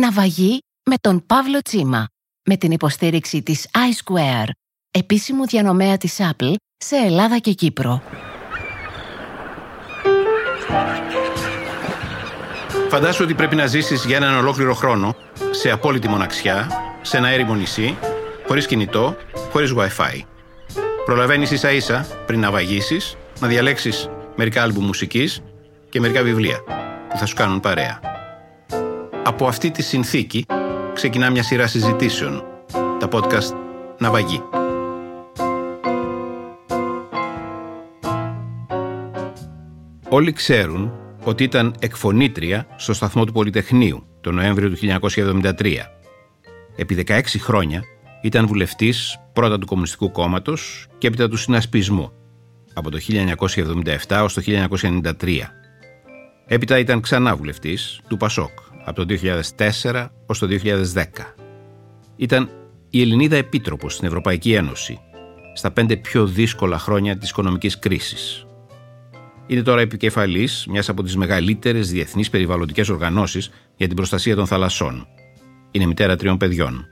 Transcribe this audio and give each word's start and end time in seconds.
Ναυαγή 0.00 0.58
με 0.90 0.96
τον 1.00 1.26
Παύλο 1.26 1.60
Τσίμα, 1.62 2.06
με 2.48 2.56
την 2.56 2.70
υποστήριξη 2.70 3.42
της 3.42 3.68
iSquare, 3.72 4.48
επίσημου 4.90 5.46
διανομέα 5.46 5.96
της 5.96 6.18
Apple 6.20 6.54
σε 6.76 6.96
Ελλάδα 6.96 7.38
και 7.38 7.52
Κύπρο. 7.52 8.02
Φαντάσου 12.88 13.24
ότι 13.24 13.34
πρέπει 13.34 13.56
να 13.56 13.66
ζήσεις 13.66 14.04
για 14.04 14.16
έναν 14.16 14.36
ολόκληρο 14.36 14.74
χρόνο 14.74 15.16
σε 15.50 15.70
απόλυτη 15.70 16.08
μοναξιά, 16.08 16.68
σε 17.02 17.16
ένα 17.16 17.28
έρημο 17.28 17.54
νησί, 17.54 17.96
χωρίς 18.46 18.66
κινητό, 18.66 19.16
χωρίς 19.52 19.72
Wi-Fi. 19.76 20.20
Προλαβαίνεις 21.04 21.50
ίσα 21.50 21.70
ίσα 21.70 22.06
πριν 22.26 22.40
να 22.40 22.50
βαγίσεις, 22.50 23.16
να 23.40 23.48
διαλέξεις 23.48 24.08
μερικά 24.36 24.62
άλμπου 24.62 24.80
μουσικής 24.80 25.42
και 25.88 26.00
μερικά 26.00 26.22
βιβλία 26.22 26.58
που 27.08 27.16
θα 27.16 27.26
σου 27.26 27.34
κάνουν 27.34 27.60
παρέα. 27.60 28.00
Από 29.26 29.46
αυτή 29.46 29.70
τη 29.70 29.82
συνθήκη 29.82 30.46
ξεκινά 30.94 31.30
μια 31.30 31.42
σειρά 31.42 31.66
συζητήσεων, 31.66 32.44
τα 32.98 33.08
podcast 33.12 33.54
«Ναυαγή». 33.98 34.42
Όλοι 40.08 40.32
ξέρουν 40.32 40.92
ότι 41.24 41.44
ήταν 41.44 41.74
εκφωνήτρια 41.78 42.66
στο 42.76 42.92
σταθμό 42.92 43.24
του 43.24 43.32
Πολυτεχνείου 43.32 44.06
το 44.20 44.32
Νοέμβριο 44.32 44.70
του 44.70 44.76
1973. 44.80 45.76
Επί 46.76 47.04
16 47.08 47.20
χρόνια 47.38 47.82
ήταν 48.22 48.46
βουλευτής 48.46 49.18
πρώτα 49.32 49.58
του 49.58 49.66
Κομμουνιστικού 49.66 50.10
Κόμματος 50.10 50.86
και 50.98 51.06
έπειτα 51.06 51.28
του 51.28 51.36
Συνασπισμού 51.36 52.12
από 52.74 52.90
το 52.90 52.98
1977 54.08 54.20
ως 54.22 54.34
το 54.34 54.42
1993. 54.46 55.38
Έπειτα 56.46 56.78
ήταν 56.78 57.00
ξανά 57.00 57.36
βουλευτής 57.36 58.00
του 58.08 58.16
Πασόκ 58.16 58.65
από 58.86 59.06
το 59.06 59.16
2004 59.86 60.06
ως 60.26 60.38
το 60.38 60.46
2010. 60.46 61.04
Ήταν 62.16 62.50
η 62.90 63.00
Ελληνίδα 63.00 63.36
Επίτροπος 63.36 63.94
στην 63.94 64.06
Ευρωπαϊκή 64.06 64.52
Ένωση 64.54 65.00
στα 65.54 65.70
πέντε 65.70 65.96
πιο 65.96 66.26
δύσκολα 66.26 66.78
χρόνια 66.78 67.18
της 67.18 67.30
οικονομικής 67.30 67.78
κρίσης. 67.78 68.46
Είναι 69.46 69.62
τώρα 69.62 69.80
επικεφαλής 69.80 70.66
μιας 70.68 70.88
από 70.88 71.02
τις 71.02 71.16
μεγαλύτερες 71.16 71.90
διεθνείς 71.90 72.30
περιβαλλοντικές 72.30 72.88
οργανώσεις 72.88 73.50
για 73.76 73.86
την 73.86 73.96
προστασία 73.96 74.34
των 74.34 74.46
θαλασσών. 74.46 75.06
Είναι 75.70 75.86
μητέρα 75.86 76.16
τριών 76.16 76.36
παιδιών. 76.36 76.86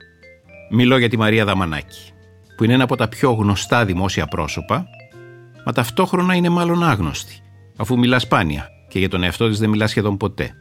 Μιλώ 0.70 0.98
για 0.98 1.08
τη 1.08 1.16
Μαρία 1.16 1.44
Δαμανάκη, 1.44 2.12
που 2.56 2.64
είναι 2.64 2.72
ένα 2.72 2.84
από 2.84 2.96
τα 2.96 3.08
πιο 3.08 3.32
γνωστά 3.32 3.84
δημόσια 3.84 4.26
πρόσωπα, 4.26 4.86
μα 5.64 5.72
ταυτόχρονα 5.72 6.34
είναι 6.34 6.48
μάλλον 6.48 6.84
άγνωστη, 6.84 7.40
αφού 7.76 7.98
μιλά 7.98 8.18
σπάνια 8.18 8.68
και 8.88 8.98
για 8.98 9.08
τον 9.08 9.22
εαυτό 9.22 9.48
της 9.48 9.58
δεν 9.58 9.70
μιλά 9.70 9.86
σχεδόν 9.86 10.16
ποτέ. 10.16 10.54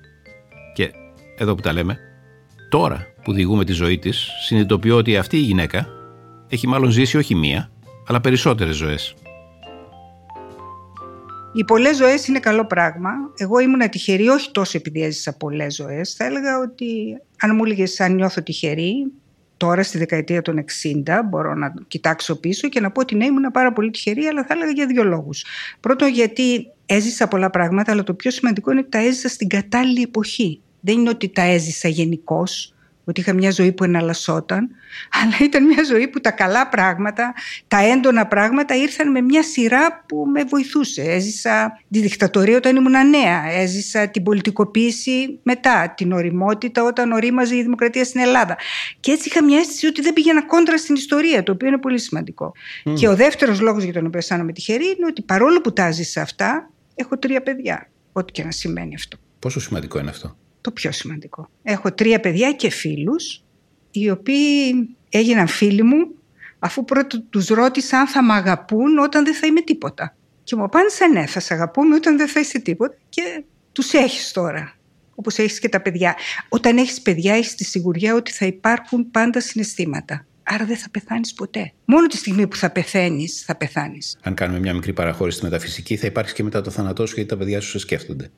Και 0.73 0.92
εδώ 1.38 1.56
που 1.56 1.62
τα 1.62 1.73
λέμε, 1.73 1.98
τώρα 2.70 3.08
που 3.23 3.34
διηγούμε 3.34 3.66
τη 3.66 3.72
ζωή 3.72 4.00
της, 4.00 4.30
συνειδητοποιώ 4.45 4.95
ότι 4.95 5.17
αυτή 5.17 5.38
η 5.38 5.42
γυναίκα 5.42 5.88
έχει 6.50 6.67
μάλλον 6.67 6.89
ζήσει 6.89 7.17
όχι 7.17 7.36
μία, 7.36 7.72
αλλά 8.08 8.22
περισσότερες 8.22 8.76
ζωές. 8.76 9.16
Οι 11.54 11.64
πολλές 11.64 11.98
ζωές 11.98 12.28
είναι 12.28 12.39
καλό 12.39 12.66
πράγμα. 12.66 13.09
Εγώ 13.38 13.59
ήμουν 13.59 13.89
τυχερή, 13.89 14.28
όχι 14.28 14.52
τόσο 14.52 14.78
επειδή 14.78 15.04
έζησα 15.04 15.38
πολλές 15.38 15.76
ζωές. 15.76 16.14
Θα 16.14 16.26
έλεγα 16.26 16.59
ότι 16.59 16.86
αν 17.39 17.56
μου 17.56 17.64
έλεγες 17.66 18.00
αν 18.00 18.16
νιώθω 18.16 18.42
τυχερή, 18.42 19.11
τώρα 19.58 19.84
στη 19.84 19.98
δεκαετία 19.98 20.42
των 20.42 20.66
60 21.06 21.22
μπορώ 21.30 21.54
να 21.54 21.73
κοιτάξω 21.88 22.36
πίσω 22.36 22.70
και 22.70 22.80
να 22.80 22.92
πω 22.92 23.02
ότι 23.02 23.16
ναι 23.16 23.26
ήμουν 23.26 23.52
πάρα 23.52 23.73
πολύ 23.73 23.92
τυχερή 23.92 24.26
αλλά 24.26 24.45
θα 24.45 24.54
έλεγα 24.54 24.72
για 24.72 24.86
δύο 24.86 25.04
λόγους. 25.04 25.45
Πρώτον 25.80 26.09
γιατί 26.09 26.67
έζησα 26.86 27.28
πολλά 27.28 27.50
πράγματα 27.50 27.92
αλλά 27.92 28.04
το 28.04 28.14
πιο 28.14 28.31
σημαντικό 28.31 28.72
είναι 28.72 28.80
ότι 28.80 28.89
τα 28.89 28.98
έζησα 28.98 29.28
στην 29.28 29.48
κατάλληλη 29.48 30.02
εποχή. 30.02 30.61
Δεν 30.86 30.98
είναι 30.98 31.09
ότι 31.09 31.30
τα 31.30 31.42
έζησα 31.42 31.88
γενικώς, 31.88 32.73
ότι 33.06 33.20
είχα 33.20 33.34
μια 33.34 33.52
ζωή 33.52 33.72
που 33.72 33.84
εναλλασσόταν, 33.84 34.70
αλλά 35.22 35.34
ήταν 35.42 35.66
μια 35.66 35.84
ζωή 35.84 36.08
που 36.08 36.22
τα 36.22 36.31
καλά 36.31 36.70
πράγματα, 36.70 37.34
τα 37.67 37.78
έντονα 37.78 38.28
πράγματα 38.28 38.76
ήρθαν 38.76 39.11
με 39.11 39.22
μια 39.22 39.44
σειρά 39.44 40.04
που 40.08 40.26
με 40.33 40.44
βοηθούσε. 40.44 41.02
Έζησα 41.02 41.82
τη 41.92 41.99
δικτατορία 41.99 42.58
όταν 42.58 42.76
ήμουν 42.76 43.10
νέα, 43.10 43.52
έζησα 43.52 44.08
την 44.08 44.23
πολιτικοποίηση 44.23 45.39
μετά, 45.44 45.94
την 45.98 46.11
οριμότητα 46.11 46.83
όταν 46.83 47.11
ορίμαζε 47.11 47.55
η 47.55 47.61
δημοκρατία 47.61 48.04
στην 48.04 48.21
Ελλάδα. 48.21 48.58
Και 49.00 49.11
έτσι 49.11 49.27
είχα 49.30 49.44
μια 49.44 49.60
αίσθηση 49.60 49.88
ότι 49.88 50.02
δεν 50.02 50.14
πήγαινα 50.14 50.45
κόντρα 50.45 50.77
στην 50.77 50.95
ιστορία, 50.95 51.44
το 51.44 51.52
οποίο 51.52 51.67
είναι 51.67 51.80
πολύ 51.80 52.00
σημαντικό. 52.00 52.52
Και 52.94 53.08
ο 53.08 53.15
δεύτερος 53.15 53.60
λόγος 53.60 53.83
για 53.83 53.94
τον 53.94 54.05
οποίο 54.05 54.20
αισθάνομαι 54.20 54.52
τυχερή 54.52 54.86
είναι 54.86 55.05
ότι 55.08 55.21
παρόλο 55.21 55.61
που 55.61 55.73
τα 55.73 55.92
ζήσα 55.92 56.21
αυτά, 56.21 56.70
έχω 56.95 57.17
τρία 57.17 57.42
παιδιά. 57.42 57.89
Ό,τι 58.11 58.32
και 58.32 58.44
να 58.44 58.52
σημαίνει 58.52 58.95
αυτό. 58.95 59.17
Πόσο 59.39 59.60
σημαντικό 59.60 60.00
είναι 60.00 60.10
αυτό; 60.10 60.38
Το 60.64 60.72
πιο 60.72 60.92
σημαντικό. 60.92 61.50
Έχω 61.64 61.94
τρία 61.94 62.20
παιδιά 62.20 62.52
και 62.52 62.70
φίλους, 62.70 63.44
οι 63.92 64.10
οποίοι 64.10 64.90
έγιναν 65.10 65.48
φίλοι 65.48 65.84
μου, 65.84 66.16
αφού 66.60 66.86
πρώτα 66.86 67.24
τους 67.30 67.48
ρώτησα 67.48 68.00
αν 68.00 68.08
θα 68.08 68.24
με 68.24 68.34
αγαπούν 68.34 68.98
όταν 68.98 69.24
δεν 69.24 69.34
θα 69.34 69.48
είμαι 69.48 69.62
τίποτα. 69.62 70.16
Και 70.44 70.56
μου 70.56 70.64
απάντησαν 70.64 71.12
ναι, 71.12 71.26
θα 71.26 71.40
σε 71.40 71.54
αγαπούμε 71.54 71.96
όταν 71.96 72.18
δεν 72.18 72.28
θα 72.28 72.40
είσαι 72.40 72.60
τίποτα 72.60 72.96
και 73.10 73.44
τους 73.72 73.94
έχεις 73.94 74.32
τώρα. 74.32 74.76
Όπως 75.16 75.38
έχεις 75.38 75.60
και 75.60 75.70
τα 75.70 75.82
παιδιά. 75.82 76.16
Όταν 76.50 76.78
έχεις 76.78 77.02
παιδιά 77.02 77.34
έχεις 77.34 77.56
τη 77.56 77.64
σιγουριά 77.64 78.16
ότι 78.16 78.32
θα 78.32 78.45
υπάρχουν 78.45 79.12
πάντα 79.12 79.42
συναισθήματα. 79.42 80.26
Άρα 80.44 80.66
δεν 80.66 80.78
θα 80.78 80.90
πεθάνεις 80.90 81.34
ποτέ. 81.34 81.74
Μόνο 81.86 82.08
τη 82.08 82.18
στιγμή 82.18 82.48
που 82.48 82.56
θα 82.56 82.70
πεθαίνεις, 82.70 83.44
θα 83.45 83.56
πεθάνεις. 83.56 84.18
Αν 84.22 84.34
κάνουμε 84.34 84.60
μια 84.60 84.74
μικρή 84.74 84.94
παραχώρηση 84.94 85.38
στη 85.38 85.45
μεταφυσική, 85.45 85.95
θα 85.95 86.08
υπάρξει 86.08 86.34
και 86.34 86.44
μετά 86.44 86.62
το 86.62 86.70
θάνατό 86.70 87.06
σου 87.06 87.14
γιατί 87.16 87.30
τα 87.30 87.38
παιδιά 87.38 87.60
σου 87.62 87.70
σε 87.70 87.80
σκέφτονται. 87.80 88.32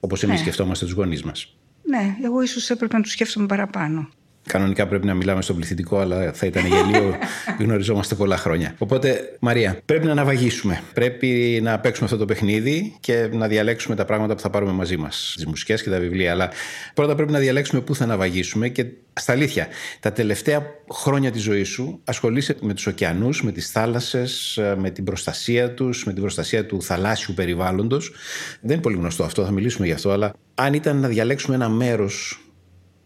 Όπως 0.00 0.22
εμείς 0.22 0.36
ναι. 0.36 0.42
σκεφτόμαστε 0.42 0.84
τους 0.84 0.94
γονείς 0.94 1.22
μας. 1.22 1.56
Ναι, 1.82 2.16
εγώ 2.22 2.42
ίσως 2.42 2.70
έπρεπε 2.70 2.96
να 2.96 3.02
του 3.02 3.08
σκέφτομαι 3.08 3.46
παραπάνω. 3.46 4.08
Κανονικά 4.46 4.86
πρέπει 4.86 5.06
να 5.06 5.14
μιλάμε 5.14 5.42
στον 5.42 5.56
πληθυντικό, 5.56 5.98
αλλά 5.98 6.32
θα 6.32 6.46
ήταν 6.46 6.66
γελίο. 6.66 7.16
Γνωριζόμαστε 7.64 8.14
πολλά 8.14 8.36
χρόνια. 8.36 8.74
Οπότε, 8.78 9.36
Μαρία, 9.40 9.80
πρέπει 9.84 10.06
να 10.06 10.12
αναβαγίσουμε. 10.12 10.80
Πρέπει 10.94 11.60
να 11.62 11.78
παίξουμε 11.78 12.06
αυτό 12.06 12.18
το 12.18 12.24
παιχνίδι 12.24 12.96
και 13.00 13.28
να 13.32 13.46
διαλέξουμε 13.46 13.96
τα 13.96 14.04
πράγματα 14.04 14.34
που 14.34 14.40
θα 14.40 14.50
πάρουμε 14.50 14.72
μαζί 14.72 14.96
μας. 14.96 15.32
Τις 15.36 15.46
μουσικές 15.46 15.82
και 15.82 15.90
τα 15.90 15.98
βιβλία. 15.98 16.30
Αλλά 16.30 16.50
πρώτα 16.94 17.14
πρέπει 17.14 17.32
να 17.32 17.38
διαλέξουμε 17.38 17.80
πού 17.80 17.94
θα 17.94 18.04
αναβαγίσουμε. 18.04 18.68
Και 18.68 18.86
στα 19.20 19.32
αλήθεια, 19.32 19.66
τα 20.00 20.12
τελευταία 20.12 20.62
χρόνια 20.92 21.30
της 21.30 21.42
ζωής 21.42 21.68
σου 21.68 22.00
ασχολείσαι 22.04 22.56
με 22.60 22.74
τους 22.74 22.86
ωκεανούς, 22.86 23.42
με 23.42 23.52
τις 23.52 23.70
θάλασσες, 23.70 24.60
με 24.76 24.90
την 24.90 25.04
προστασία 25.04 25.74
τους, 25.74 26.04
με 26.04 26.12
την 26.12 26.20
προστασία 26.22 26.66
του 26.66 26.82
θαλάσσιου 26.82 27.34
περιβάλλοντος. 27.34 28.12
Δεν 28.60 28.72
είναι 28.72 28.82
πολύ 28.82 28.96
γνωστό 28.96 29.24
αυτό, 29.24 29.44
θα 29.44 29.50
μιλήσουμε 29.50 29.86
γι' 29.86 29.92
αυτό. 29.92 30.10
Αλλά 30.10 30.32
αν 30.54 30.74
ήταν 30.74 30.96
να 30.96 31.08
διαλέξουμε 31.08 31.54
ένα 31.54 31.68
μέρος 31.68 32.40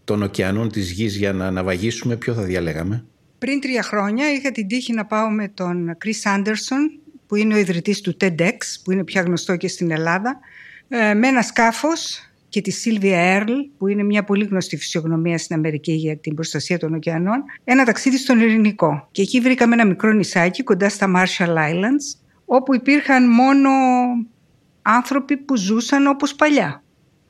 των 0.06 0.22
ωκεανών 0.22 0.70
της 0.70 0.90
γης 0.90 1.16
για 1.16 1.32
να 1.32 1.46
αναβαγίσουμε, 1.46 2.16
ποιο 2.16 2.34
θα 2.34 2.42
διαλέγαμε; 2.42 3.04
Πριν 3.38 3.60
τρία 3.60 3.82
χρόνια 3.82 4.32
είχα 4.32 4.52
την 4.52 4.66
τύχη 4.66 4.92
να 4.92 5.04
πάω 5.04 5.30
με 5.30 5.48
τον 5.48 5.96
Chris 6.04 6.36
Anderson, 6.36 7.00
που 7.26 7.36
είναι 7.36 7.54
ο 7.54 7.58
ιδρυτής 7.58 8.00
του 8.00 8.16
TEDx, 8.20 8.56
που 8.84 8.92
είναι 8.92 9.04
πια 9.04 9.22
γνωστό 9.22 9.56
και 9.56 9.68
στην 9.68 9.90
Ελλάδα, 9.90 10.38
ε, 10.88 11.14
με 11.14 11.28
ένα 11.28 11.42
σκάφος 11.42 12.30
και 12.48 12.60
τη 12.60 12.72
Sylvia 12.84 13.38
Earle, 13.38 13.68
που 13.78 13.88
είναι 13.88 14.02
μια 14.02 14.24
πολύ 14.24 14.44
γνωστή 14.44 14.76
φυσιογνωμία 14.76 15.38
στην 15.38 15.56
Αμερική 15.56 15.92
για 15.92 16.16
την 16.16 16.34
προστασία 16.34 16.78
των 16.78 16.94
ωκεανών, 16.94 17.44
ένα 17.64 17.84
ταξίδι 17.84 18.18
στον 18.18 18.40
Ειρηνικό. 18.40 19.08
Και 19.10 19.22
εκεί 19.22 19.40
βρήκαμε 19.40 19.74
ένα 19.74 19.86
μικρό 19.86 20.12
νησάκι 20.12 20.62
κοντά 20.62 20.88
στα 20.88 21.12
Marshall 21.16 21.54
Islands, 21.54 22.18
όπου 22.44 22.74
υπήρχαν 22.74 23.28
μόνο 23.28 23.70
άνθρωποι 24.82 25.36
που 25.36 25.56
ζούσαν 25.56 26.06
όπως 26.06 26.34
παλιά. 26.34 26.82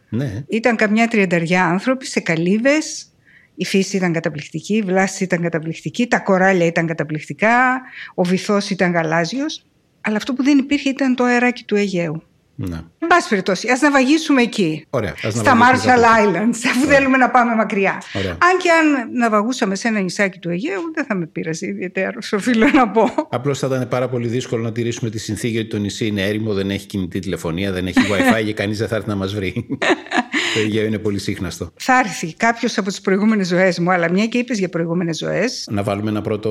Ναι. 0.08 0.44
Ήταν 0.48 0.76
καμιά 0.76 1.08
τριανταριά 1.08 1.64
άνθρωποι 1.64 2.06
σε 2.06 2.20
καλύβες. 2.20 3.10
Η 3.54 3.64
φύση 3.64 3.96
ήταν 3.96 4.12
καταπληκτική, 4.12 4.74
η 4.74 4.82
βλάση 4.82 5.24
ήταν 5.24 5.42
καταπληκτική, 5.42 6.06
τα 6.06 6.18
κοράλια 6.18 6.66
ήταν 6.66 6.86
καταπληκτικά, 6.86 7.80
ο 8.14 8.22
βυθός 8.22 8.70
ήταν 8.70 8.92
γαλάζιος. 8.92 9.64
Αλλά 10.00 10.16
αυτό 10.16 10.32
που 10.32 10.42
δεν 10.42 10.58
υπήρχε 10.58 10.88
ήταν 10.88 11.14
το 11.14 11.24
αεράκι 11.24 11.64
του 11.64 11.76
Αιγαίου. 11.76 12.22
Ναι. 12.56 12.76
Εν 12.98 13.08
πάση 13.08 13.28
περιπτώσει, 13.28 13.68
ας 13.70 13.80
ναυαγήσουμε 13.80 14.42
εκεί. 14.42 14.86
Ωραία, 14.90 15.14
στα 15.16 15.56
Marshall 15.56 16.26
Islands, 16.26 16.58
αφού 16.70 16.86
θέλουμε 16.86 17.16
να 17.16 17.30
πάμε 17.30 17.54
μακριά. 17.54 18.02
Ωραία. 18.14 18.30
Αν 18.30 18.58
και 18.62 18.70
αν 18.70 19.16
ναυαγούσαμε 19.18 19.74
σε 19.74 19.88
ένα 19.88 20.00
νησάκι 20.00 20.38
του 20.38 20.50
Αιγαίου, 20.50 20.92
δεν 20.94 21.04
θα 21.04 21.14
με 21.14 21.26
πείραζε 21.26 21.66
ιδιαίτερο, 21.66 22.18
οφείλω 22.32 22.66
να 22.70 22.88
πω. 22.88 23.10
Απλώς 23.30 23.58
θα 23.58 23.66
ήταν 23.66 23.88
πάρα 23.88 24.08
πολύ 24.08 24.28
δύσκολο 24.28 24.62
να 24.62 24.72
τηρήσουμε 24.72 25.10
τη 25.10 25.18
συνθήκη 25.18 25.58
ότι 25.58 25.68
το 25.68 25.78
νησί 25.78 26.06
είναι 26.06 26.22
έρημο, 26.22 26.52
δεν 26.52 26.70
έχει 26.70 26.86
κινητή 26.86 27.18
τηλεφωνία, 27.18 27.72
δεν 27.72 27.86
έχει 27.86 28.00
WiFi 28.10 28.44
και 28.44 28.52
κανείς 28.52 28.78
δεν 28.78 28.88
θα 28.88 28.96
έρθει 28.96 29.08
να 29.08 29.16
μας 29.16 29.34
βρει. 29.34 29.66
το 30.54 30.60
Αιγαίο 30.60 30.84
είναι 30.84 30.98
πολύ 30.98 31.18
σύχναστο. 31.18 31.70
Θα 31.76 31.98
έρθει 31.98 32.34
κάποιος 32.34 32.78
από 32.78 32.88
τις 32.88 33.00
προηγούμενες 33.00 33.46
ζωές 33.46 33.78
μου, 33.78 33.90
αλλά 33.90 34.10
μια 34.10 34.26
και 34.26 34.38
είπες 34.38 34.58
για 34.58 34.68
προηγούμενες 34.68 35.18
ζωές. 35.18 35.68
Να 35.70 35.82
βάλουμε 35.82 36.10
ένα 36.10 36.20
πρώτο 36.20 36.50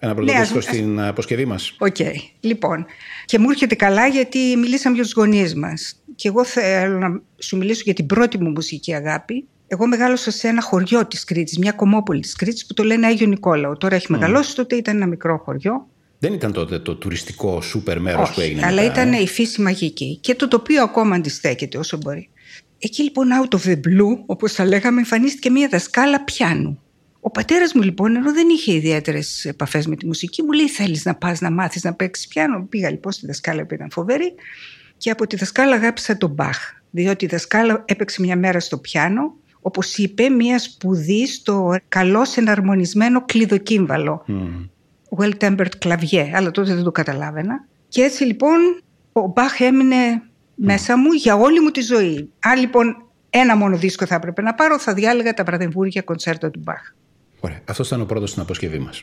ένα 0.00 0.14
πρώτο 0.14 0.32
ναι, 0.32 0.60
στην 0.60 1.00
αποσκευή 1.00 1.44
μας. 1.44 1.74
OK. 1.78 1.96
Okay. 1.98 2.14
Λοιπόν, 2.40 2.86
και 3.24 3.38
μου 3.38 3.50
έρχεται 3.50 3.74
καλά 3.74 4.06
γιατί 4.06 4.38
μιλήσαμε 4.38 4.94
για 4.94 5.04
τους 5.04 5.12
γονείς 5.12 5.54
μας. 5.54 6.02
Και 6.14 6.28
εγώ 6.28 6.44
θέλω 6.44 6.98
να 6.98 7.20
σου 7.38 7.56
μιλήσω 7.56 7.82
για 7.84 7.94
την 7.94 8.06
πρώτη 8.06 8.38
μου 8.38 8.50
μουσική 8.50 8.94
αγάπη. 8.94 9.44
Εγώ 9.66 9.86
μεγάλωσα 9.86 10.30
σε 10.30 10.48
ένα 10.48 10.62
χωριό 10.62 11.06
της 11.06 11.24
Κρήτης, 11.24 11.58
μια 11.58 11.72
κωμόπολη 11.72 12.20
της 12.20 12.36
Κρήτης 12.36 12.66
που 12.66 12.74
το 12.74 12.82
λένε 12.82 13.06
Άγιο 13.06 13.26
Νικόλαο. 13.26 13.76
Τώρα 13.76 13.94
έχει 13.94 14.12
μεγαλώσει, 14.12 14.54
τότε 14.54 14.76
ήταν 14.76 14.96
ένα 14.96 15.06
μικρό 15.06 15.38
χωριό. 15.44 15.86
Δεν 16.18 16.32
ήταν 16.32 16.52
τότε 16.52 16.78
το 16.78 16.94
τουριστικό 16.94 17.60
σούπερ 17.60 18.00
μέρος 18.00 18.30
που 18.30 18.40
έγινε. 18.40 18.66
αλλά 18.66 18.82
μετά, 18.82 18.92
ήταν 18.92 19.12
ε; 19.12 19.20
η 19.20 19.26
φύση 19.26 19.62
μαγική 19.62 20.18
και 20.20 20.34
το 20.34 20.48
τοπίο 20.48 20.82
ακόμα 20.82 21.14
αντιστέκεται 21.14 21.78
όσο 21.78 21.96
μπορεί. 21.96 22.28
Εκεί 22.78 23.02
λοιπόν 23.02 23.28
out 23.42 23.58
of 23.58 23.68
the 23.68 23.74
blue, 23.74 24.22
όπως 24.26 24.52
θα 24.52 24.64
λέγαμε, 24.64 24.98
εμφανίστηκε 24.98 25.50
μια 25.50 25.68
δασκάλα 25.68 26.24
πιάνου. 26.24 26.80
Ο 27.20 27.30
πατέρας 27.30 27.72
μου 27.74 27.82
λοιπόν, 27.82 28.16
ενώ 28.16 28.32
δεν 28.32 28.48
είχε 28.48 28.74
ιδιαίτερες 28.74 29.44
επαφές 29.44 29.86
με 29.86 29.96
τη 29.96 30.06
μουσική, 30.06 30.42
μου 30.42 30.52
λέει: 30.52 30.68
Θέλεις 30.68 31.04
να 31.04 31.14
πας 31.14 31.40
να 31.40 31.50
μάθεις 31.50 31.84
να 31.84 31.94
παίξεις 31.94 32.28
πιάνο; 32.28 32.66
Πήγα 32.68 32.90
λοιπόν 32.90 33.12
στη 33.12 33.26
δασκάλα 33.26 33.66
που 33.66 33.74
ήταν 33.74 33.90
φοβερή 33.90 34.34
και 34.96 35.10
από 35.10 35.26
τη 35.26 35.36
δασκάλα 35.36 35.74
αγάπησα 35.74 36.16
τον 36.16 36.30
Μπαχ. 36.30 36.58
Διότι 36.90 37.24
η 37.24 37.28
δασκάλα 37.28 37.82
έπαιξε 37.86 38.20
μια 38.20 38.36
μέρα 38.36 38.60
στο 38.60 38.78
πιάνο, 38.78 39.34
όπως 39.60 39.96
είπε, 39.96 40.28
μια 40.28 40.58
σπουδή 40.58 41.26
στο 41.26 41.76
καλό 41.88 42.26
εναρμονισμένο 42.36 43.24
κλειδοκύμβαλο. 43.24 44.24
Mm. 44.28 44.68
Well-tempered 45.18 45.76
κλαβιέ, 45.78 46.30
αλλά 46.34 46.50
τότε 46.50 46.74
δεν 46.74 46.84
το 46.84 46.92
καταλάβαινα. 46.92 47.66
Και 47.88 48.02
έτσι 48.02 48.24
λοιπόν 48.24 48.58
ο 49.12 49.26
Μπαχ 49.26 49.60
έμεινε 49.60 50.22
μέσα 50.54 50.98
μου 50.98 51.12
για 51.12 51.34
όλη 51.34 51.60
μου 51.60 51.70
τη 51.70 51.80
ζωή. 51.80 52.32
Αν 52.40 52.58
λοιπόν 52.58 53.06
ένα 53.30 53.56
μόνο 53.56 53.76
δίσκο 53.76 54.06
θα 54.06 54.14
έπρεπε 54.14 54.42
να 54.42 54.54
πάρω, 54.54 54.78
θα 54.78 54.94
διάλεγα 54.94 55.34
τα 55.34 55.44
βραδεμβούρια 55.44 56.02
κονσέρτα 56.02 56.50
του 56.50 56.60
Μπαχ. 56.62 56.80
Ωραία. 57.40 57.60
Αυτός 57.64 57.86
ήταν 57.86 58.00
ο 58.00 58.04
πρώτος 58.04 58.30
στην 58.30 58.42
αποσκευή 58.42 58.78
μας. 58.78 59.02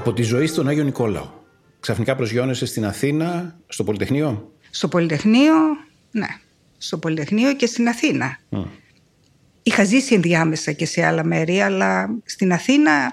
Από 0.00 0.12
τη 0.12 0.22
ζωή 0.22 0.46
στον 0.46 0.68
Άγιο 0.68 0.84
Νικόλαο. 0.84 1.28
Ξαφνικά 1.80 2.16
προσγειώνεσαι 2.16 2.66
στην 2.66 2.86
Αθήνα, 2.86 3.58
στο 3.66 3.84
Πολυτεχνείο; 3.84 4.52
Στο 4.70 4.88
Πολυτεχνείο, 4.88 5.54
ναι. 6.10 6.26
Στο 6.78 6.98
Πολυτεχνείο 6.98 7.54
και 7.54 7.66
στην 7.66 7.88
Αθήνα. 7.88 8.38
Mm. 8.50 8.64
Είχα 9.62 9.84
ζήσει 9.84 10.14
ενδιάμεσα 10.14 10.72
και 10.72 10.86
σε 10.86 11.04
άλλα 11.06 11.24
μέρη, 11.24 11.60
αλλά 11.60 12.08
στην 12.24 12.52
Αθήνα 12.52 13.12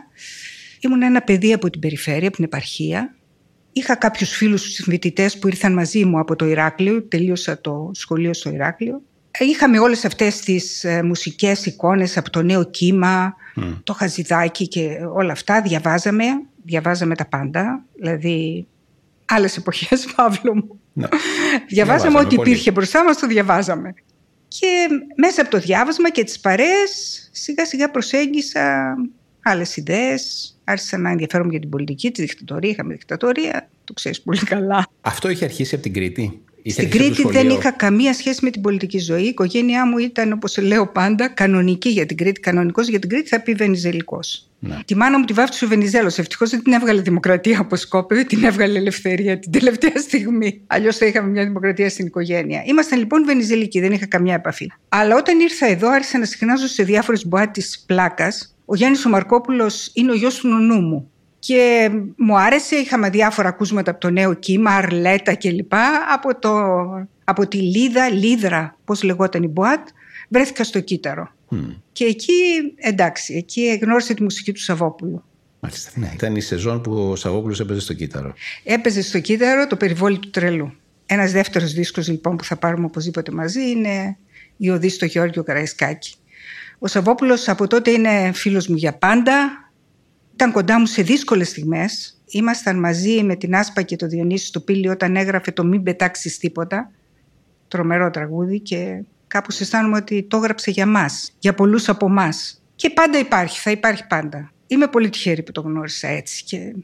ήμουν 0.79 1.01
ένα 1.01 1.21
παιδί 1.21 1.53
από 1.53 1.69
την 1.69 1.81
περιφέρεια, 1.81 2.27
από 2.27 2.35
την 2.35 2.45
επαρχία. 2.45 3.15
Είχα 3.71 3.95
κάποιους 3.95 4.29
φίλους 4.29 4.63
φοιτητέ 4.83 5.29
που 5.39 5.47
ήρθαν 5.47 5.73
μαζί 5.73 6.05
μου 6.05 6.19
από 6.19 6.35
το 6.35 6.45
Ηράκλειο, 6.45 7.03
τελείωσα 7.03 7.61
το 7.61 7.91
σχολείο 7.93 8.33
στο 8.33 8.49
Ηράκλειο. 8.49 9.01
Είχαμε 9.39 9.79
όλες 9.79 10.05
αυτές 10.05 10.39
τις 10.39 10.83
ε, 10.83 11.03
μουσικές 11.03 11.65
εικόνες 11.65 12.17
από 12.17 12.29
το 12.29 12.41
νέο 12.41 12.69
κύμα, 12.69 13.35
το 13.83 13.93
χαζιδάκι 13.93 14.67
και 14.67 14.97
όλα 15.13 15.31
αυτά. 15.31 15.61
Διαβάζαμε 15.61 16.25
διαβάζαμε 16.67 17.15
τα 17.15 17.25
πάντα, 17.25 17.83
δηλαδή 17.95 18.67
άλλες 19.25 19.57
εποχές, 19.57 20.05
Παύλο 20.15 20.55
μου. 20.55 20.79
Ναι. 20.93 21.07
διαβάζαμε 21.67 22.19
ό,τι 22.19 22.35
υπήρχε 22.35 22.71
μπροστά 22.71 23.03
μας, 23.03 23.17
το 23.17 23.27
διαβάζαμε. 23.27 23.93
Και 24.47 24.87
μέσα 25.15 25.41
από 25.41 25.49
το 25.49 25.59
διάβασμα 25.59 26.09
και 26.09 26.23
τις 26.23 26.39
παρέες 26.39 27.29
σιγά 27.31 27.65
σιγά 27.65 27.91
προσέγγισα 27.91 28.95
άλλες 29.41 29.77
ιδέες, 29.77 30.55
άρχισα 30.63 30.97
να 30.97 31.09
ενδιαφέρομαι 31.09 31.49
για 31.49 31.59
την 31.59 31.69
πολιτική, 31.69 32.11
τη 32.11 32.21
δικτατορία, 32.21 32.69
είχαμε 32.69 32.93
δικτατορία, 32.93 33.69
το 33.83 33.93
ξέρεις 33.93 34.21
πολύ 34.21 34.39
καλά. 34.39 34.87
Αυτό 35.01 35.29
είχε 35.29 35.45
αρχίσει 35.45 35.73
από 35.75 35.83
την 35.83 35.93
Κρήτη; 35.93 36.41
Στην 36.69 36.89
Κρήτη 36.89 37.27
δεν 37.27 37.49
είχα 37.49 37.71
καμία 37.71 38.13
σχέση 38.13 38.39
με 38.43 38.49
την 38.49 38.61
πολιτική 38.61 38.99
ζωή. 38.99 39.23
Η 39.23 39.27
οικογένειά 39.27 39.85
μου 39.85 39.97
ήταν, 39.97 40.31
όπως 40.31 40.57
λέω 40.57 40.87
πάντα, 40.87 41.27
κανονική 41.27 41.89
για 41.89 42.05
την 42.05 42.17
Κρήτη. 42.17 42.39
Κανονικός 42.39 42.87
για 42.87 42.99
την 42.99 43.09
Κρήτη 43.09 43.29
θα 43.29 43.41
πει 43.41 43.53
Βενιζελικό. 43.53 44.19
Ναι. 44.59 44.77
Τη 44.85 44.95
μάνα 44.95 45.19
μου 45.19 45.25
τη 45.25 45.33
βάφτισε 45.33 45.65
ο 45.65 45.67
Βενιζέλος. 45.67 46.17
Ευτυχώς 46.17 46.49
δεν 46.49 46.63
την 46.63 46.73
έβγαλε 46.73 47.01
δημοκρατία 47.01 47.59
όπω 47.59 47.75
σκόπευε, 47.75 48.23
την 48.23 48.43
έβγαλε 48.43 48.77
ελευθερία 48.77 49.39
την 49.39 49.51
τελευταία 49.51 49.97
στιγμή. 50.07 50.61
Αλλιώς 50.67 50.97
θα 50.97 51.05
είχαμε 51.05 51.29
μια 51.29 51.43
δημοκρατία 51.43 51.89
στην 51.89 52.05
οικογένεια. 52.05 52.63
Ήμασταν 52.65 52.99
λοιπόν 52.99 53.25
Βενιζελικοί, 53.25 53.79
δεν 53.79 53.91
είχα 53.91 54.05
καμιά 54.05 54.33
επαφή. 54.33 54.71
Αλλά 54.89 55.15
όταν 55.15 55.39
ήρθα 55.39 55.65
εδώ, 55.65 55.89
άρχισα 55.89 56.17
να 56.17 56.25
συχνάζω 56.25 56.67
σε 56.67 56.83
διάφορες 56.83 57.27
μποά 57.27 57.51
της 57.51 57.83
πλάκας. 57.85 58.55
Ο 58.65 58.75
Γιάννης 58.75 59.05
ο 59.05 59.09
Μαρκόπουλο 59.09 59.71
είναι 59.93 60.11
ο 60.11 60.15
γιος 60.15 60.35
του 60.35 60.47
νονού 60.47 60.81
μου. 60.81 61.11
Και 61.47 61.89
μου 62.17 62.39
άρεσε, 62.39 62.75
είχαμε 62.75 63.09
διάφορα 63.09 63.47
ακούσματα 63.47 63.91
από 63.91 63.99
το 63.99 64.09
νέο 64.09 64.33
κύμα, 64.33 64.71
Αρλέτα 64.71 65.35
κλπ. 65.35 65.73
Από, 66.13 66.39
το, 66.39 66.51
από 67.23 67.47
τη 67.47 67.57
Λίδα, 67.57 68.09
Λίδρα, 68.09 68.77
πώς 68.85 69.03
λεγόταν 69.03 69.43
η 69.43 69.47
Μποάτ, 69.47 69.87
βρέθηκα 70.29 70.63
στο 70.63 70.79
κύτταρο. 70.79 71.31
Και 71.91 72.05
εκεί, 72.05 72.33
εντάξει, 72.75 73.33
εκεί 73.33 73.79
γνώρισε 73.81 74.13
τη 74.13 74.23
μουσική 74.23 74.51
του 74.51 74.61
Σαββόπουλου. 74.61 75.23
Μάλιστα. 75.59 75.91
Ναι. 75.95 76.11
Ήταν 76.13 76.35
η 76.35 76.41
σεζόν 76.41 76.81
που 76.81 77.09
ο 77.09 77.15
Σαββόπουλος 77.15 77.59
έπαιζε 77.59 77.79
στο 77.79 77.93
κύτταρο. 77.93 78.33
Έπαιζε 78.63 79.01
στο 79.01 79.19
κύτταρο 79.19 79.67
το 79.67 79.75
περιβόλι 79.75 80.19
του 80.19 80.29
τρελού. 80.29 80.73
Ένας 81.05 81.31
δεύτερος 81.31 81.73
δίσκος 81.73 82.07
λοιπόν 82.07 82.35
που 82.35 82.43
θα 82.43 82.55
πάρουμε 82.55 82.85
οπωσδήποτε 82.85 83.31
μαζί 83.31 83.69
είναι 83.69 84.17
η 84.57 84.69
Οδή 84.69 84.89
στο 84.89 85.05
Γεώργιο 85.05 85.43
Καραϊσκάκη. 85.43 86.15
Ο 86.79 86.87
Σαββόπουλος 86.87 87.47
από 87.47 87.67
τότε 87.67 87.91
είναι 87.91 88.31
φίλος 88.33 88.67
μου 88.67 88.75
για 88.75 88.93
πάντα 88.93 89.66
ήταν 90.37 90.51
κοντά 90.51 90.79
μου 90.79 90.85
σε 90.85 91.01
δύσκολες 91.01 91.47
στιγμές. 91.47 92.17
Ήμασταν 92.25 92.79
μαζί 92.79 93.23
με 93.23 93.35
την 93.35 93.55
Άσπα 93.55 93.81
και 93.81 93.95
το 93.95 94.07
Διονύση 94.07 94.45
στο 94.45 94.59
πύλιο 94.59 94.91
όταν 94.91 95.15
έγραφε 95.15 95.51
το 95.51 95.63
Μην 95.63 95.83
πετάξεις 95.83 96.37
τίποτα. 96.37 96.91
Τρομερό 97.67 98.09
τραγούδι 98.09 98.59
και 98.59 99.03
κάπως 99.27 99.59
αισθάνομαι 99.59 99.97
ότι 99.97 100.23
το 100.23 100.37
έγραψε 100.37 100.71
για 100.71 100.85
μας, 100.85 101.33
για 101.39 101.53
πολλούς 101.53 101.89
από 101.89 102.05
εμά. 102.05 102.29
Και 102.75 102.89
πάντα 102.89 103.19
υπάρχει, 103.19 103.59
θα 103.59 103.71
υπάρχει 103.71 104.07
πάντα. 104.07 104.51
Είμαι 104.67 104.87
πολύ 104.87 105.09
τυχερή 105.09 105.43
που 105.43 105.51
το 105.51 105.61
γνώρισα 105.61 106.07
έτσι. 106.07 106.43
Και... 106.43 106.75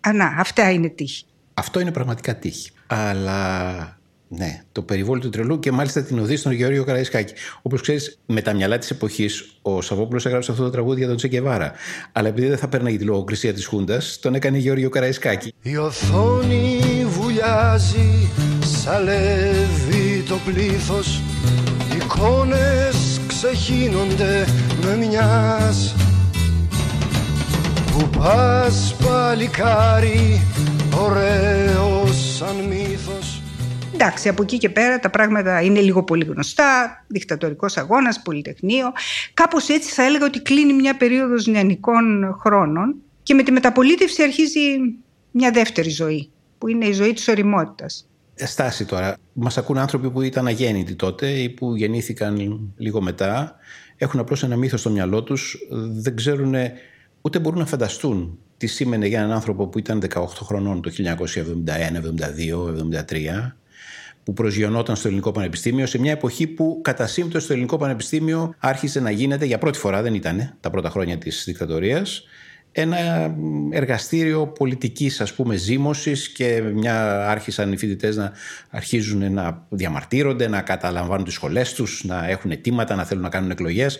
Α, 0.00 0.12
να, 0.12 0.26
αυτά 0.38 0.70
είναι 0.70 0.88
τύχη. 0.88 1.24
Αυτό 1.54 1.80
είναι 1.80 1.92
πραγματικά 1.92 2.36
τύχη. 2.36 2.70
Αλλά 2.86 3.98
ναι, 4.36 4.62
το 4.72 4.82
περιβόλι 4.82 5.20
του 5.20 5.28
τρελού 5.28 5.58
και 5.58 5.72
μάλιστα 5.72 6.02
την 6.02 6.18
οδή 6.18 6.36
στον 6.36 6.52
Γεώργιο 6.52 6.84
Καραϊσκάκη. 6.84 7.32
Όπως 7.62 7.80
ξέρεις, 7.80 8.18
με 8.26 8.40
τα 8.40 8.52
μυαλά 8.52 8.78
της 8.78 8.90
εποχής, 8.90 9.52
ο 9.62 9.80
Σαββόπουλος 9.80 10.26
έγραψε 10.26 10.50
αυτό 10.50 10.62
το 10.62 10.70
τραγούδι 10.70 10.98
για 10.98 11.08
τον 11.08 11.16
Τσεκεβάρα. 11.16 11.72
Αλλά 12.12 12.28
επειδή 12.28 12.48
δεν 12.48 12.58
θα 12.58 12.68
παίρναγε 12.68 12.96
τη 12.96 13.04
λογοκρισία 13.04 13.52
της 13.52 13.66
Χούντας, 13.66 14.18
τον 14.20 14.34
έκανε 14.34 14.58
Γεώργιο 14.58 14.88
Καραϊσκάκη. 14.88 15.54
Η 15.62 15.76
οθόνη 15.76 16.80
βουλιάζει, 17.08 18.28
σαλεύει 18.82 20.22
το 20.28 20.38
πλήθος. 20.44 21.20
Εικόνες 21.94 23.20
ξεχύνονται 23.26 24.46
με 24.82 24.96
μιας. 24.96 25.94
Που 27.92 28.18
πας 28.18 28.94
παλικάρι, 29.04 30.42
ωραίος 30.96 32.36
σαν 32.36 32.56
μύθος 32.68 33.41
Εντάξει, 33.94 34.28
από 34.28 34.42
εκεί 34.42 34.58
και 34.58 34.68
πέρα 34.68 34.98
τα 34.98 35.10
πράγματα 35.10 35.60
είναι 35.60 35.80
λίγο 35.80 36.02
πολύ 36.02 36.24
γνωστά. 36.24 37.04
Δικτατορικός 37.06 37.76
αγώνας, 37.76 38.22
πολυτεχνείο. 38.22 38.92
Κάπως 39.34 39.68
έτσι 39.68 39.92
θα 39.92 40.04
έλεγα 40.04 40.24
ότι 40.26 40.40
κλείνει 40.42 40.72
μια 40.72 40.96
περίοδος 40.96 41.46
νεανικών 41.46 42.36
χρόνων 42.40 42.94
και 43.22 43.34
με 43.34 43.42
τη 43.42 43.52
μεταπολίτευση 43.52 44.22
αρχίζει 44.22 44.60
μια 45.30 45.50
δεύτερη 45.50 45.90
ζωή, 45.90 46.30
που 46.58 46.68
είναι 46.68 46.86
η 46.86 46.92
ζωή 46.92 47.12
της 47.12 47.28
οριμότητας. 47.28 48.06
Στάση 48.34 48.84
τώρα. 48.84 49.16
Μας 49.32 49.58
ακούν 49.58 49.78
άνθρωποι 49.78 50.10
που 50.10 50.22
ήταν 50.22 50.46
αγέννητοι 50.46 50.94
τότε 50.94 51.30
ή 51.30 51.48
που 51.48 51.76
γεννήθηκαν 51.76 52.60
λίγο 52.76 53.00
μετά. 53.00 53.56
Έχουν 53.96 54.20
απλώς 54.20 54.42
ένα 54.42 54.56
μύθος 54.56 54.80
στο 54.80 54.90
μυαλό 54.90 55.22
τους. 55.22 55.58
Δεν 55.90 56.16
ξέρουν 56.16 56.54
ούτε 57.20 57.38
μπορούν 57.38 57.58
να 57.58 57.66
φανταστούν 57.66 58.38
τι 58.56 58.66
σήμαινε 58.66 59.06
για 59.06 59.18
έναν 59.18 59.32
άνθρωπο 59.32 59.66
που 59.66 59.78
ήταν 59.78 60.02
18 60.14 60.24
χρονών 60.42 60.82
το 60.82 60.90
1971, 60.90 61.06
72, 61.96 62.74
73 62.90 63.52
που 64.24 64.32
προσγειωνόταν 64.32 64.96
στο 64.96 65.08
Ελληνικό 65.08 65.32
Πανεπιστήμιο 65.32 65.86
σε 65.86 65.98
μια 65.98 66.12
εποχή 66.12 66.46
που 66.46 66.80
κατά 66.82 67.06
σύμπτωση 67.06 67.44
στο 67.44 67.52
Ελληνικό 67.52 67.76
Πανεπιστήμιο 67.76 68.54
άρχισε 68.58 69.00
να 69.00 69.10
γίνεται 69.10 69.44
για 69.44 69.58
πρώτη 69.58 69.78
φορά, 69.78 70.02
δεν 70.02 70.14
ήταν 70.14 70.56
τα 70.60 70.70
πρώτα 70.70 70.90
χρόνια 70.90 71.18
της 71.18 71.42
δικτατορίας, 71.46 72.24
ένα 72.72 72.96
εργαστήριο 73.70 74.46
πολιτικής 74.46 75.20
ας 75.20 75.34
πούμε 75.34 75.56
ζήμωσης 75.56 76.28
και 76.28 76.60
μια 76.74 77.28
άρχισαν 77.28 77.72
οι 77.72 77.76
φοιτητές 77.76 78.16
να 78.16 78.32
αρχίζουν 78.70 79.32
να 79.32 79.66
διαμαρτύρονται, 79.68 80.48
να 80.48 80.60
καταλαμβάνουν 80.60 81.24
τις 81.24 81.34
σχολές 81.34 81.72
τους, 81.72 82.04
να 82.04 82.28
έχουν 82.28 82.50
αιτήματα, 82.50 82.94
να 82.94 83.04
θέλουν 83.04 83.22
να 83.22 83.28
κάνουν 83.28 83.50
εκλογές. 83.50 83.98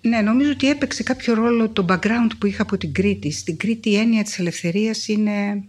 Ναι, 0.00 0.20
νομίζω 0.20 0.50
ότι 0.50 0.68
έπαιξε 0.68 1.02
κάποιο 1.02 1.34
ρόλο 1.34 1.68
το 1.68 1.84
background 1.88 2.30
που 2.38 2.46
είχα 2.46 2.62
από 2.62 2.76
την 2.76 2.92
Κρήτη. 2.92 3.30
Στην 3.30 3.56
Κρήτη 3.56 3.90
η 3.90 3.96
έννοια 3.96 4.22
της 4.22 4.38
ελευθερίας 4.38 5.08
είναι, 5.08 5.64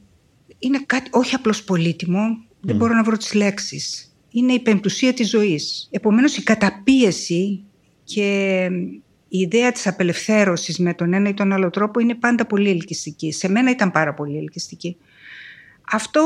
είναι 0.59 0.83
κάτι 0.85 1.09
όχι 1.11 1.35
απλώς 1.35 1.63
πολύτιμο, 1.63 2.19
δεν 2.65 2.75
μπορώ 2.75 2.93
να 2.93 3.03
βρω 3.03 3.17
τις 3.17 3.33
λέξεις. 3.33 4.15
Είναι 4.29 4.53
η 4.53 4.59
πεμπτουσία 4.59 5.13
της 5.13 5.29
ζωής. 5.29 5.87
Επομένως 5.91 6.37
η 6.37 6.43
καταπίεση 6.43 7.63
και 8.03 8.69
η 9.27 9.37
ιδέα 9.37 9.71
της 9.71 9.87
απελευθέρωσης 9.87 10.79
με 10.79 10.93
τον 10.93 11.13
ένα 11.13 11.29
ή 11.29 11.33
τον 11.33 11.51
άλλο 11.51 11.69
τρόπο 11.69 11.99
είναι 11.99 12.15
πάντα 12.15 12.45
πολύ 12.45 12.69
ελκυστική. 12.69 13.31
Σε 13.31 13.49
μένα 13.49 13.69
ήταν 13.69 13.91
πάρα 13.91 14.13
πολύ 14.13 14.37
ελκυστική. 14.37 14.97
Αυτό 15.91 16.21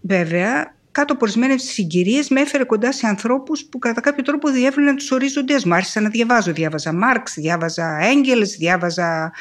βέβαια 0.00 0.74
κάτω 0.90 1.12
από 1.12 1.24
ορισμένες 1.24 1.62
συγκυρίες 1.62 2.28
με 2.28 2.40
έφερε 2.40 2.64
κοντά 2.64 2.92
σε 2.92 3.06
ανθρώπους 3.06 3.64
που 3.64 3.78
κατά 3.78 4.00
κάποιο 4.00 4.22
τρόπο 4.22 4.50
διεύρυναν 4.50 4.96
τους 4.96 5.10
ορίζοντές 5.10 5.64
μου. 5.64 5.74
Άρχισα 5.74 6.00
να 6.00 6.08
διαβάζω. 6.08 6.52
Διάβαζα 6.52 6.92
Μάρξ, 6.92 7.34
διάβαζα 7.34 7.98
Έγκελ, 8.00 8.46
διάβαζα. 8.58 9.32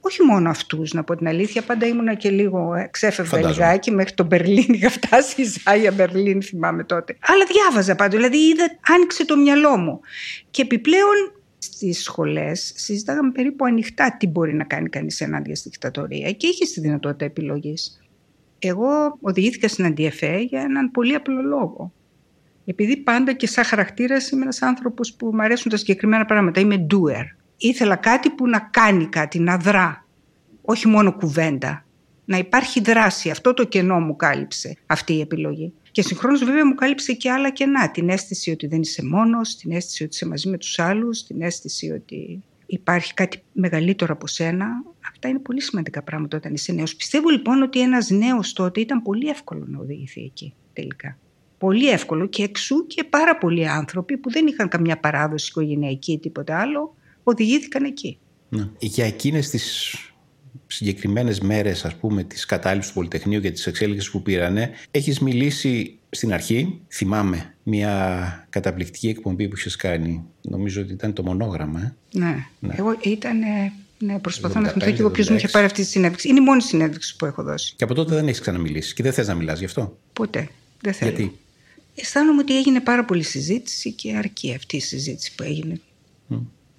Όχι 0.00 0.22
μόνο 0.22 0.50
αυτούς, 0.50 0.92
να 0.92 1.04
πω 1.04 1.16
την 1.16 1.28
αλήθεια. 1.28 1.62
Πάντα 1.62 1.86
ήμουνα 1.86 2.14
και 2.14 2.30
λίγο. 2.30 2.74
ε, 2.74 2.88
Ξέφευγα 2.90 3.48
λιγάκι 3.48 3.90
μέχρι 3.90 4.14
το 4.14 4.24
Μπερλίν. 4.24 4.72
Είχα 4.74 4.90
φτάσει 4.90 5.42
η 5.42 5.44
Ζάια 5.44 5.92
Μπερλίν, 5.92 6.42
θυμάμαι 6.42 6.84
τότε. 6.84 7.16
Αλλά 7.20 7.44
διάβαζα 7.44 7.94
πάντως. 7.94 8.14
Δηλαδή 8.14 8.36
είδα, 8.36 8.78
άνοιξε 8.94 9.24
το 9.24 9.36
μυαλό 9.36 9.76
μου. 9.76 10.00
Και 10.50 10.62
επιπλέον 10.62 11.14
στις 11.58 12.02
σχολές 12.02 12.72
συζητάγαμε 12.76 13.30
περίπου 13.32 13.64
ανοιχτά 13.64 14.16
τι 14.18 14.26
μπορεί 14.26 14.54
να 14.54 14.64
κάνει 14.64 14.88
κανείς 14.88 15.20
ενάντια 15.20 15.56
στη 15.56 15.68
δικτατορία 15.68 16.32
και 16.32 16.46
είχε 16.46 16.64
τη 16.64 16.80
δυνατότητα 16.80 17.24
επιλογής. 17.24 18.00
Εγώ 18.58 19.18
οδηγήθηκα 19.20 19.68
στην 19.68 19.84
Αντιεφέ 19.84 20.36
για 20.38 20.60
έναν 20.60 20.90
πολύ 20.90 21.14
απλό 21.14 21.42
λόγο. 21.42 21.92
Επειδή 22.64 22.96
πάντα 22.96 23.32
και 23.32 23.46
σαν 23.46 23.64
χαρακτήρας 23.64 24.30
είμαι 24.30 24.42
ένας 24.42 24.62
άνθρωπος 24.62 25.14
που 25.14 25.30
μου 25.32 25.42
αρέσουν 25.42 25.70
τα 25.70 25.76
συγκεκριμένα 25.76 26.24
πράγματα. 26.24 26.60
Είμαι 26.60 26.86
doer. 26.90 27.24
Ήθελα 27.62 27.96
κάτι 27.96 28.30
που 28.30 28.48
να 28.48 28.58
κάνει 28.58 29.06
κάτι, 29.06 29.38
να 29.38 29.56
δρά. 29.56 30.06
Όχι 30.62 30.88
μόνο 30.88 31.12
κουβέντα. 31.12 31.84
Να 32.24 32.38
υπάρχει 32.38 32.80
δράση. 32.80 33.30
Αυτό 33.30 33.54
το 33.54 33.64
κενό 33.64 34.00
μου 34.00 34.16
κάλυψε 34.16 34.76
αυτή 34.86 35.12
η 35.12 35.20
επιλογή. 35.20 35.72
Και 35.90 36.02
συγχρόνως 36.02 36.44
βέβαια 36.44 36.66
μου 36.66 36.74
κάλυψε 36.74 37.12
και 37.12 37.30
άλλα 37.30 37.50
κενά. 37.50 37.90
Την 37.90 38.08
αίσθηση 38.08 38.50
ότι 38.50 38.66
δεν 38.66 38.80
είσαι 38.80 39.04
μόνος, 39.04 39.56
την 39.56 39.72
αίσθηση 39.72 40.02
ότι 40.02 40.14
είσαι 40.14 40.26
μαζί 40.26 40.48
με 40.48 40.58
τους 40.58 40.78
άλλους, 40.78 41.22
την 41.22 41.42
αίσθηση 41.42 41.90
ότι 41.90 42.42
υπάρχει 42.66 43.14
κάτι 43.14 43.42
μεγαλύτερο 43.52 44.12
από 44.12 44.26
σένα. 44.26 44.66
Αυτά 45.10 45.28
είναι 45.28 45.38
πολύ 45.38 45.60
σημαντικά 45.60 46.02
πράγματα 46.02 46.36
όταν 46.36 46.54
είσαι 46.54 46.72
νέος. 46.72 46.96
Πιστεύω 46.96 47.28
λοιπόν 47.28 47.62
ότι 47.62 47.80
ένας 47.80 48.10
νέος 48.10 48.52
τότε 48.52 48.80
ήταν 48.80 49.02
πολύ 49.02 49.28
εύκολο 49.28 49.64
να 49.68 49.78
οδηγηθεί 49.78 50.22
εκεί 50.22 50.54
τελικά. 50.72 51.18
Πολύ 51.58 51.88
εύκολο 51.88 52.26
και 52.26 52.42
εξού 52.42 52.86
και 52.86 53.04
πάρα 53.04 53.38
πολλοί 53.38 53.68
άνθρωποι 53.68 54.16
που 54.16 54.30
δεν 54.30 54.46
είχαν 54.46 54.68
καμιά 54.68 54.98
παράδοση 54.98 55.48
οικογενειακή 55.48 56.12
ή 56.12 56.18
τίποτα 56.18 56.60
άλλο, 56.60 56.94
οδηγήθηκαν 57.22 57.84
εκεί. 57.84 58.18
Ναι. 58.48 58.68
Για 58.78 59.04
εκείνες 59.04 59.50
τις 59.50 59.94
συγκεκριμένες 60.66 61.40
μέρες 61.40 61.84
ας 61.84 61.94
πούμε 61.94 62.22
της 62.22 62.44
κατάληψης 62.44 62.90
του 62.90 62.96
Πολυτεχνείου 62.96 63.40
και 63.40 63.50
της 63.50 63.66
εξέλιξης 63.66 64.10
που 64.10 64.22
πήρανε 64.22 64.70
έχεις 64.90 65.18
μιλήσει 65.18 65.98
στην 66.10 66.32
αρχή, 66.32 66.80
θυμάμαι, 66.88 67.54
μια 67.62 68.46
καταπληκτική 68.50 69.08
εκπομπή 69.08 69.48
που 69.48 69.56
είχες 69.56 69.76
κάνει. 69.76 70.24
Νομίζω 70.40 70.80
ότι 70.80 70.92
ήταν 70.92 71.12
το 71.12 71.22
μονόγραμμα. 71.22 71.80
Ε; 71.80 71.94
Ναι. 72.18 72.46
ναι. 72.60 72.74
Εγώ 72.76 72.96
ήταν. 73.02 73.38
Ναι, 73.98 74.18
προσπαθώ 74.18 74.60
να 74.60 74.68
θυμηθώ 74.68 74.90
και 74.90 75.00
εγώ 75.00 75.10
ποιος 75.10 75.28
μου 75.28 75.36
είχε 75.36 75.48
πάρει 75.48 75.64
αυτή 75.64 75.82
τη 75.82 75.88
συνέντευξη. 75.88 76.28
Είναι 76.28 76.40
η 76.40 76.42
μόνη 76.42 76.62
συνέντευξη 76.62 77.16
που 77.16 77.26
έχω 77.26 77.42
δώσει. 77.42 77.74
Και 77.76 77.84
από 77.84 77.94
τότε 77.94 78.14
δεν 78.14 78.28
έχεις 78.28 78.40
ξαναμιλήσει 78.40 78.94
και 78.94 79.02
δεν 79.02 79.12
θες 79.12 79.26
να 79.26 79.34
μιλάς 79.34 79.58
γι' 79.58 79.64
αυτό; 79.64 79.98
Ποτέ. 80.12 80.48
Δεν 80.80 80.92
θέλω. 80.92 81.10
Γιατί; 81.10 81.38
Αισθάνομαι 81.94 82.40
ότι 82.40 82.56
έγινε 82.56 82.80
πάρα 82.80 83.04
πολύ 83.04 83.22
συζήτηση 83.22 83.92
και 83.92 84.16
αρκεί 84.16 84.54
αυτή 84.54 84.76
η 84.76 84.80
συζήτηση 84.80 85.34
που 85.34 85.42
έγινε. 85.42 85.80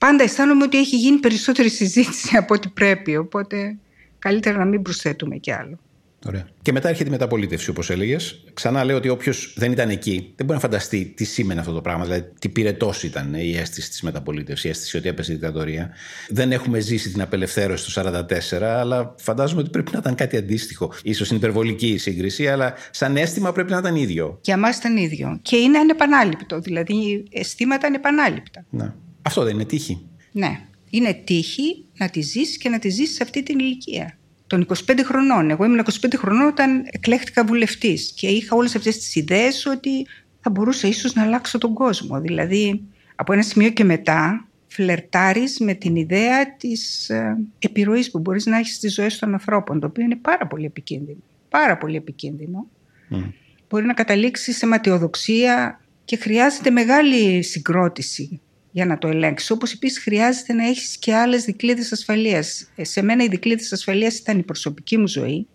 Mm. 0.01 0.08
Πάντα 0.08 0.24
αισθάνομαι 0.24 0.63
ότι 0.63 0.77
έχει 0.77 0.98
γίνει 0.98 1.17
περισσότερη 1.17 1.70
συζήτηση 1.70 2.38
από 2.38 2.53
ό,τι 2.53 2.67
πρέπει. 2.67 3.17
Οπότε 3.17 3.77
καλύτερα 4.20 4.58
να 4.58 4.65
μην 4.65 4.81
προσθέτουμε 4.81 5.38
κι 5.38 5.51
άλλο. 5.51 5.79
Ωραία. 6.25 6.48
Και 6.62 6.72
μετά 6.72 6.89
έρχεται 6.89 7.10
η 7.10 7.12
μεταπολίτευση, 7.12 7.70
όπως 7.70 7.89
έλεγες. 7.89 8.43
Ξανά 8.53 8.84
λέω 8.84 8.98
ότι 8.98 9.10
όποιος 9.10 9.53
δεν 9.58 9.72
ήταν 9.72 9.89
εκεί 9.89 10.34
δεν 10.36 10.46
μπορεί 10.46 10.53
να 10.53 10.60
φανταστεί 10.60 11.13
τι 11.15 11.24
σήμαινε 11.24 11.60
αυτό 11.60 11.72
το 11.72 11.81
πράγμα. 11.81 12.03
Δηλαδή, 12.03 12.31
τι 12.39 12.50
πυρετός 12.50 13.03
ήταν 13.03 13.34
η 13.34 13.58
αίσθηση 13.58 13.89
της 13.89 14.01
μεταπολίτευσης, 14.01 14.65
η 14.65 14.70
αίσθηση 14.70 14.98
ότι 14.98 15.08
έπεσε 15.08 15.31
η 15.31 15.36
δικτατορία. 15.36 15.89
Δεν 16.29 16.51
έχουμε 16.51 16.79
ζήσει 16.79 17.12
την 17.12 17.22
απελευθέρωση 17.22 17.86
του 17.86 17.91
1944, 17.91 18.62
αλλά 18.62 19.15
φαντάζομαι 19.17 19.62
ότι 19.62 19.70
πρέπει 19.70 19.91
να 19.91 19.98
ήταν 19.98 20.15
κάτι 20.15 20.38
αντίστοιχο. 20.38 20.93
σω 20.93 21.25
είναι 21.29 21.38
υπερβολική 21.38 21.88
η 21.88 21.98
σύγκριση, 21.98 22.48
αλλά 22.48 22.74
σαν 22.91 23.17
αίσθημα 23.17 23.51
πρέπει 23.51 23.72
να 23.72 23.77
ήταν 23.77 23.96
ίδιο. 23.96 24.39
Για 24.41 24.58
μας 24.58 24.77
ήταν 24.77 24.98
ίδιο. 24.98 25.39
Και 25.41 25.55
είναι 25.55 25.77
ανεπανάληπτο. 25.77 26.60
Δηλαδή, 26.60 27.24
αισθήματα 27.31 27.88
ανεπανάληπτα. 27.88 28.65
Να. 28.70 28.96
Αυτό 29.22 29.44
δεν 29.44 29.54
είναι 29.54 29.66
τύχη. 29.66 30.06
Ναι. 30.32 30.60
Είναι 30.90 31.13
τύχη 31.13 31.86
να 31.98 32.10
τη 32.10 32.22
ζήσει 32.22 32.58
και 32.58 32.70
να 32.70 32.80
τη 32.80 32.90
ζήσει 32.90 33.13
σε 33.13 33.24
αυτή 33.24 33.44
την 33.44 33.60
ηλικία 33.60 34.18
των 34.48 34.68
25 34.68 35.00
χρονών. 35.04 35.50
Εγώ 35.50 35.66
ήμουν 35.66 35.86
25 35.86 36.13
χρονών 36.16 36.48
όταν 36.48 36.84
εκλέχτηκα 36.92 37.46
βουλευτής 37.46 38.12
και 38.16 38.28
είχα 38.28 38.56
όλες 38.56 38.75
αυτές 38.75 38.98
τις 38.98 39.16
ιδέες 39.16 39.66
ότι 39.66 40.06
θα 40.42 40.50
μπορούσα 40.50 40.88
ίσως 40.88 41.13
να 41.13 41.22
αλλάξω 41.22 41.58
τον 41.58 41.74
κόσμο. 41.74 42.20
Δηλαδή, 42.20 42.84
από 43.16 43.34
ένα 43.34 43.42
σημείο 43.42 43.70
και 43.70 43.84
μετά, 43.84 44.48
φλερτάρεις 44.68 45.60
με 45.60 45.74
την 45.74 45.96
ιδέα 45.96 46.56
της 46.56 47.10
ε, 47.10 47.38
επιρροής 47.60 48.12
που 48.12 48.20
μπορείς 48.20 48.46
να 48.46 48.58
έχεις 48.58 48.75
στις 48.75 48.94
ζωές 48.94 49.20
των 49.20 49.34
ανθρώπων, 49.34 49.80
το 49.80 49.88
οποίο 49.88 50.04
είναι 50.04 50.16
πάρα 50.16 50.48
πολύ 50.48 50.66
επικίνδυνο. 50.66 51.20
Πάρα 51.50 51.78
πολύ 51.78 51.96
επικίνδυνο. 51.96 52.68
Mm. 53.12 53.32
Μπορεί 53.70 53.86
να 53.86 53.94
καταλήξει 53.94 54.51
σε 54.51 54.68
ματιοδοξία 54.68 55.82
και 56.06 56.18
χρειάζεται 56.18 56.70
μεγάλη 56.70 57.44
συγκρότηση 57.44 58.42
για 58.72 58.86
να 58.86 58.98
το 58.98 59.08
ελέγξει. 59.08 59.51
Όπως 59.51 59.74
επίσης 59.74 60.04
χρειάζεται 60.04 60.54
να 60.54 60.68
έχεις 60.68 60.98
και 60.98 61.16
άλλες 61.16 61.44
δικλείδες 61.44 61.92
ασφαλείας. 61.92 62.70
Ε, 62.75 62.84
σε 62.84 63.01
μένα 63.01 63.24
οι 63.24 63.28
δικλείδες 63.28 63.72
ασφαλείας 63.72 64.18
ήταν 64.18 64.40
η 64.40 64.44
προσωπική 64.44 64.98
μου 64.98 65.08
ζωή, 65.08 65.48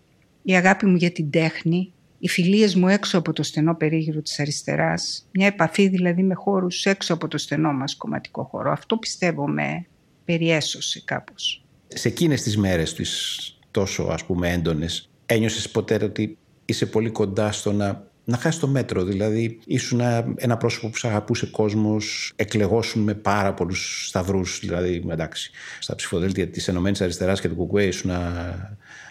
η 0.43 0.55
αγάπη 0.55 0.85
μου 0.85 0.95
για 0.95 1.11
την 1.11 1.29
τέχνη, 1.29 1.91
οι 2.19 2.27
φιλίες 2.27 2.75
μου 2.75 2.87
έξω 2.87 3.17
από 3.17 3.33
το 3.33 3.43
στενό 3.43 3.75
περίγυρο 3.75 4.21
της 4.21 4.39
αριστεράς, 4.39 5.27
μια 5.31 5.47
επαφή 5.47 5.87
δηλαδή 5.87 6.23
με 6.23 6.33
χώρους 6.33 6.85
έξω 6.85 7.13
από 7.13 7.27
το 7.27 7.37
στενό 7.37 7.73
μας 7.73 7.95
κομματικό 7.95 8.43
χώρο. 8.43 8.71
Αυτό 8.71 8.97
πιστεύω 8.97 9.47
με 9.47 9.85
περιέσωσε 10.25 11.01
κάπως. 11.05 11.65
Σε 11.87 12.07
εκείνες 12.07 12.41
τις 12.41 12.57
μέρες 12.57 12.93
τις 12.93 13.39
τόσο 13.71 14.03
ας 14.03 14.25
πούμε 14.25 14.51
έντονες, 14.51 15.09
ένιωσες 15.25 15.69
ποτέ 15.69 15.99
ότι 16.03 16.37
είσαι 16.65 16.85
πολύ 16.85 17.09
κοντά 17.09 17.51
στο 17.51 17.71
να 17.71 18.06
να 18.29 18.37
χάσει 18.37 18.59
το 18.59 18.67
μέτρο. 18.67 19.03
Δηλαδή, 19.03 19.59
ήσουν 19.65 20.01
ένα 20.35 20.57
πρόσωπο 20.57 20.89
που 20.89 20.97
σε 20.97 21.07
αγαπούσε 21.07 21.45
κόσμος, 21.45 22.31
εκλεγόσουν 22.35 23.03
με 23.03 23.13
πάρα 23.13 23.53
πολλούς 23.53 24.05
σταυρούς. 24.07 24.59
Δηλαδή, 24.59 25.03
εντάξει, 25.09 25.51
στα 25.79 25.95
ψηφοδέλτια 25.95 26.47
της 26.47 26.67
ΕΑ 26.67 27.33
και 27.33 27.49
του 27.49 27.55
Κουκουέ 27.55 27.83
ήσουν 27.83 28.11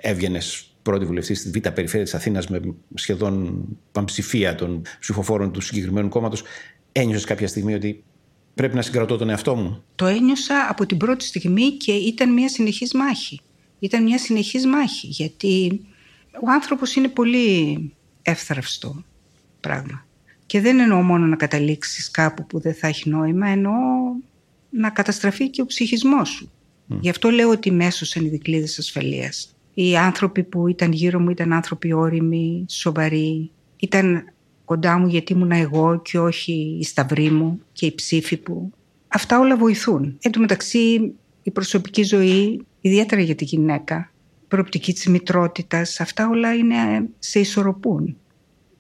έβγαινες 0.01 0.71
πρώτη 0.83 1.05
βουλευτής 1.05 1.39
στη 1.39 1.51
Β' 1.51 1.69
Περιφέρειας 1.69 2.11
της 2.11 2.19
Αθήνας 2.19 2.49
με 2.49 2.61
σχεδόν 2.95 3.65
πανψηφία 3.93 4.55
των 4.55 4.83
ψηφοφόρων 5.01 5.53
του 5.53 5.61
συγκεκριμένου 5.61 6.09
κόμματος. 6.09 6.43
Ένιωσες 6.93 7.25
κάποια 7.25 7.49
στιγμή 7.49 7.75
ότι 7.75 8.05
πρέπει 8.55 8.75
να 8.75 8.83
συγκρατώ 8.83 9.17
τον 9.17 9.29
εαυτό 9.29 9.55
μου; 9.55 9.83
Το 9.95 10.07
ένιωσα 10.07 10.67
από 10.71 10.87
την 10.87 10.97
πρώτη 10.97 11.25
στιγμή 11.25 11.71
και 11.71 11.93
ήταν 11.93 12.33
μια 12.33 12.49
συνεχής 12.49 12.95
μάχη. 12.95 13.41
Ήταν 13.79 14.03
μια 14.03 14.19
συνεχής 14.19 14.67
μάχη 14.67 15.07
γιατί 15.07 15.81
ο 16.45 16.51
άνθρωπος 16.51 16.95
είναι 16.95 17.09
πολύ 17.09 17.93
εύθραυστο 18.27 19.05
πράγμα. 19.61 20.07
Και 20.47 20.61
δεν 20.61 20.79
εννοώ 20.79 21.03
μόνο 21.03 21.27
να 21.27 21.37
καταλήξεις 21.37 22.11
κάπου 22.11 22.47
που 22.47 22.61
δεν 22.61 22.75
θα 22.75 22.87
έχει 22.87 23.09
νόημα, 23.09 23.49
εννοώ 23.49 23.75
να 24.71 24.91
καταστραφεί 24.91 25.51
και 25.51 25.63
ο 25.63 25.67
ψυχισμός 25.67 26.29
σου. 26.29 26.51
Mm. 26.91 26.99
Γι' 27.01 27.09
αυτό 27.09 27.31
λέω 27.31 27.51
ότι 27.51 27.71
μέσω 27.71 28.19
είναι 28.19 28.27
οι 28.29 28.31
δικλείδες 28.31 28.79
ασφαλείας. 28.79 29.57
Οι 29.75 29.97
άνθρωποι 29.97 30.43
που 30.43 30.69
ήταν 30.69 30.93
γύρω 30.93 31.21
μου 31.21 31.31
ήταν 31.31 31.53
άνθρωποι 31.53 31.93
όριμοι, 31.93 32.65
σοβαροί. 32.69 33.51
Ήταν 33.77 34.33
κοντά 34.65 34.99
μου 34.99 35.07
γιατί 35.07 35.33
ήμουν 35.33 35.51
εγώ 35.51 36.01
και 36.05 36.19
όχι 36.19 36.77
η 36.81 36.85
σταυρή 36.85 37.31
μου 37.31 37.61
και 37.73 37.87
η 37.87 37.95
ψήφοι 37.95 38.37
που... 38.37 38.73
Αυτά 39.09 39.39
όλα 39.39 39.57
βοηθούν. 39.57 40.19
Εν 40.21 40.31
τω 40.31 40.41
μεταξύ 40.41 41.13
η 41.43 41.51
προσωπική 41.51 42.03
ζωή, 42.03 42.67
ιδιαίτερα 42.81 43.21
για 43.23 43.35
τη 43.35 43.45
γυναίκα, 43.45 44.11
προοπτική 44.49 44.93
της 44.93 45.07
μητρότητας, 45.07 46.01
αυτά 46.01 46.29
όλα 46.29 46.55
είναι, 46.55 47.09
σε 47.19 47.41
ισορροπούν. 47.41 48.17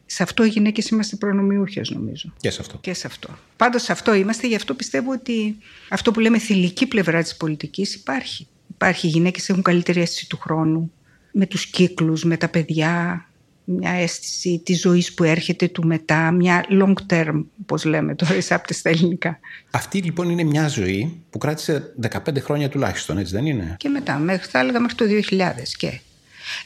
Σε 0.07 0.23
αυτό 0.23 0.45
οι 0.45 0.49
γυναίκες 0.49 0.89
είμαστε 0.89 1.17
προνομιούχες, 1.17 1.91
νομίζω. 1.91 2.33
Και 2.41 2.51
σε 2.51 2.61
αυτό. 2.61 2.79
Και 2.81 2.95
σε 2.95 3.07
αυτό. 3.07 3.29
Πάντως 3.57 3.83
σε 3.83 3.93
αυτό 3.93 4.15
είμαστε, 4.15 4.47
γι' 4.47 4.55
αυτό 4.55 4.75
πιστεύω 4.75 5.13
ότι 5.13 5.57
αυτό 5.89 6.11
που 6.11 6.21
λέμε 6.21 6.39
θηλυκή 6.39 6.87
πλευρά 6.87 7.23
της 7.23 7.37
πολιτικής 7.37 7.95
υπάρχει. 7.95 8.47
Υπάρχει. 8.75 9.07
Οι 9.07 9.11
γυναίκες 9.11 9.49
έχουν 9.49 9.63
καλύτερη 9.63 10.01
αίσθηση 10.01 10.29
του 10.29 10.39
χρόνου, 10.39 10.93
με 11.33 11.47
τους 11.47 11.67
κύκλους, 11.67 12.25
με 12.25 12.37
τα 12.37 12.49
παιδιά, 12.49 13.27
μια 13.69 13.91
αίσθηση 13.91 14.61
της 14.65 14.81
ζωής 14.81 15.15
που 15.15 15.25
έρχεται 15.25 15.69
του 15.69 15.87
μετά, 15.87 16.31
μια 16.31 16.65
long 16.71 16.95
term, 17.13 17.45
όπω 17.63 17.77
λέμε 17.85 18.15
τώρα, 18.15 18.37
εισάπτε 18.37 18.73
στα 18.73 18.91
ελληνικά. 18.91 19.39
Αυτή 19.71 19.99
λοιπόν 19.99 20.31
είναι 20.31 20.45
μια 20.45 20.69
ζωή 20.69 21.23
που 21.31 21.39
κράτησε 21.39 21.95
15 22.11 22.41
χρόνια 22.41 22.69
τουλάχιστον, 22.69 23.19
έτσι 23.19 23.33
δεν 23.33 23.47
είναι; 23.47 23.77
Και 23.79 23.89
μετά, 23.89 24.19
μέχρι, 24.19 24.51
θα 24.51 24.59
έλεγα 24.59 24.81
μέχρι 24.81 24.97
το 24.97 25.05
2000 25.31 25.49
και. 25.77 26.01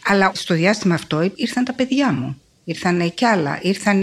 Αλλά 0.04 0.32
στο 0.34 0.54
διάστημα 0.54 0.94
αυτό 0.94 1.30
ήρθαν 1.34 1.64
τα 1.64 1.72
παιδιά 1.72 2.12
μου. 2.12 2.40
Ήρθαν 2.64 3.14
κι 3.14 3.24
άλλα. 3.24 3.58
Ήρθαν 3.62 4.02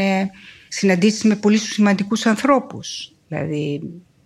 συναντήσεις 0.68 1.24
με 1.24 1.36
πολύ 1.36 1.58
σημαντικούς 1.58 2.26
ανθρώπους. 2.26 3.12
Δηλαδή, 3.28 3.82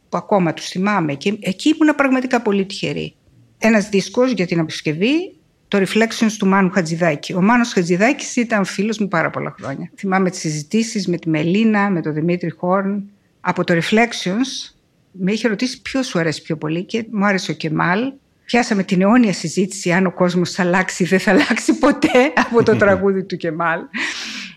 που 0.10 0.18
ακόμα 0.18 0.54
τους 0.54 0.68
θυμάμαι. 0.68 1.14
Και 1.14 1.38
εκεί 1.40 1.70
ήμουν 1.70 1.96
πραγματικά 1.96 2.42
πολύ 2.42 2.66
τυχερή. 2.66 3.16
Ένας 3.58 3.90
δίσκος 3.90 4.32
για 4.32 4.46
την 4.46 4.60
επισκευή 4.60 5.36
το 5.72 5.78
Reflections 5.78 6.32
του 6.38 6.48
Μάνου 6.48 6.70
Χατζηδάκη. 6.70 7.34
Ο 7.34 7.42
Μάνος 7.42 7.74
Χατζηδάκης 7.74 8.36
ήταν 8.36 8.66
φίλος 8.66 8.98
μου 9.00 9.08
πάρα 9.08 9.30
πολλά 9.30 9.56
χρόνια. 9.60 9.92
Θυμάμαι 9.98 10.30
τις 10.30 10.40
συζητήσεις 10.40 11.08
με 11.08 11.18
τη 11.18 11.30
Μελίνα, 11.30 11.90
με 11.90 12.02
τον 12.02 12.14
Δημήτρη 12.14 12.50
Χόρν. 12.50 13.04
Από 13.42 13.64
το 13.64 13.74
Reflections 13.74 14.76
με 15.12 15.32
είχε 15.32 15.48
ρωτήσει 15.48 15.82
ποιος 15.82 16.08
σου 16.08 16.20
αρέσει 16.20 16.42
πιο 16.42 16.58
πολύ 16.58 16.84
και 16.84 17.06
μου 17.12 17.26
άρεσε 17.26 17.52
ο 17.52 17.54
Κεμάλ. 17.54 18.12
Πιάσαμε 18.46 18.84
την 18.84 19.02
αιώνια 19.02 19.34
συζήτηση 19.34 19.92
αν 19.92 20.06
ο 20.06 20.12
κόσμος 20.12 20.52
θα 20.52 20.64
αλλάξει 20.64 21.04
ή 21.04 21.06
δεν 21.06 21.20
θα 21.20 21.32
αλλάξει 21.32 21.74
ποτέ 21.74 22.34
από 22.46 22.64
το 22.64 22.76
τραγούδι 22.76 23.24
του 23.24 23.38
Κεμάλ. 23.38 23.80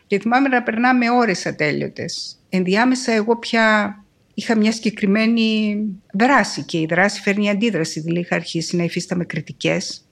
Και 0.06 0.18
θυμάμαι 0.18 0.48
να 0.48 0.62
περνάμε 0.62 1.10
ώρες 1.10 1.46
ατέλειωτες. 1.46 2.38
Ενδιάμεσα 2.48 3.12
εγώ 3.12 3.36
πια 3.38 3.96
είχα 4.34 4.56
μια 4.56 4.72
συγκεκριμένη 4.72 5.78
δράση 6.12 6.62
και 6.62 6.78
η 6.78 6.86
δράση 6.86 7.20
φέρνει 7.20 7.50
αντίδραση. 7.50 8.00
Δηλαδή 8.00 8.20
είχα 8.20 8.34
αρχίσει 8.34 8.76
να 8.76 8.84
υφίσταμαι 8.84 9.24
κριτικές. 9.24 10.03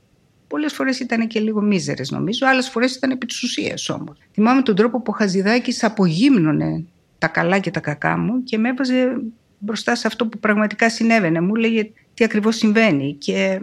Πολλές 0.53 0.73
φορές 0.73 1.01
ήταν 1.01 1.27
και 1.27 1.41
λίγο 1.41 1.63
μίζερες 1.63 2.11
νομίζω, 2.11 2.47
άλλες 2.47 2.69
φορές 2.69 2.95
ήταν 2.95 3.11
επί 3.11 3.27
της 3.27 3.43
ουσίας 3.43 3.89
όμως. 3.89 4.19
Θυμάμαι 4.33 4.63
τον 4.63 4.75
τρόπο 4.77 5.03
που 5.03 5.13
ο 5.15 5.17
Χαζηδάκης 5.17 5.85
απογύμνωνε 5.85 6.85
τα 7.19 7.29
καλά 7.29 7.59
και 7.59 7.71
τα 7.71 7.81
κακά 7.81 8.19
μου 8.19 8.43
και 8.43 8.59
με 8.59 8.69
έβαζε 8.69 9.17
μπροστά 9.59 9.95
σε 9.95 10.07
αυτό 10.07 10.27
που 10.27 10.39
πραγματικά 10.39 10.91
συνέβαινε. 10.91 11.41
Μου 11.41 11.53
έλεγε 11.57 11.91
τι 12.15 12.25
ακριβώς 12.25 12.57
συμβαίνει. 12.57 13.15
Και 13.15 13.61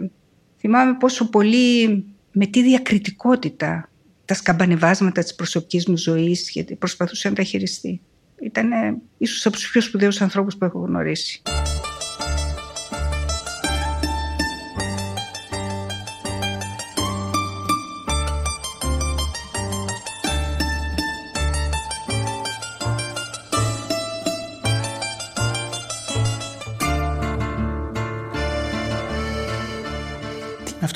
θυμάμαι 0.58 0.96
πόσο 0.98 1.28
πολύ 1.30 2.04
με 2.32 2.46
τι 2.46 2.62
διακριτικότητα 2.62 3.90
τα 4.24 4.34
σκαμπανεβάσματα 4.34 5.22
της 5.22 5.34
προσωπικής 5.34 5.86
μου 5.86 5.96
ζωής 5.96 6.50
γιατί 6.50 6.74
προσπαθούσε 6.74 7.28
να 7.28 7.34
τα 7.34 7.42
χειριστεί. 7.42 8.00
Ήταν 8.42 8.70
ίσως 9.18 9.46
από 9.46 9.56
τους 9.56 9.70
πιο 9.70 9.80
σπουδαίους 9.80 10.20
ανθρώπους 10.20 10.56
που 10.56 10.64
έχω 10.64 10.78
γνωρίσει. 10.78 11.42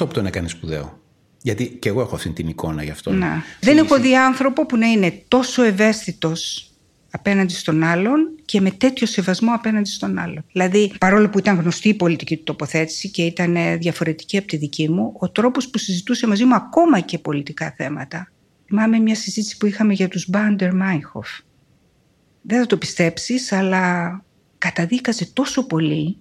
Αυτό 0.05 0.07
που 0.07 0.13
τον 0.13 0.27
έκανε 0.27 0.49
σπουδαίο. 0.49 1.03
Γιατί 1.43 1.67
και 1.67 1.89
εγώ 1.89 2.01
έχω 2.01 2.15
αυτή 2.15 2.31
την 2.31 2.49
εικόνα 2.49 2.83
γι' 2.83 2.91
αυτό. 2.91 3.13
Να. 3.13 3.43
Δεν 3.61 3.79
έχω 3.79 4.01
δει 4.01 4.17
άνθρωπο 4.17 4.67
που 4.67 4.77
να 4.77 4.87
είναι 4.87 5.23
τόσο 5.29 5.63
ευαίσθητος 5.63 6.71
απέναντι 7.11 7.55
στον 7.55 7.83
άλλον 7.83 8.29
και 8.45 8.61
με 8.61 8.71
τέτοιο 8.71 9.07
σεβασμό 9.07 9.55
απέναντι 9.55 9.91
στον 9.91 10.19
άλλον. 10.19 10.45
Δηλαδή, 10.53 10.93
παρόλο 10.99 11.29
που 11.29 11.39
ήταν 11.39 11.61
γνωστή 11.61 11.89
η 11.89 11.95
πολιτική 11.95 12.37
του 12.37 12.43
τοποθέτηση 12.43 13.11
και 13.11 13.23
ήταν 13.23 13.57
διαφορετική 13.79 14.37
από 14.37 14.47
τη 14.47 14.57
δική 14.57 14.91
μου, 14.91 15.15
ο 15.19 15.31
τρόπος 15.31 15.71
που 15.71 15.79
συζητούσε 15.79 16.27
μαζί 16.27 16.45
μου 16.45 16.55
ακόμα 16.55 17.01
και 17.01 17.19
πολιτικά 17.19 17.75
θέματα. 17.77 18.33
Θυμάμαι 18.67 18.99
μια 18.99 19.15
συζήτηση 19.15 19.57
που 19.57 19.67
είχαμε 19.67 19.93
για 19.93 20.09
τους 20.09 20.29
Μπάντερ 20.29 20.75
Μάιχοφ. 20.75 21.29
Δεν 22.43 22.61
θα 22.61 22.67
το 22.67 22.77
πιστέψεις, 22.77 23.53
αλλά 23.53 24.25
καταδίκαζε 24.59 25.27
τόσο 25.33 25.67
πολύ 25.67 26.17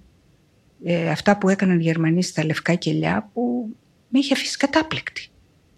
ε, 0.83 1.09
αυτά 1.09 1.37
που 1.37 1.49
έκαναν 1.49 1.79
οι 1.79 1.83
Γερμανοί 1.83 2.23
στα 2.23 2.45
λευκά 2.45 2.73
κελιά 2.73 3.29
που 3.33 3.69
με 4.07 4.19
είχε 4.19 4.33
αφήσει 4.33 4.57
κατάπληκτη. 4.57 5.27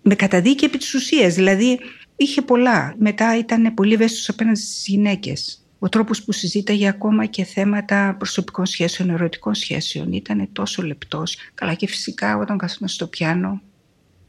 Με 0.01 0.15
καταδίκη 0.15 0.65
επί 0.65 0.77
της 0.77 0.93
ουσίας, 0.93 1.33
δηλαδή 1.33 1.79
είχε 2.15 2.41
πολλά. 2.41 2.95
Μετά 2.97 3.37
ήταν 3.37 3.73
πολύ 3.73 3.93
ευαίσθητος 3.93 4.29
απέναντι 4.29 4.59
στις 4.59 4.87
γυναίκες. 4.87 5.59
Ο 5.79 5.89
τρόπος 5.89 6.23
που 6.23 6.31
συζήταγε 6.31 6.87
ακόμα 6.87 7.25
και 7.25 7.43
θέματα 7.43 8.15
προσωπικών 8.17 8.65
σχέσεων, 8.65 9.09
ερωτικών 9.09 9.53
σχέσεων 9.53 10.13
ήταν 10.13 10.49
τόσο 10.51 10.83
λεπτός. 10.83 11.37
Καλά 11.53 11.73
και 11.73 11.87
φυσικά 11.87 12.37
όταν 12.37 12.57
καθόταν 12.57 12.87
στο 12.87 13.07
πιάνο 13.07 13.61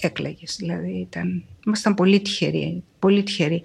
έκλαιγες. 0.00 0.56
Δηλαδή 0.58 0.92
ήταν... 0.92 1.44
ήμασταν 1.66 1.94
πολύ 1.94 2.20
τυχεροί. 2.20 2.82
Πολύ 2.98 3.22
τυχεροί. 3.22 3.62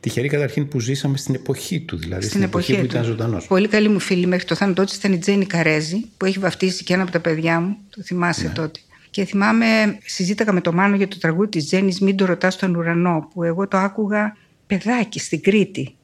Τυχερή 0.00 0.28
καταρχήν 0.28 0.68
που 0.68 0.80
ζήσαμε 0.80 1.16
στην 1.16 1.34
εποχή 1.34 1.80
του, 1.80 1.96
δηλαδή 1.96 2.22
στην, 2.22 2.34
στην 2.34 2.42
εποχή, 2.42 2.72
εποχή, 2.72 2.86
που 2.86 2.92
ήταν 2.94 3.04
ζωντανός. 3.04 3.46
Πολύ 3.46 3.68
καλή 3.68 3.88
μου 3.88 3.98
φίλη 3.98 4.26
μέχρι 4.26 4.46
το 4.46 4.54
θάνατό 4.54 4.84
της 4.84 4.94
ήταν 4.94 5.12
η 5.12 5.18
Τζέννη 5.18 5.46
Καρέζη, 5.46 6.04
που 6.16 6.24
έχει 6.24 6.38
βαφτίσει 6.38 6.84
και 6.84 6.94
ένα 6.94 7.02
από 7.02 7.12
τα 7.12 7.20
παιδιά 7.20 7.60
μου. 7.60 7.76
Το 7.90 8.02
θυμάσαι 8.02 8.46
ναι. 8.46 8.52
τότε. 8.52 8.80
Και 9.10 9.24
θυμάμαι, 9.24 9.98
συζήταγα 10.04 10.52
με 10.52 10.60
το 10.60 10.72
Μάνο 10.72 10.96
για 10.96 11.08
το 11.08 11.18
τραγούδι 11.18 11.48
της 11.48 11.66
Τζέννη 11.66 11.96
Μην 12.00 12.16
το 12.16 12.24
ρωτάς 12.24 12.54
στον 12.54 12.74
ουρανό, 12.74 13.28
που 13.34 13.42
εγώ 13.42 13.68
το 13.68 13.76
άκουγα 13.76 14.36
παιδάκι 14.66 15.18
στην 15.18 15.40
Κρήτη. 15.40 15.94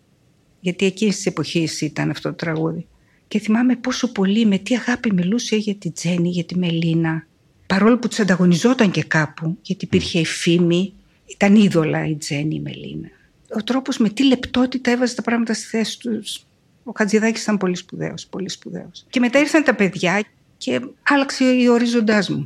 Γιατί 0.61 0.87
εκείνης 0.87 1.17
της 1.17 1.27
εποχής 1.27 1.81
ήταν 1.81 2.11
αυτό 2.11 2.29
το 2.29 2.35
τραγούδι. 2.35 2.87
Και 3.29 3.39
θυμάμαι 3.39 3.77
πόσο 3.77 4.13
πολύ, 4.13 4.47
με 4.47 4.59
τι 4.59 4.75
αγάπη 4.75 5.13
μιλούσε 5.13 5.57
για 5.57 5.75
τη 5.75 5.91
Τζέννη, 5.91 6.29
για 6.29 6.45
τη 6.45 6.59
Μελίνα. 6.59 7.27
Παρόλο 7.67 7.99
που 7.99 8.09
του 8.09 8.23
ανταγωνιζόταν 8.23 8.91
και 8.91 9.03
κάπου, 9.03 9.59
γιατί 9.63 9.85
υπήρχε 9.85 10.19
η 10.19 10.25
φήμη, 10.25 10.93
ήταν 11.27 11.55
είδωλα 11.55 12.07
η 12.07 12.15
Τζέννη 12.15 12.55
η 12.55 12.61
Μελίνα 12.61 13.09
ο 13.57 13.63
τρόπος 13.65 13.99
με 13.99 14.09
τι 14.09 14.25
λεπτότητα 14.25 14.91
έβαζε 14.91 15.15
τα 15.15 15.23
πράγματα 15.23 15.55
στη 15.55 15.65
θέση 15.65 15.99
τους. 15.99 16.45
Ο 16.85 16.93
Χατζηδάκης 16.97 17.43
ήταν 17.43 17.57
πολύ 17.57 17.77
σπουδαίος, 17.77 18.27
πολύ 18.27 18.49
σπουδαίος. 18.49 19.05
Και 19.11 19.21
μετά 19.21 19.39
ήρθαν 19.39 19.65
τα 19.65 19.75
παιδιά 19.75 20.23
και 20.57 20.81
άλλαξε 21.09 21.45
ο 21.71 21.73
ορίζοντάς 21.73 22.29
μου. 22.29 22.43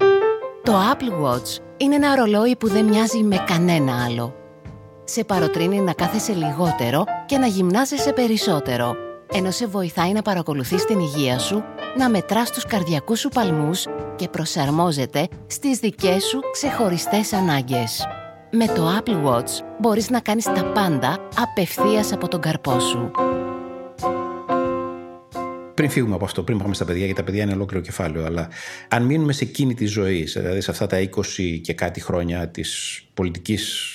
Το 0.63 0.73
Apple 0.93 1.25
Watch 1.25 1.61
είναι 1.77 1.95
ένα 1.95 2.15
ρολόι 2.17 2.57
που 2.57 2.69
δεν 2.69 2.85
μοιάζει 2.85 3.23
με 3.23 3.45
κανένα 3.47 4.05
άλλο. 4.05 4.35
Σε 5.05 5.25
παροτρύνει 5.25 5.81
να 5.81 5.93
κάθεσαι 5.93 6.33
λιγότερο 6.33 7.05
και 7.27 7.39
να 7.39 7.47
γυμνάζεσαι 7.47 8.13
περισσότερο, 8.13 8.97
ενώ 9.33 9.51
σε 9.51 9.67
βοηθάει 9.67 10.13
να 10.13 10.23
παρακολουθείς 10.23 10.85
την 10.85 10.99
υγεία 10.99 11.39
σου, 11.39 11.65
να 11.99 12.09
μετράς 12.09 12.51
τους 12.51 12.65
καρδιακούς 12.65 13.21
σου 13.21 13.29
παλμούς 13.29 13.87
και 14.17 14.29
προσαρμόζεται 14.29 15.29
στις 15.47 15.79
δικές 15.79 16.25
σου 16.25 16.41
ξεχωριστές 16.53 17.33
ανάγκες. 17.33 18.07
Με 18.51 18.67
το 18.67 18.99
Apple 18.99 19.25
Watch 19.25 19.65
μπορείς 19.81 20.11
να 20.11 20.21
κάνεις 20.21 20.45
τα 20.45 20.65
πάντα 20.65 21.29
απευθείας 21.37 22.13
από 22.13 22.29
τον 22.29 22.41
καρπό 22.41 22.81
σου. 22.81 23.11
Πριν 25.75 25.91
φύγουμε 25.91 26.15
από 26.15 26.25
αυτό, 26.25 26.43
πριν 26.43 26.59
πάμε 26.59 26.75
στα 26.75 26.85
παιδιά, 26.85 27.05
γιατί 27.05 27.21
τα 27.21 27.25
παιδιά 27.25 27.43
είναι 27.43 27.53
ολόκληρο 27.53 27.83
κεφάλαιο, 27.83 28.25
αλλά 28.25 28.49
αν 28.89 29.03
μείνουμε 29.03 29.33
σε 29.33 29.45
εκείνη 29.45 29.75
τη 29.75 29.87
ζωή, 29.87 30.23
δηλαδή 30.23 30.61
σε 30.61 30.71
αυτά 30.71 30.87
τα 30.87 31.01
20 31.01 31.61
και 31.63 31.73
κάτι 31.73 32.01
χρόνια 32.01 32.49
της 32.49 33.03
πολιτικής 33.15 33.93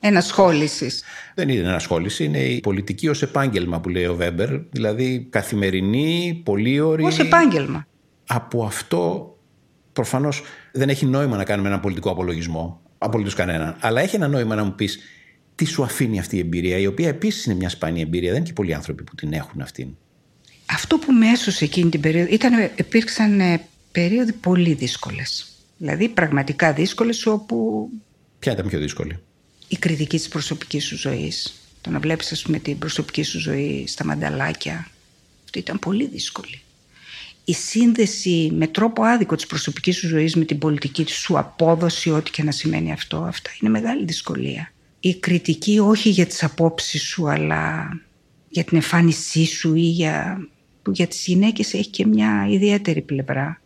ενασχόλησης. 0.00 1.04
Δεν 1.34 1.48
είναι 1.48 1.68
ενασχόληση, 1.68 2.24
είναι 2.24 2.38
η 2.38 2.60
πολιτική 2.60 3.08
ως 3.08 3.22
επάγγελμα 3.22 3.80
που 3.80 3.88
λέει 3.88 4.06
ο 4.06 4.14
Βέμπερ. 4.14 4.50
Δηλαδή 4.70 5.26
καθημερινή, 5.30 6.40
πολύ 6.44 6.80
ωρή. 6.80 7.04
Ω 7.04 7.10
επάγγελμα. 7.18 7.86
Από 8.26 8.64
αυτό 8.64 9.34
προφανώς 9.92 10.42
δεν 10.72 10.88
έχει 10.88 11.06
νόημα 11.06 11.36
να 11.36 11.44
κάνουμε 11.44 11.68
ένα 11.68 11.80
πολιτικό 11.80 12.10
απολογισμό 12.10 12.83
απολύτως 13.04 13.34
κανέναν. 13.34 13.76
Αλλά 13.80 14.00
έχει 14.00 14.16
ένα 14.16 14.28
νόημα 14.28 14.54
να 14.54 14.64
μου 14.64 14.74
πεις 14.74 14.98
τι 15.54 15.64
σου 15.64 15.82
αφήνει 15.82 16.18
αυτή 16.18 16.36
η 16.36 16.38
εμπειρία, 16.38 16.78
η 16.78 16.86
οποία 16.86 17.08
επίσης 17.08 17.44
είναι 17.44 17.54
μια 17.54 17.68
σπάνια 17.68 18.02
εμπειρία. 18.02 18.28
Δεν 18.28 18.38
είναι 18.38 18.46
και 18.46 18.52
πολλοί 18.52 18.74
άνθρωποι 18.74 19.02
που 19.02 19.14
την 19.14 19.32
έχουν 19.32 19.60
αυτήν. 19.60 19.88
Αυτό 20.66 20.98
που 20.98 21.12
με 21.12 21.28
έσωσε 21.28 21.64
εκείνη 21.64 21.90
την 21.90 22.00
περίοδο 22.00 22.32
ήταν, 22.32 22.70
υπήρξαν 22.76 23.40
ε, 23.40 23.66
περίοδοι 23.92 24.32
πολύ 24.32 24.74
δύσκολες. 24.74 25.52
Δηλαδή 25.76 26.08
πραγματικά 26.08 26.72
δύσκολες 26.72 27.26
όπου. 27.26 27.88
Ποια 28.38 28.52
ήταν 28.52 28.68
πιο 28.68 28.78
δύσκολη; 28.78 29.18
Η 29.68 29.76
κριτική 29.76 30.16
της 30.16 30.28
προσωπικής 30.28 30.84
σου 30.84 30.96
ζωής. 30.96 31.54
Το 31.80 31.90
να 31.90 31.98
βλέπεις, 31.98 32.32
ας 32.32 32.42
πούμε, 32.42 32.58
την 32.58 32.78
προσωπική 32.78 33.22
σου 33.22 33.38
ζωή 33.38 33.84
στα 33.86 34.04
μανταλάκια. 34.04 34.88
Αυτό 35.44 35.58
ήταν 35.58 35.78
πολύ 35.78 36.06
δύσκολη 36.06 36.63
η 37.44 37.52
σύνδεση 37.52 38.50
με 38.54 38.66
τρόπο 38.66 39.02
άδικο 39.02 39.36
της 39.36 39.46
προσωπικής 39.46 39.96
σου 39.96 40.08
ζωής 40.08 40.34
με 40.34 40.44
την 40.44 40.58
πολιτική 40.58 41.04
σου 41.08 41.38
απόδοση, 41.38 42.10
ό,τι 42.10 42.30
και 42.30 42.42
να 42.42 42.50
σημαίνει 42.50 42.92
αυτό, 42.92 43.16
αυτά 43.16 43.50
είναι 43.60 43.70
μεγάλη 43.70 44.04
δυσκολία. 44.04 44.72
Η 45.00 45.14
κριτική 45.14 45.78
όχι 45.78 46.08
για 46.08 46.26
τις 46.26 46.42
απόψεις 46.42 47.02
σου, 47.02 47.30
αλλά 47.30 47.88
για 48.48 48.64
την 48.64 48.76
εμφάνισή 48.76 49.46
σου 49.46 49.74
ή 49.74 49.80
για... 49.80 50.46
που 50.82 50.90
για 50.90 51.06
τις 51.06 51.26
γυναίκες 51.26 51.74
έχει 51.74 51.88
και 51.88 52.06
μια 52.06 52.46
ιδιαίτερη 52.50 53.00
πλευρά. 53.00 53.60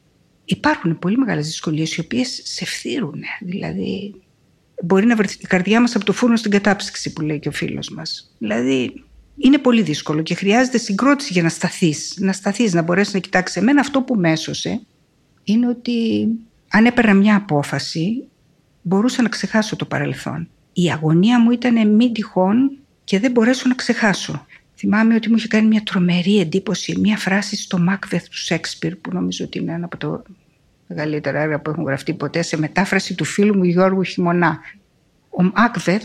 Υπάρχουν 0.44 0.98
πολύ 0.98 1.16
μεγάλες 1.16 1.46
δυσκολίες 1.46 1.96
οι 1.96 2.00
οποίες 2.00 2.40
σε 2.44 2.64
φθύρουν. 2.64 3.22
Δηλαδή 3.40 4.14
μπορεί 4.84 5.06
να 5.06 5.16
βρεθεί 5.16 5.36
η 5.40 5.46
καρδιά 5.46 5.80
μας 5.80 5.94
από 5.94 6.04
το 6.04 6.12
φούρνο 6.12 6.36
στην 6.36 6.50
κατάψυξη 6.50 7.12
που 7.12 7.20
λέει 7.20 7.38
και 7.38 7.48
ο 7.48 7.52
φίλος 7.52 7.88
μας. 7.88 8.34
Δηλαδή 8.38 9.04
είναι 9.38 9.58
πολύ 9.58 9.82
δύσκολο 9.82 10.22
και 10.22 10.34
χρειάζεται 10.34 10.78
συγκρότηση 10.78 11.32
για 11.32 11.42
να 11.42 11.48
σταθείς, 11.48 12.16
να 12.18 12.32
σταθείς, 12.32 12.72
να 12.72 12.82
μπορέσεις 12.82 13.14
να 13.14 13.20
κοιτάξεις. 13.20 13.56
Εμένα 13.56 13.80
αυτό 13.80 14.02
που 14.02 14.14
με 14.14 14.30
έσωσε 14.30 14.80
είναι 15.44 15.68
ότι 15.68 16.28
αν 16.68 16.86
έπαιρνα 16.86 17.14
μια 17.14 17.36
απόφαση 17.36 18.24
μπορούσα 18.82 19.22
να 19.22 19.28
ξεχάσω 19.28 19.76
το 19.76 19.84
παρελθόν. 19.84 20.48
Η 20.72 20.90
αγωνία 20.90 21.40
μου 21.40 21.50
ήταν 21.50 21.94
μη 21.94 22.12
τυχόν 22.12 22.78
και 23.04 23.18
δεν 23.18 23.30
μπορέσω 23.30 23.68
να 23.68 23.74
ξεχάσω. 23.74 24.46
Θυμάμαι 24.76 25.14
ότι 25.14 25.28
μου 25.28 25.36
είχε 25.36 25.48
κάνει 25.48 25.66
μια 25.66 25.82
τρομερή 25.82 26.40
εντύπωση 26.40 26.98
μια 27.00 27.16
φράση 27.16 27.56
στο 27.56 27.78
Μάκβεθ 27.78 28.28
του 28.28 28.38
Σέξπιρ 28.38 28.96
που 28.96 29.10
νομίζω 29.12 29.44
ότι 29.44 29.58
είναι 29.58 29.72
ένα 29.72 29.84
από 29.84 29.96
τα 29.96 30.22
μεγαλύτερα 30.86 31.40
έργα 31.40 31.60
που 31.60 31.70
έχουν 31.70 31.84
γραφτεί 31.84 32.14
ποτέ 32.14 32.42
σε 32.42 32.58
μετάφραση 32.58 33.14
του 33.14 33.24
φίλου 33.24 33.56
μου 33.56 33.64
Γιώργου 33.64 34.02
Χιμονά. 34.02 34.58
Ο 35.28 35.42
Μάκβεθ 35.42 36.04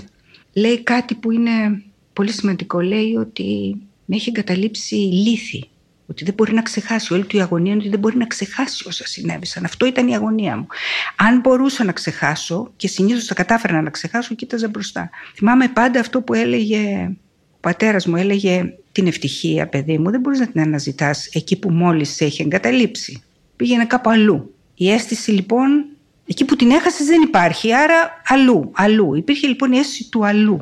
λέει 0.53 0.83
κάτι 0.83 1.15
που 1.15 1.31
είναι 1.31 1.83
πολύ 2.13 2.31
σημαντικό. 2.31 2.79
Λέει 2.81 3.15
ότι 3.15 3.77
με 4.05 4.15
έχει 4.15 4.29
εγκαταλείψει 4.29 4.95
λύθη. 4.95 5.67
Ότι 6.07 6.23
δεν 6.23 6.33
μπορεί 6.33 6.53
να 6.53 6.61
ξεχάσει. 6.61 7.13
Όλη 7.13 7.23
του 7.25 7.37
η 7.37 7.41
αγωνία 7.41 7.71
είναι 7.71 7.81
ότι 7.81 7.89
δεν 7.89 7.99
μπορεί 7.99 8.17
να 8.17 8.25
ξεχάσει 8.25 8.87
όσα 8.87 9.07
συνέβησαν. 9.07 9.65
Αυτό 9.65 9.85
ήταν 9.85 10.07
η 10.07 10.15
αγωνία 10.15 10.57
μου. 10.57 10.67
Αν 11.15 11.39
μπορούσα 11.39 11.83
να 11.83 11.91
ξεχάσω, 11.91 12.71
και 12.75 12.87
συνήθως 12.87 13.25
θα 13.25 13.33
κατάφερα 13.33 13.81
να 13.81 13.89
ξεχάσω, 13.89 14.35
κοίταζα 14.35 14.67
μπροστά. 14.67 15.09
Θυμάμαι 15.35 15.67
πάντα 15.67 15.99
αυτό 15.99 16.21
που 16.21 16.33
έλεγε 16.33 17.11
ο 17.51 17.57
πατέρας 17.59 18.05
μου, 18.07 18.15
έλεγε 18.15 18.73
την 18.91 19.07
ευτυχία, 19.07 19.67
παιδί 19.67 19.97
μου, 19.97 20.11
δεν 20.11 20.19
μπορείς 20.19 20.39
να 20.39 20.47
την 20.47 20.61
αναζητάς 20.61 21.27
εκεί 21.27 21.59
που 21.59 21.71
μόλις 21.71 22.09
σε 22.09 22.25
έχει 22.25 22.41
εγκαταλείψει. 22.41 23.23
Πήγαινε 23.55 23.85
κάπου 23.85 24.09
αλλού. 24.09 24.55
Η 24.75 24.91
αίσθηση 24.91 25.31
λοιπόν, 25.31 25.85
εκεί 26.25 26.45
που 26.45 26.55
την 26.55 26.71
έχασες 26.71 27.05
δεν 27.05 27.21
υπάρχει, 27.21 27.73
άρα 27.73 28.21
αλλού, 28.25 28.71
αλλού. 28.73 29.15
Υπήρχε 29.15 29.47
λοιπόν 29.47 29.71
η 29.71 29.77
αίσθηση 29.77 30.09
του 30.09 30.25
αλλού 30.25 30.61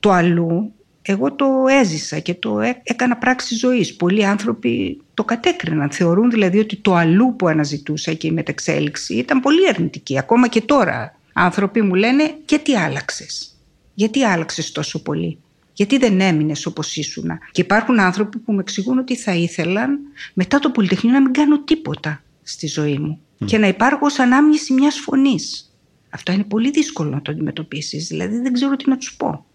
Το 0.00 0.10
αλλού 0.10 0.72
εγώ 1.10 1.32
το 1.32 1.46
έζησα 1.68 2.18
και 2.18 2.34
το 2.34 2.60
έκανα 2.82 3.16
πράξη 3.16 3.54
ζωής. 3.54 3.96
Πολλοί 3.96 4.26
άνθρωποι 4.26 5.00
το 5.14 5.24
κατέκριναν. 5.24 5.90
Θεωρούν 5.90 6.30
δηλαδή 6.30 6.58
ότι 6.58 6.76
το 6.76 6.94
αλλού 6.94 7.36
που 7.36 7.48
αναζητούσα 7.48 8.12
και 8.12 8.26
η 8.26 8.30
μεταξέλιξη 8.30 9.14
ήταν 9.14 9.40
πολύ 9.40 9.68
αρνητική. 9.68 10.18
Ακόμα 10.18 10.48
και 10.48 10.60
τώρα 10.60 11.18
άνθρωποι 11.32 11.82
μου 11.82 11.94
λένε 11.94 12.34
και 12.44 12.58
τι 12.58 12.76
άλλαξες; 12.76 13.54
Γιατί 13.94 14.24
άλλαξες 14.24 14.72
τόσο 14.72 15.02
πολύ; 15.02 15.38
Γιατί 15.72 15.98
δεν 15.98 16.20
έμεινες 16.20 16.66
όπως 16.66 16.96
ήσουν. 16.96 17.30
Και 17.52 17.60
υπάρχουν 17.60 18.00
άνθρωποι 18.00 18.38
που 18.38 18.52
με 18.52 18.60
εξηγούν 18.60 18.98
ότι 18.98 19.16
θα 19.16 19.34
ήθελαν 19.34 19.98
μετά 20.34 20.58
το 20.58 20.70
Πολυτεχνείο 20.70 21.12
να 21.12 21.20
μην 21.20 21.32
κάνω 21.32 21.62
τίποτα 21.62 22.22
στη 22.42 22.66
ζωή 22.66 22.98
μου 22.98 23.20
και 23.44 23.58
να 23.58 23.66
υπάρχω 23.66 24.06
ως 24.06 24.18
ανάμνηση 24.18 24.72
μιας 24.72 24.98
φωνής. 24.98 25.72
Αυτό 26.10 26.32
είναι 26.32 26.44
πολύ 26.44 26.70
δύσκολο 26.70 27.10
να 27.10 27.22
το 27.22 27.32
αντιμετωπίσεις. 27.32 28.06
Δηλαδή 28.06 28.38
δεν 28.38 28.52
ξέρω 28.52 28.76
τι 28.76 28.88
να 28.88 28.96
τους 28.96 29.16
πω. 29.16 29.46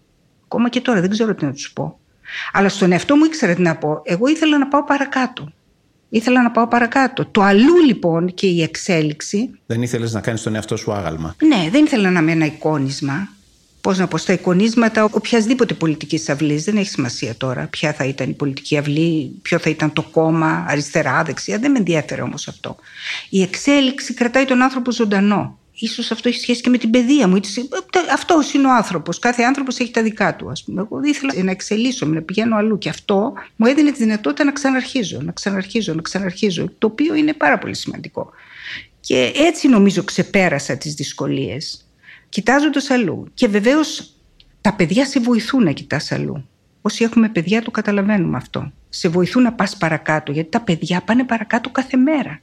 Ακόμα 0.54 0.68
και 0.68 0.80
τώρα 0.80 1.00
δεν 1.00 1.10
ξέρω 1.10 1.34
τι 1.34 1.44
να 1.44 1.52
τους 1.52 1.72
πω. 1.72 1.98
Αλλά 2.52 2.68
στον 2.68 2.92
εαυτό 2.92 3.16
μου 3.16 3.24
ήξερα 3.24 3.54
τι 3.54 3.62
να 3.62 3.76
πω. 3.76 4.00
Εγώ 4.04 4.26
ήθελα 4.26 4.58
να 4.58 4.66
πάω 4.66 4.84
παρακάτω. 4.84 5.52
Ήθελα 6.08 6.42
να 6.42 6.50
πάω 6.50 6.68
παρακάτω. 6.68 7.26
Το 7.26 7.42
αλλού 7.42 7.76
λοιπόν 7.86 8.34
και 8.34 8.46
η 8.46 8.62
εξέλιξη. 8.62 9.50
Δεν 9.66 9.82
ήθελες 9.82 10.12
να 10.12 10.20
κάνεις 10.20 10.42
τον 10.42 10.54
εαυτό 10.54 10.76
σου 10.76 10.92
άγαλμα. 10.92 11.34
Ναι, 11.46 11.68
δεν 11.70 11.84
ήθελα 11.84 12.10
να 12.10 12.20
είμαι 12.20 12.32
ένα 12.32 12.44
εικόνισμα 12.44 13.28
πώς 13.80 13.98
να 13.98 14.06
πω, 14.06 14.16
στα 14.16 14.32
εικονίσματα 14.32 15.04
οποιασδήποτε 15.04 15.74
πολιτική 15.74 16.20
αυλής. 16.28 16.64
Δεν 16.64 16.76
έχει 16.76 16.88
σημασία 16.88 17.34
τώρα 17.34 17.66
ποια 17.66 17.92
θα 17.92 18.04
ήταν 18.04 18.30
η 18.30 18.32
πολιτική 18.32 18.78
αυλή, 18.78 19.38
ποιο 19.42 19.58
θα 19.58 19.70
ήταν 19.70 19.92
το 19.92 20.02
κόμμα, 20.02 20.64
αριστερά, 20.68 21.22
δεξιά. 21.22 21.58
Δεν 21.58 21.70
με 21.70 21.78
ενδιαφέρει 21.78 22.20
όμως 22.20 22.48
αυτό. 22.48 22.76
Η 23.28 23.42
εξέλιξη 23.42 24.14
κρατάει 24.14 24.44
τον 24.44 24.62
άνθρωπο 24.62 24.92
ζωντανό. 24.92 25.58
Ίσως 25.78 26.10
αυτό 26.10 26.28
έχει 26.28 26.38
σχέση 26.38 26.60
και 26.60 26.70
με 26.70 26.78
την 26.78 26.90
παιδεία 26.90 27.28
μου. 27.28 27.40
Αυτός 28.12 28.52
είναι 28.52 28.66
ο 28.66 28.74
άνθρωπος. 28.74 29.18
Κάθε 29.18 29.42
άνθρωπος 29.42 29.78
έχει 29.78 29.90
τα 29.90 30.02
δικά 30.02 30.36
του. 30.36 30.50
Ας 30.50 30.64
πούμε. 30.64 30.80
Εγώ 30.80 31.00
ήθελα 31.02 31.42
να 31.42 31.50
εξελίσσω, 31.50 32.06
να 32.06 32.22
πηγαίνω 32.22 32.56
αλλού. 32.56 32.78
Και 32.78 32.88
αυτό 32.88 33.32
μου 33.56 33.66
έδινε 33.66 33.90
τη 33.90 33.98
δυνατότητα 33.98 34.44
να 34.44 34.52
ξαναρχίζω, 34.52 35.20
να 35.22 35.32
ξαναρχίζω, 35.32 35.94
να 35.94 36.02
ξαναρχίζω. 36.02 36.72
Το 36.78 36.86
οποίο 36.86 37.14
είναι 37.14 37.32
πάρα 37.32 37.58
πολύ 37.58 37.74
σημαντικό. 37.74 38.30
Και 39.00 39.32
έτσι 39.34 39.68
νομίζω 39.68 40.04
ξεπέρασα 40.04 40.76
τις 40.76 40.94
δυσκολίες 40.94 41.86
κοιτάζοντας 42.28 42.90
αλλού. 42.90 43.26
Και 43.34 43.48
βεβαίως 43.48 44.12
τα 44.60 44.74
παιδιά 44.74 45.06
σε 45.06 45.20
βοηθούν 45.20 45.62
να 45.62 45.72
κοιτάς 45.72 46.12
αλλού. 46.12 46.48
Όσοι 46.82 47.04
έχουμε 47.04 47.28
παιδιά 47.28 47.62
το 47.62 47.70
καταλαβαίνουμε 47.70 48.36
αυτό. 48.36 48.72
Σε 48.88 49.08
βοηθούν 49.08 49.42
να 49.42 49.52
πας 49.52 49.76
παρακάτω, 49.76 50.32
γιατί 50.32 50.50
τα 50.50 50.60
παιδιά 50.60 51.00
πάνε 51.00 51.24
παρακάτω 51.24 51.70
κάθε 51.70 51.96
μέρα. 51.96 52.40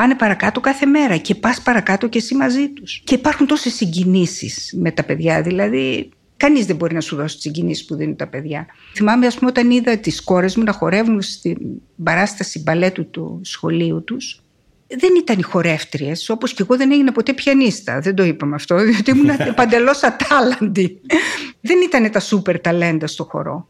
Πάνε 0.00 0.14
παρακάτω 0.14 0.60
κάθε 0.60 0.86
μέρα 0.86 1.16
και 1.16 1.34
πας 1.34 1.62
παρακάτω 1.62 2.08
και 2.08 2.18
εσύ 2.18 2.34
μαζί 2.34 2.68
τους. 2.68 3.00
Και 3.04 3.14
υπάρχουν 3.14 3.46
τόσες 3.46 3.74
συγκινήσεις 3.74 4.74
με 4.76 4.90
τα 4.90 5.04
παιδιά, 5.04 5.42
δηλαδή 5.42 6.10
Κανείς 6.36 6.66
δεν 6.66 6.76
μπορεί 6.76 6.94
να 6.94 7.00
σου 7.00 7.16
δώσει 7.16 7.34
τις 7.34 7.42
συγκινήσεις 7.42 7.84
που 7.84 7.94
δίνουν 7.94 8.16
τα 8.16 8.26
παιδιά. 8.26 8.66
Θυμάμαι, 8.94 9.26
ας 9.26 9.34
πούμε, 9.34 9.50
όταν 9.50 9.70
είδα 9.70 9.98
τις 9.98 10.22
κόρες 10.22 10.56
μου 10.56 10.62
να 10.62 10.72
χορεύουν 10.72 11.22
στην 11.22 11.56
παράσταση 12.04 12.62
μπαλέτου 12.62 13.10
του 13.10 13.40
σχολείου 13.44 14.04
τους 14.04 14.42
δεν 14.86 15.10
ήταν 15.18 15.38
οι 15.38 15.42
χορεύτριες, 15.42 16.28
όπως 16.28 16.54
και 16.54 16.62
εγώ 16.62 16.76
δεν 16.76 16.92
έγινα 16.92 17.12
ποτέ 17.12 17.32
πιανίστα. 17.32 18.00
Δεν 18.00 18.14
το 18.14 18.22
είπαμε 18.22 18.54
αυτό, 18.54 18.78
διότι 18.90 19.10
ήμουν 19.10 19.54
παντελώς 19.54 20.02
ατάλλαντη. 20.02 21.00
δεν 21.60 21.78
ήταν 21.84 22.10
τα 22.10 22.20
σούπερ 22.20 22.60
ταλέντα 22.60 23.06
στο 23.06 23.24
χορό. 23.24 23.68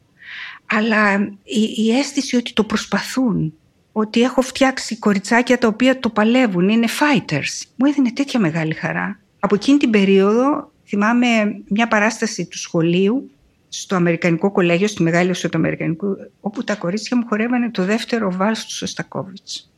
Αλλά 0.66 1.20
η, 1.42 1.84
η 1.84 1.98
αίσθηση 1.98 2.36
ότι 2.36 2.52
το 2.52 2.64
προσπαθούν, 2.64 3.54
ότι 3.92 4.22
έχω 4.22 4.40
φτιάξει 4.40 4.98
κοριτσάκια 4.98 5.58
τα 5.58 5.66
οποία 5.66 6.00
το 6.00 6.08
παλεύουν, 6.08 6.68
είναι 6.68 6.86
fighters, 7.00 7.66
μου 7.76 7.86
έδινε 7.86 8.10
τέτοια 8.12 8.40
μεγάλη 8.40 8.74
χαρά. 8.74 9.20
Από 9.40 9.54
εκείνη 9.54 9.78
την 9.78 9.90
περίοδο 9.90 10.70
θυμάμαι 10.86 11.26
μια 11.68 11.88
παράσταση 11.88 12.46
του 12.46 12.58
σχολείου 12.58 13.30
στο 13.68 13.96
Αμερικανικό 13.96 14.50
Κολέγιο, 14.50 14.86
στη 14.86 15.02
Μεγάλη 15.02 15.30
Οσο 15.30 15.48
Αμερικανικού, 15.54 16.16
όπου 16.40 16.64
τα 16.64 16.74
κορίτσια 16.74 17.16
μου 17.16 17.26
χορεύανε 17.28 17.70
το 17.70 17.84
δεύτερο 17.84 18.32
βάλς 18.32 18.64
του 18.64 18.74
Σωστακόβιτς. 18.74 19.70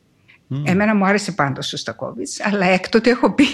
Mm. 0.49 0.61
Εμένα 0.65 0.95
μου 0.95 1.05
άρεσε 1.05 1.31
πάντα 1.31 1.59
ο 1.59 1.61
Σωστακόβιτς, 1.61 2.39
αλλά 2.45 2.65
έκτοτε 2.65 3.09
έχω 3.09 3.31
πει 3.31 3.45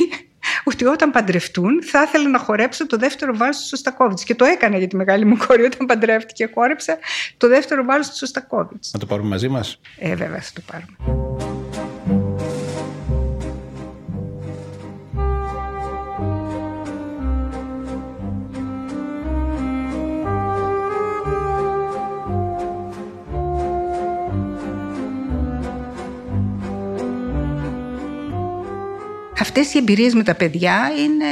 ότι 0.64 0.86
όταν 0.86 1.12
παντρευτούν 1.12 1.84
θα 1.84 2.02
ήθελα 2.02 2.30
να 2.30 2.40
χορέψω 2.40 2.88
το 2.88 2.98
δεύτερο 2.98 3.38
βάλς 3.38 3.60
του 3.60 3.68
Σωστακόβιτς. 3.68 4.24
Και 4.24 4.36
το 4.36 4.46
έκανα 4.46 4.78
για 4.78 4.88
τη 4.88 4.96
μεγάλη 4.96 5.26
μου 5.26 5.38
κόρη 5.48 5.64
όταν 5.64 5.86
παντρεύτηκε. 5.86 6.50
Χόρεψα 6.54 6.98
το 7.38 7.48
δεύτερο 7.48 7.84
βάλς 7.84 8.10
του 8.10 8.16
Σωστακόβιτς. 8.16 8.92
Να 8.94 9.00
το 9.00 9.06
πάρουμε 9.06 9.30
μαζί 9.30 9.48
μας; 9.48 9.80
Ε, 9.98 10.16
βέβαια 10.16 10.42
θα 10.42 10.52
το 10.54 10.62
πάρουμε. 10.72 11.59
Αυτές 29.40 29.74
οι 29.74 29.78
εμπειρίες 29.78 30.14
με 30.14 30.24
τα 30.24 30.36
παιδιά 30.36 30.92
είναι 30.98 31.26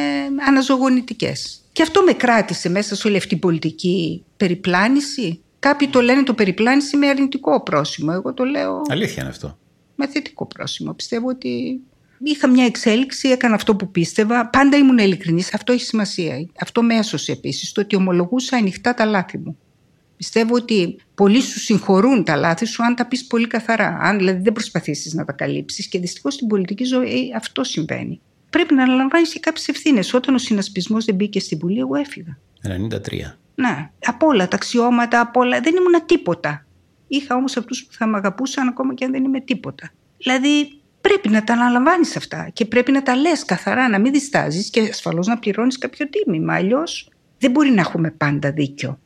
αναζωογονητικές. 0.48 1.62
Και 1.72 1.82
αυτό 1.82 2.02
με 2.04 2.14
κράτησε 2.14 2.70
μέσα 2.70 2.96
σε 2.96 3.08
όλη 3.08 3.18
αυτή 3.18 3.30
την 3.30 3.40
πολιτική 3.40 4.24
περιπλάνηση. 4.38 5.42
Κάποιοι 5.60 5.88
το 5.88 6.02
λένε 6.02 6.24
το 6.24 6.34
περιπλάνηση 6.34 6.98
με 6.98 7.08
αρνητικό 7.08 7.64
πρόσημο. 7.64 8.12
Εγώ 8.14 8.34
το 8.34 8.44
λέω. 8.44 8.82
Αλήθεια 8.90 9.22
είναι 9.22 9.32
αυτό. 9.32 9.58
Με 9.96 10.08
θετικό 10.08 10.46
πρόσημο. 10.46 10.94
Πιστεύω 10.94 11.28
ότι 11.28 11.80
είχα 12.24 12.48
μια 12.48 12.66
εξέλιξη, 12.66 13.30
έκανα 13.30 13.56
αυτό 13.56 13.76
που 13.76 13.92
πίστευα. 13.92 14.50
Πάντα 14.50 14.78
ήμουν 14.78 14.98
ειλικρινής. 14.98 15.54
Αυτό 15.54 15.72
έχει 15.72 15.84
σημασία. 15.84 16.48
Αυτό 16.60 16.84
με 16.84 16.96
έσωσε 16.96 17.32
επίσης. 17.32 17.72
Το 17.72 17.82
ότι 17.82 17.96
ομολογούσα 17.96 18.58
ανοιχτά 18.58 18.94
τα 18.94 19.06
λάθη 19.06 19.38
μου. 19.38 19.58
Πιστεύω 20.18 20.56
ότι 20.56 21.00
πολλοί 21.16 21.42
σου 21.42 21.60
συγχωρούν 21.60 22.24
τα 22.24 22.36
λάθη 22.36 22.66
σου 22.66 22.84
αν 22.84 22.96
τα 22.96 23.08
πεις 23.08 23.28
πολύ 23.28 23.48
καθαρά. 23.48 23.98
Αν 24.02 24.18
δηλαδή 24.18 24.42
δεν 24.42 24.54
προσπαθήσεις 24.54 25.14
να 25.14 25.26
τα 25.26 25.32
καλύψεις. 25.32 25.88
Και 25.88 26.00
δυστυχώς 26.00 26.34
στην 26.34 26.48
πολιτική 26.48 26.84
ζωή 26.84 27.34
αυτό 27.36 27.64
συμβαίνει. 27.64 28.22
Πρέπει 28.50 28.74
να 28.74 28.84
αναλαμβάνεις 28.84 29.34
και 29.34 29.40
κάποιες 29.40 29.68
ευθύνες. 29.68 30.14
Όταν 30.14 30.36
ο 30.36 30.38
συνασπισμός 30.38 31.06
δεν 31.06 31.16
μπήκε 31.16 31.40
στην 31.40 31.58
Βουλή, 31.58 31.80
εγώ 31.80 31.96
έφυγα. 31.96 32.38
93. 32.62 33.38
Ναι, 33.56 33.90
από 34.06 34.28
όλα 34.28 34.48
τα 34.48 34.56
αξιώματα, 34.56 35.20
από 35.20 35.40
όλα. 35.40 35.60
Δεν 35.60 35.76
ήμουν 35.76 36.06
τίποτα. 36.06 36.66
Είχα 37.08 37.36
όμως 37.36 37.58
αυτούς 37.58 37.86
που 37.86 37.94
θα 37.94 38.08
με 38.08 38.18
αγαπούσαν 38.18 38.68
ακόμα 38.68 38.94
και 38.94 39.06
αν 39.06 39.12
δεν 39.12 39.24
είμαι 39.24 39.40
τίποτα. 39.40 39.92
Δηλαδή 40.18 40.82
πρέπει 41.02 41.30
να 41.30 41.44
τα 41.44 41.54
αναλαμβάνεις 41.54 42.16
αυτά 42.16 42.50
και 42.54 42.66
πρέπει 42.66 42.92
να 42.92 43.04
τα 43.04 43.16
λες 43.16 43.46
καθαρά, 43.46 43.90
να 43.90 44.00
μην 44.00 44.12
διστάζεις 44.12 44.70
και 44.70 44.82
ασφαλώς 44.82 45.28
να 45.28 45.38
πληρώνεις 45.38 45.78
κάποιο 45.78 46.10
τίμημα. 46.10 46.54
Αλλιώς 46.54 47.10
δεν 47.38 47.52
μπορεί 47.52 47.70
να 47.70 47.82
έχουμε 47.82 48.12
πάντα 48.12 48.52
δίκιο. 48.52 49.00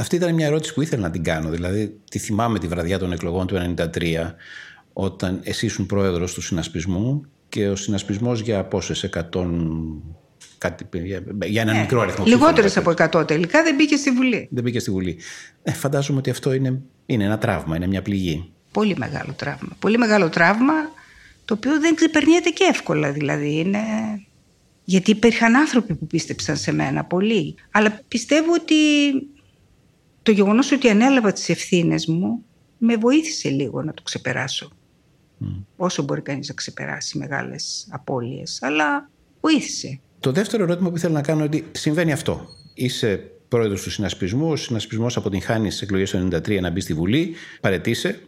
Αυτή 0.00 0.16
ήταν 0.16 0.34
μια 0.34 0.46
ερώτηση 0.46 0.74
που 0.74 0.82
ήθελα 0.82 1.02
να 1.02 1.10
την 1.10 1.22
κάνω. 1.22 1.50
Δηλαδή, 1.50 2.00
τη 2.10 2.18
θυμάμαι 2.18 2.58
τη 2.58 2.66
βραδιά 2.66 2.98
των 2.98 3.12
εκλογών 3.12 3.46
του 3.46 3.74
1993, 3.76 4.32
όταν 4.92 5.40
εσύ 5.42 5.66
ήσουν 5.66 5.86
πρόεδρος 5.86 6.34
του 6.34 6.40
συνασπισμού 6.40 7.24
και 7.48 7.68
ο 7.68 7.76
συνασπισμός 7.76 8.40
για 8.40 8.64
πόσες 8.64 9.02
εκατόν. 9.02 10.02
Κάτι, 10.58 10.86
για 11.46 11.62
ένα 11.62 11.72
ναι, 11.72 11.80
μικρό 11.80 12.00
αριθμό 12.00 12.24
Λιγότερες 12.24 12.76
από 12.76 12.92
100 12.96 13.26
τελικά 13.26 13.62
δεν 13.62 13.74
μπήκε 13.74 13.96
στη 13.96 14.10
Βουλή. 14.10 14.48
Δεν 14.50 14.62
μπήκε 14.62 14.78
στη 14.78 14.90
Βουλή. 14.90 15.18
Ε, 15.62 15.72
φαντάζομαι 15.72 16.18
ότι 16.18 16.30
αυτό 16.30 16.52
είναι, 16.52 16.80
είναι 17.06 17.24
ένα 17.24 17.38
τραύμα, 17.38 17.76
είναι 17.76 17.86
μια 17.86 18.02
πληγή. 18.02 18.52
Πολύ 18.72 18.94
μεγάλο 18.98 19.32
τραύμα. 19.36 19.76
Πολύ 19.78 19.98
μεγάλο 19.98 20.28
τραύμα 20.28 20.74
το 21.44 21.54
οποίο 21.54 21.80
δεν 21.80 21.94
ξεπερνιέται 21.94 22.50
και 22.50 22.64
εύκολα 22.70 23.12
δηλαδή. 23.12 23.58
Είναι... 23.58 23.78
Γιατί 24.84 25.10
υπήρχαν 25.10 25.56
άνθρωποι 25.56 25.94
που 25.94 26.06
πίστεψαν 26.06 26.56
σε 26.56 26.72
μένα, 26.72 27.04
πολλοί. 27.04 27.54
Αλλά 27.70 28.00
πιστεύω 28.08 28.52
ότι 28.52 28.74
το 30.28 30.34
γεγονός 30.34 30.72
ότι 30.72 30.88
ανέλαβα 30.88 31.32
τις 31.32 31.48
ευθύνες 31.48 32.06
μου 32.06 32.44
με 32.78 32.96
βοήθησε 32.96 33.48
λίγο 33.48 33.82
να 33.82 33.94
το 33.94 34.02
ξεπεράσω. 34.02 34.70
Όσο 35.76 36.02
μπορεί 36.02 36.22
κανείς 36.22 36.48
να 36.48 36.54
ξεπεράσει 36.54 37.18
μεγάλες 37.18 37.88
απώλειες, 37.90 38.62
αλλά 38.62 39.10
βοήθησε. 39.40 40.00
Το 40.20 40.32
δεύτερο 40.32 40.62
ερώτημα 40.62 40.90
που 40.90 40.96
ήθελα 40.96 41.12
να 41.12 41.22
κάνω 41.22 41.44
είναι 41.44 41.56
ότι 41.56 41.78
συμβαίνει 41.78 42.12
αυτό. 42.12 42.48
Είσαι 42.74 43.30
πρόεδρος 43.48 43.82
του 43.82 43.90
συνασπισμού, 43.90 44.50
ο 44.50 44.56
συνασπισμός 44.56 45.16
αποτυγχάνει 45.16 45.70
στις 45.70 45.82
εκλογές 45.82 46.10
του 46.10 46.28
1993 46.32 46.60
να 46.60 46.70
μπει 46.70 46.80
στη 46.80 46.94
Βουλή, 46.94 47.34
παρετήσε, 47.60 48.20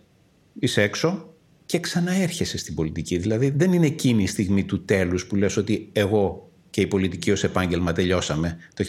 είσαι 0.59 0.83
έξω 0.83 1.35
και 1.67 1.81
ξαναέρχεσαι 1.81 2.59
στην 2.59 2.75
πολιτική. 2.75 3.19
Δηλαδή 3.19 3.51
δεν 3.51 3.73
είναι 3.73 3.87
εκείνη 3.87 4.23
η 4.23 4.27
στιγμή 4.27 4.65
του 4.65 4.85
τέλους 4.85 5.27
που 5.27 5.37
λες 5.37 5.57
ότι 5.57 5.89
εγώ 5.93 6.50
και 6.71 6.81
η 6.81 6.87
πολιτική 6.87 7.31
ως 7.31 7.45
επάγγελμα 7.45 7.93
τελειώσαμε 7.93 8.59
το 8.75 8.85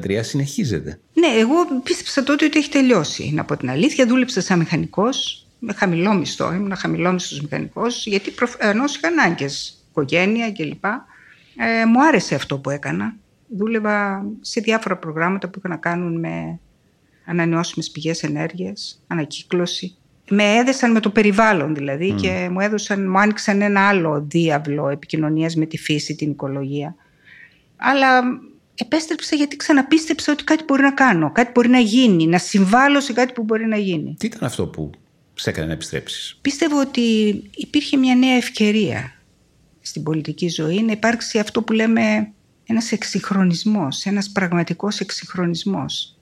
1993 0.00 0.18
συνεχίζεται. 0.20 0.98
Ναι, 1.12 1.26
εγώ 1.26 1.54
πίστεψα 1.82 2.22
τότε 2.22 2.44
ότι 2.44 2.58
έχει 2.58 2.68
τελειώσει. 2.68 3.30
Να 3.34 3.44
πω 3.44 3.56
την 3.56 3.70
αλήθεια, 3.70 4.06
δούλεψα 4.06 4.40
σαν 4.40 4.58
μηχανικός, 4.58 5.46
με 5.58 5.72
χαμηλό 5.72 6.14
μισθό, 6.14 6.52
ήμουν 6.52 6.76
χαμηλόμισθος 6.76 7.40
μηχανικός, 7.40 8.06
γιατί 8.06 8.30
προφανώς 8.30 8.96
είχα 8.96 9.08
ανάγκες, 9.08 9.84
οικογένεια 9.90 10.52
κλπ. 10.52 10.84
Ε, 10.84 11.84
μου 11.86 12.04
άρεσε 12.06 12.34
αυτό 12.34 12.58
που 12.58 12.70
έκανα. 12.70 13.14
Δούλευα 13.56 14.26
σε 14.40 14.60
διάφορα 14.60 14.96
προγράμματα 14.96 15.48
που 15.48 15.58
είχαν 15.58 15.70
να 15.70 15.76
κάνουν 15.76 16.18
με 16.18 16.58
ανανεώσιμες 17.24 17.90
πηγές 17.90 18.22
ενέργειας, 18.22 19.02
ανακύκλωση. 19.06 19.96
Με 20.30 20.44
έδεσαν 20.44 20.92
με 20.92 21.00
το 21.00 21.10
περιβάλλον 21.10 21.74
δηλαδή 21.74 22.12
και 22.12 22.48
μου, 22.50 22.60
έδωσαν, 22.60 23.10
μου 23.10 23.18
άνοιξαν 23.18 23.60
ένα 23.60 23.88
άλλο 23.88 24.24
διάβλο 24.28 24.88
επικοινωνίας 24.88 25.56
με 25.56 25.66
τη 25.66 25.78
φύση, 25.78 26.14
την 26.14 26.30
οικολογία. 26.30 26.94
Αλλά 27.76 28.22
επέστρεψα 28.74 29.36
γιατί 29.36 29.56
ξαναπίστεψα 29.56 30.32
ότι 30.32 30.44
κάτι 30.44 30.64
μπορεί 30.64 30.82
να 30.82 30.92
κάνω, 30.92 31.32
κάτι 31.32 31.50
μπορεί 31.54 31.68
να 31.68 31.78
γίνει, 31.78 32.26
να 32.26 32.38
συμβάλλω 32.38 33.00
σε 33.00 33.12
κάτι 33.12 33.32
που 33.32 33.42
μπορεί 33.42 33.66
να 33.66 33.76
γίνει. 33.76 34.14
Τι 34.18 34.26
ήταν 34.26 34.44
αυτό 34.44 34.66
που 34.66 34.90
σε 35.34 35.50
έκανε 35.50 35.66
να 35.66 35.72
επιστρέψεις; 35.72 36.38
Πίστευω 36.42 36.80
ότι 36.80 37.00
υπήρχε 37.54 37.96
μια 37.96 38.14
νέα 38.14 38.36
ευκαιρία 38.36 39.12
στην 39.80 40.02
πολιτική 40.02 40.48
ζωή 40.48 40.82
να 40.82 40.92
υπάρξει 40.92 41.38
αυτό 41.38 41.62
που 41.62 41.72
λέμε 41.72 42.32
ένας 42.66 42.92
εξυγχρονισμός, 42.92 44.04
ένας 44.04 44.30
πραγματικός 44.30 45.00
εξυγχρονισμός. 45.00 46.16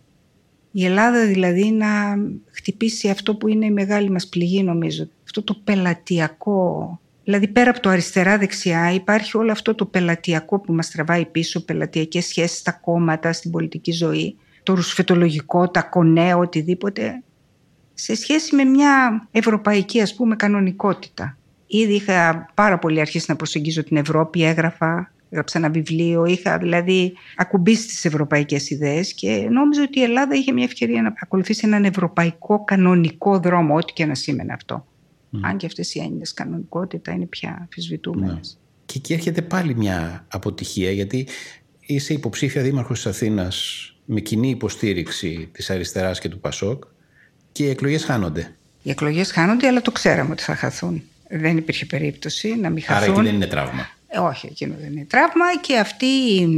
Η 0.73 0.85
Ελλάδα 0.85 1.27
δηλαδή 1.27 1.71
να 1.71 2.17
χτυπήσει 2.51 3.11
αυτό 3.11 3.35
που 3.35 3.49
είναι 3.49 3.67
η 3.67 3.71
μεγάλη 3.71 4.11
μας 4.11 4.29
πληγή 4.29 4.63
νομίζω, 4.63 5.09
αυτό 5.25 5.43
το 5.43 5.55
πελατειακό 5.65 7.01
Δηλαδή 7.25 7.49
πέρα 7.49 7.71
από 7.71 7.81
το 7.81 7.89
αριστερά-δεξιά 7.89 8.93
υπάρχει 8.93 9.37
όλο 9.37 9.53
αυτό 9.53 9.75
το 9.75 9.87
πελατειακό 9.87 10.61
που 10.61 10.73
μας 10.73 10.91
τραβάει 10.91 11.25
πίσω, 11.25 11.65
πελατειακές 11.65 12.27
σχέσεις 12.27 12.59
στα 12.59 12.73
κόμματα, 12.73 13.33
στην 13.33 13.51
πολιτική 13.51 13.93
ζωή, 13.93 14.37
το 14.63 14.75
ρουσφετολογικό, 14.75 15.69
τα 15.69 15.83
κονέ, 15.83 16.35
οτιδήποτε, 16.35 17.23
σε 17.95 18.15
σχέση 18.15 18.55
με 18.55 18.65
μια 18.65 19.27
ευρωπαϊκή 19.31 20.01
ας 20.01 20.15
πούμε 20.15 20.37
κανονικότητα. 20.37 21.37
Ήδη 21.67 21.95
είχα 21.95 22.51
πάρα 22.55 22.79
πολύ 22.79 23.01
αρχίσει 23.01 23.25
να 23.29 23.37
προσεγγίζω 23.37 23.85
την 23.85 23.97
Ευρώπη, 23.97 24.45
έγραφα, 24.45 25.13
έγραψα 25.31 25.59
ένα 25.59 25.71
βιβλίο, 25.71 26.25
είχα 26.25 26.59
δηλαδή 26.59 27.13
ακουμπήσει 27.37 27.87
τις 27.87 28.05
ευρωπαϊκές 28.05 28.71
ιδέες 28.71 29.15
και 29.15 29.47
νόμιζα 29.51 29.83
ότι 29.83 29.99
η 29.99 30.03
Ελλάδα 30.03 30.35
είχε 30.35 30.53
μια 30.53 30.65
ευκαιρία 30.65 31.03
να 31.03 31.15
ακολουθήσει 31.21 31.67
έναν 31.67 31.85
ευρωπαϊκό 31.85 32.65
κανονικό 32.65 33.39
δρόμο, 33.39 33.77
ό,τι 33.77 33.93
και 33.93 34.07
να 34.07 34.15
σήμαινε 34.15 34.53
αυτό. 34.53 34.87
Mm. 35.35 35.39
Αν 35.43 35.57
και 35.57 35.67
αυτές 35.67 35.95
οι 35.95 36.01
έννοιες 36.01 36.35
κανονικότητα 36.35 37.13
είναι 37.13 37.27
πια 37.27 37.57
αμφισβητούμενες. 37.61 38.35
Ναι. 38.35 38.63
Και 38.87 38.95
εκεί 38.97 39.13
έρχεται 39.13 39.43
πάλι 39.43 39.75
μια 39.75 40.25
αποτυχία 40.29 40.91
γιατί 40.91 41.29
είσαι 41.81 42.13
υποψήφια 42.13 42.63
δήμαρχος 42.63 43.03
της 43.03 43.07
Αθήνας 43.07 43.89
με 44.05 44.21
κοινή 44.21 44.49
υποστήριξη 44.49 45.49
της 45.53 45.71
αριστεράς 45.71 46.21
και 46.21 46.29
του 46.29 46.41
Πασόκ 46.41 46.85
και 47.53 47.65
οι 47.65 47.71
εκλογές 47.71 48.05
χάνονται. 48.05 48.55
Οι 48.83 48.91
εκλογές 48.91 49.31
χάνονται 49.31 49.67
αλλά 49.67 49.83
το 49.83 49.91
ξέραμε 49.91 50.33
ότι 50.33 50.43
θα 50.43 50.55
χαθούν. 50.55 51.03
Δεν 51.29 51.57
υπήρχε 51.57 51.87
περίπτωση 51.87 52.57
να 52.57 52.71
μην 52.71 52.83
χαθούν. 52.83 53.03
Άρα 53.03 53.13
εκεί 53.13 53.23
δεν 53.23 53.35
είναι 53.35 53.47
τραύμα. 53.47 53.89
Ε, 54.09 54.19
όχι, 54.19 54.47
εκείνο 54.47 54.75
δεν 54.81 54.93
είναι 54.93 55.05
τραύμα 55.05 55.45
και 55.61 55.79
αυτή 55.79 56.07
η 56.07 56.49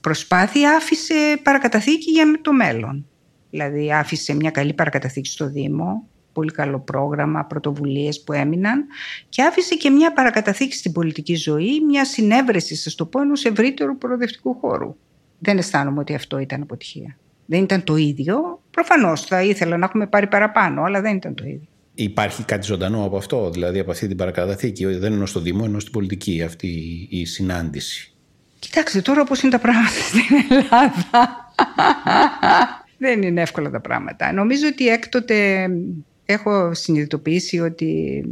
προσπάθεια 0.00 0.76
άφησε 0.76 1.40
παρακαταθήκη 1.42 2.10
για 2.10 2.38
το 2.42 2.52
μέλλον. 2.52 3.06
Δηλαδή 3.50 3.92
άφησε 3.92 4.34
μια 4.34 4.50
καλή 4.50 4.72
παρακαταθήκη 4.72 5.30
στο 5.30 5.50
Δήμο 5.50 6.08
πολύ 6.32 6.50
καλό 6.50 6.78
πρόγραμμα, 6.78 7.44
πρωτοβουλίες 7.44 8.22
που 8.22 8.32
έμειναν 8.32 8.86
και 9.28 9.42
άφησε 9.42 9.74
και 9.74 9.90
μια 9.90 10.12
παρακαταθήκη 10.12 10.74
στην 10.74 10.92
πολιτική 10.92 11.34
ζωή, 11.34 11.80
μια 11.86 12.04
συνέβρεση, 12.04 12.76
σας 12.76 12.94
το 12.94 13.06
πω, 13.06 13.20
ενός 13.20 13.44
ευρύτερου 13.44 13.98
προοδευτικού 13.98 14.54
χώρου. 14.54 14.96
Δεν 15.38 15.58
αισθάνομαι 15.58 16.00
ότι 16.00 16.14
αυτό 16.14 16.38
ήταν 16.38 16.62
αποτυχία. 16.62 17.16
Δεν 17.46 17.62
ήταν 17.62 17.84
το 17.84 17.96
ίδιο. 17.96 18.60
Προφανώς 18.70 19.24
θα 19.24 19.42
ήθελα 19.42 19.76
να 19.76 19.84
έχουμε 19.84 20.06
πάρει 20.06 20.26
παραπάνω, 20.26 20.82
αλλά 20.82 21.00
δεν 21.00 21.16
ήταν 21.16 21.34
το 21.34 21.44
ίδιο. 21.44 21.68
Υπάρχει 21.94 22.44
κάτι 22.44 22.66
ζωντανό 22.66 23.04
από 23.04 23.16
αυτό, 23.16 23.50
δηλαδή 23.50 23.78
από 23.78 23.90
αυτή 23.90 24.06
την 24.06 24.16
παρακαταθήκη. 24.16 24.86
Δεν 24.86 25.12
εννοώ 25.12 25.26
στο 25.26 25.40
Δήμο, 25.40 25.62
εννοώ 25.64 25.80
στην 25.80 25.92
πολιτική 25.92 26.42
αυτή 26.42 26.68
η 27.10 27.24
συνάντηση. 27.24 28.12
Κοιτάξτε 28.58 29.00
τώρα 29.00 29.24
πώς 29.24 29.42
είναι 29.42 29.52
τα 29.52 29.58
πράγματα 29.58 30.00
στην 30.00 30.36
Ελλάδα. 30.50 31.52
δεν 32.98 33.22
είναι 33.22 33.40
εύκολα 33.40 33.70
τα 33.70 33.80
πράγματα. 33.80 34.32
Νομίζω 34.32 34.66
ότι 34.66 34.88
έκτοτε 34.88 35.68
έχω 36.32 36.74
συνειδητοποιήσει 36.74 37.60
ότι 37.60 38.22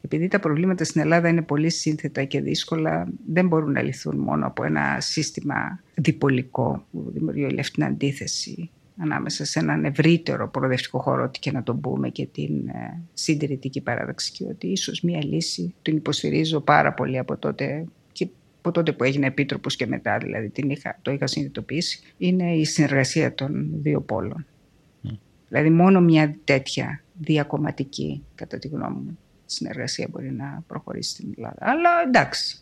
επειδή 0.00 0.28
τα 0.28 0.40
προβλήματα 0.40 0.84
στην 0.84 1.00
Ελλάδα 1.00 1.28
είναι 1.28 1.42
πολύ 1.42 1.70
σύνθετα 1.70 2.24
και 2.24 2.40
δύσκολα, 2.40 3.08
δεν 3.32 3.46
μπορούν 3.46 3.72
να 3.72 3.82
λυθούν 3.82 4.16
μόνο 4.16 4.46
από 4.46 4.64
ένα 4.64 4.96
σύστημα 5.00 5.80
διπολικό 5.94 6.86
που 6.92 7.10
δημιουργεί 7.14 7.44
όλη 7.44 7.60
αυτή 7.60 7.74
την 7.74 7.84
αντίθεση 7.84 8.70
ανάμεσα 9.02 9.44
σε 9.44 9.58
έναν 9.58 9.84
ευρύτερο 9.84 10.48
προοδευτικό 10.48 10.98
χώρο, 10.98 11.22
ό,τι 11.22 11.38
και 11.38 11.52
να 11.52 11.62
τον 11.62 11.80
πούμε, 11.80 12.08
και 12.08 12.26
την 12.26 12.68
ε, 12.68 13.00
συντηρητική 13.14 13.80
παράδοξη. 13.80 14.32
Και 14.32 14.44
ότι 14.44 14.66
ίσως 14.66 15.00
μία 15.00 15.24
λύση 15.24 15.74
την 15.82 15.96
υποστηρίζω 15.96 16.60
πάρα 16.60 16.92
πολύ 16.92 17.18
από 17.18 17.36
τότε 17.36 17.84
και 18.12 18.28
από 18.58 18.70
τότε 18.70 18.92
που 18.92 19.04
έγινε 19.04 19.26
επίτροπος 19.26 19.76
και 19.76 19.86
μετά, 19.86 20.18
δηλαδή 20.18 20.48
την 20.48 20.70
είχα, 20.70 20.98
το 21.02 21.10
είχα 21.10 21.26
συνειδητοποιήσει, 21.26 22.00
είναι 22.18 22.54
η 22.54 22.64
συνεργασία 22.64 23.34
των 23.34 23.70
δύο 23.72 24.00
πόλων. 24.00 24.46
Δηλαδή 25.50 25.70
μόνο 25.70 26.00
μια 26.00 26.36
τέτοια 26.44 27.02
διακομματική, 27.12 28.22
κατά 28.34 28.58
τη 28.58 28.68
γνώμη 28.68 28.96
μου, 29.04 29.18
συνεργασία 29.46 30.06
μπορεί 30.10 30.32
να 30.32 30.62
προχωρήσει 30.66 31.10
στην 31.10 31.34
Ελλάδα. 31.36 31.58
Αλλά 31.58 31.90
εντάξει, 32.06 32.58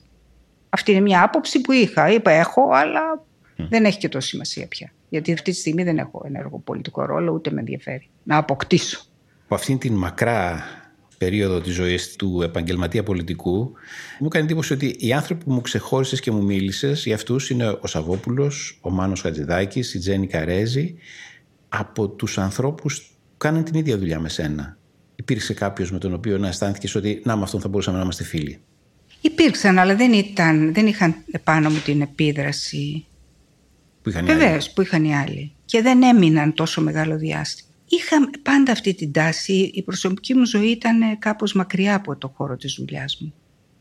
αυτή 0.69 0.91
είναι 0.91 1.01
μια 1.01 1.23
άποψη 1.23 1.61
που 1.61 1.73
είχα. 1.73 2.11
Είπα 2.11 2.31
έχω, 2.31 2.71
αλλά 2.73 3.25
δεν 3.57 3.85
έχει 3.85 3.99
και 3.99 4.09
τόσο 4.09 4.29
σημασία 4.29 4.67
πια. 4.67 4.93
Γιατί 5.09 5.33
αυτή 5.33 5.51
τη 5.51 5.57
στιγμή 5.57 5.83
δεν 5.83 5.99
έχω 5.99 6.23
ενεργό 6.27 6.59
πολιτικό 6.59 7.05
ρόλο, 7.05 7.33
ούτε 7.33 7.51
με 7.51 7.61
ενδιαφέρει 7.61 8.09
να 8.23 8.37
αποκτήσω. 8.37 9.03
Από 9.45 9.55
αυτήν 9.55 9.79
την 9.79 9.95
μακρά 9.95 10.65
περίοδο 11.19 11.61
της 11.61 11.75
ζωής 11.75 12.17
του 12.17 12.43
επαγγελματία 12.43 13.03
πολιτικού 13.03 13.73
μου 14.19 14.27
έκανε 14.27 14.45
εντύπωση 14.45 14.73
ότι 14.73 14.97
οι 14.99 15.13
άνθρωποι 15.13 15.45
που 15.45 15.53
μου 15.53 15.61
ξεχώρισες 15.61 16.21
και 16.21 16.31
μου 16.31 16.45
μίλησες 16.45 17.05
για 17.05 17.15
αυτούς 17.15 17.51
είναι 17.51 17.79
ο 17.81 17.87
Σαββόπουλος, 17.87 18.79
ο 18.81 18.91
Μάνος 18.91 19.21
Χατζηδάκης, 19.21 19.95
η 19.95 19.99
Τζέννη 19.99 20.27
Καρέζη 20.27 20.95
από 21.69 22.09
τους 22.09 22.39
ανθρώπους 22.39 23.01
που 23.01 23.37
κάνουν 23.37 23.65
την 23.65 23.75
ίδια 23.75 23.99
δουλειά 23.99 24.21
με 24.21 24.29
σένα. 24.29 24.77
Υπήρξε 25.17 25.55
κάποιος 25.55 25.93
με 25.93 25.99
τον 25.99 26.15
οποίο 26.15 26.39
να 26.39 26.49
αισθάνθηκες 26.49 26.95
ότι 26.95 27.23
να 27.25 27.37
με 27.37 27.43
αυτόν 27.43 27.61
θα 27.61 27.69
μπορούσαμε 27.69 27.97
να 27.97 28.03
είμαστε 28.03 28.25
φίλοι; 28.25 28.61
Υπήρξαν, 29.21 29.79
αλλά 29.79 29.97
δεν, 29.97 30.13
ήταν, 30.13 30.75
δεν 30.75 30.87
είχαν 30.87 31.15
επάνω 31.31 31.71
μου 31.71 31.79
την 31.79 32.01
επίδραση. 32.01 33.07
Που 34.03 34.09
είχαν 34.09 34.27
Βεβαίως, 34.27 34.71
που 34.71 34.83
είχαν 34.83 35.05
οι 35.05 35.17
άλλοι. 35.17 35.53
Και 35.65 35.83
δεν 35.83 36.03
έμειναν 36.03 36.55
τόσο 36.55 36.81
μεγάλο 36.81 37.17
διάστημα. 37.17 37.69
Είχα 37.89 38.17
πάντα 38.43 38.73
αυτή 38.73 38.95
την 38.95 39.13
τάση. 39.13 39.71
Η 39.75 39.83
προσωπική 39.83 40.35
μου 40.35 40.47
ζωή 40.47 40.69
ήταν 40.69 41.19
κάπως 41.19 41.53
μακριά 41.53 41.95
από 41.95 42.17
το 42.17 42.33
χώρο 42.37 42.57
της 42.57 42.75
δουλειάς 42.79 43.19
μου. 43.21 43.35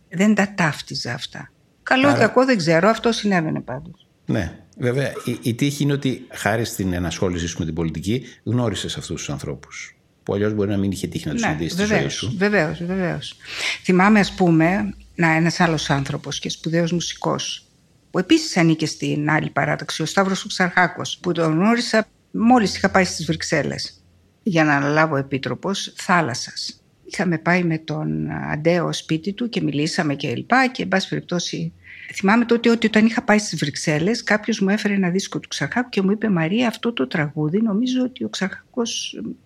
Δεν 0.10 0.36
τα 0.36 0.54
ταύτιζα 0.56 1.13
αυτά. 1.13 1.52
Καλό 1.84 2.10
ή 2.10 2.13
κακό 2.13 2.45
δεν 2.45 2.58
ξέρω, 2.58 2.89
αυτό 2.89 3.12
συνέβαινε 3.12 3.62
πάντως. 3.62 4.08
Ναι. 4.26 4.60
Βέβαια, 4.80 5.12
η, 5.26 5.38
η 5.42 5.54
τύχη 5.54 5.84
είναι 5.84 5.94
ότι 5.94 6.28
χάρη 6.32 6.66
στην 6.66 6.94
ενασχόλησή 6.94 7.48
σου 7.48 7.60
με 7.60 7.66
την 7.66 7.74
πολιτική 7.74 8.24
γνώρισες 8.44 8.98
αυτούς 8.98 9.16
τους 9.16 9.30
ανθρώπους. 9.30 9.98
Που 10.24 10.34
αλλιώς 10.34 10.54
μπορεί 10.54 10.70
να 10.70 10.78
μην 10.78 10.92
είχε 10.92 11.08
τύχει 11.08 11.28
να 11.28 11.34
τους 11.34 11.42
ναι, 11.42 11.48
συναντήσεις 11.48 11.74
στη 11.74 11.86
ζωή 11.86 12.10
σου. 12.10 12.36
Βεβαίως, 12.38 12.84
βεβαίως. 12.84 13.36
Θυμάμαι, 13.84 14.20
ας 14.20 14.34
πούμε, 14.34 14.94
να 15.16 15.32
ένας 15.32 15.60
άλλος 15.60 15.90
άνθρωπος 15.90 16.40
και 16.40 16.50
σπουδαίος 16.50 16.92
μουσικός, 16.92 17.66
που 18.12 18.20
επίσης 18.20 18.58
ανήκε 18.58 18.86
στην 18.86 19.30
άλλη 19.30 19.50
παράταξη, 19.50 20.02
ο 20.02 20.06
Σταύρος 20.06 20.48
Ξαρχάκο, 20.48 21.02
που 21.22 21.32
τον 21.32 21.52
γνώρισα 21.54 22.08
μόλις 22.32 22.76
είχα 22.76 22.90
πάει 22.90 23.04
στις 23.04 23.26
Βρυξέλλες 23.26 24.04
για 24.44 24.63
να 24.63 24.76
αναλάβω 24.76 25.16
επίτροπος 25.16 25.94
θάλασσας. 25.96 26.82
Είχαμε 27.06 27.38
πάει 27.38 27.63
με 27.63 27.78
τον 27.78 28.32
Αντέο 28.52 28.94
σπίτι 28.94 29.34
του 29.34 29.50
και 29.50 29.62
μιλήσαμε 29.62 30.16
και 30.16 30.36
λοιπά 30.36 30.68
και 30.68 30.82
εν 30.82 30.88
πάση 30.88 31.10
περιπτώσει 31.10 31.74
Θυμάμαι 32.13 32.46
τότε 32.46 32.70
ότι 32.70 32.88
όταν 32.88 33.06
είχα 33.06 33.24
πάει 33.24 33.38
στις 33.38 33.60
Βρυξέλλες, 33.60 34.24
κάποιος 34.24 34.60
μου 34.60 34.70
έφερε 34.70 34.93
ένα 34.93 35.10
δίσκο 35.10 35.39
του 35.39 35.48
Ξαρχάκου 35.48 35.89
και 35.89 36.02
μου 36.02 36.12
είπε 36.12 36.30
Μαρία, 36.30 36.67
αυτό 36.67 36.93
το 36.93 37.08
τραγούδι 37.08 37.62
νομίζω 37.62 38.04
ότι 38.04 38.24
ο 38.24 38.30
Ξαρχάκο 38.30 38.82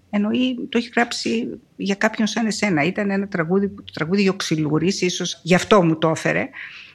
εννοεί, 0.10 0.68
το 0.70 0.78
έχει 0.78 0.90
γράψει 0.96 1.60
για 1.76 1.96
κάποιον 1.96 2.28
σαν 2.28 2.46
εσένα. 2.46 2.84
Ήταν 2.84 3.10
ένα 3.10 3.28
τραγούδι, 3.28 3.70
το 3.70 3.92
τραγούδι 3.94 4.22
Γιοξιλούρη, 4.22 4.88
ίσως 4.88 5.40
γι' 5.44 5.56
αυτό 5.56 5.84
μου 5.84 5.98
το 5.98 6.10
έφερε, 6.10 6.50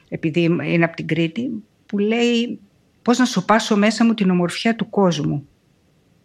επειδή 0.09 0.41
είναι 0.41 0.83
από 0.83 0.95
την 0.95 1.07
Κρήτη, 1.07 1.63
που 1.85 1.97
λέει 1.97 2.59
πώς 3.01 3.17
να 3.17 3.25
σοπάσω 3.25 3.77
μέσα 3.77 4.05
μου 4.05 4.13
την 4.13 4.29
ομορφιά 4.29 4.75
του 4.75 4.89
κόσμου. 4.89 5.47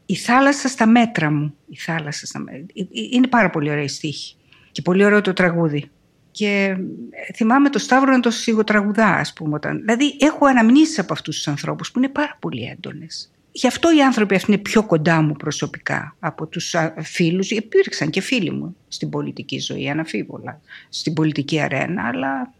Η 0.07 0.15
θάλασσα 0.15 0.69
στα 0.69 0.87
μέτρα 0.87 1.31
μου. 1.31 1.55
Η 1.69 1.77
θάλασσα 1.77 2.27
στα 2.27 2.39
μέτρα. 2.39 2.67
Ε, 2.75 2.81
ε, 2.81 2.87
είναι 3.11 3.27
πάρα 3.27 3.51
πολύ 3.51 3.71
ωραία 3.71 3.83
η 3.83 3.89
στίχη. 3.89 4.37
Και 4.73 4.83
πολύ 4.83 5.05
ωραίο 5.05 5.21
το 5.21 5.33
τραγούδι. 5.33 5.91
Και 6.33 6.77
ε, 7.11 7.33
θυμάμαι 7.35 7.71
το 7.71 7.79
Σταύρο 7.79 8.13
να 8.13 8.21
το 8.21 8.31
σιγοτραγουδά, 8.31 9.15
ας 9.15 9.33
πούμε. 9.33 9.55
Όταν... 9.55 9.81
Δηλαδή, 9.81 10.17
έχω 10.21 10.47
αναμνήσεις 10.47 10.99
από 10.99 11.13
αυτούς 11.13 11.37
τους 11.37 11.49
ανθρώπους 11.49 11.91
που 11.91 11.99
είναι 11.99 12.09
πάρα 12.09 12.37
πολύ 12.39 12.63
έντονες. 12.63 13.31
Γι' 13.53 13.67
αυτό 13.67 13.97
οι 13.97 14.03
άνθρωποι 14.03 14.35
αυτοί 14.35 14.53
είναι 14.53 14.61
πιο 14.61 14.83
κοντά 14.83 15.23
μου 15.23 15.33
προσωπικά 15.33 16.17
από 16.21 16.47
τους 16.47 16.75
φίλους. 17.03 17.51
Υπήρξαν 17.51 18.11
και 18.11 18.21
φίλοι 18.21 18.51
μου 18.51 18.77
στην 18.89 19.11
πολιτική 19.11 19.59
ζωή, 19.59 19.89
αναφίβολα. 19.89 20.61
Στην 20.89 21.13
πολιτική 21.13 21.61
αρένα, 21.61 22.07
αλλά. 22.07 22.53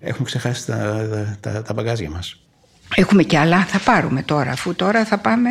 Έχουμε 0.00 0.24
ξεχάσει 0.24 0.66
τα, 0.66 1.06
τα, 1.40 1.62
τα 1.62 1.72
μπαγκάζια 1.72 2.10
μας. 2.10 2.40
Έχουμε 2.94 3.22
κι 3.22 3.36
άλλα. 3.36 3.64
Θα 3.64 3.78
πάρουμε 3.78 4.22
τώρα, 4.22 4.50
αφού 4.50 4.74
τώρα 4.74 5.04
θα 5.04 5.18
πάμε. 5.18 5.50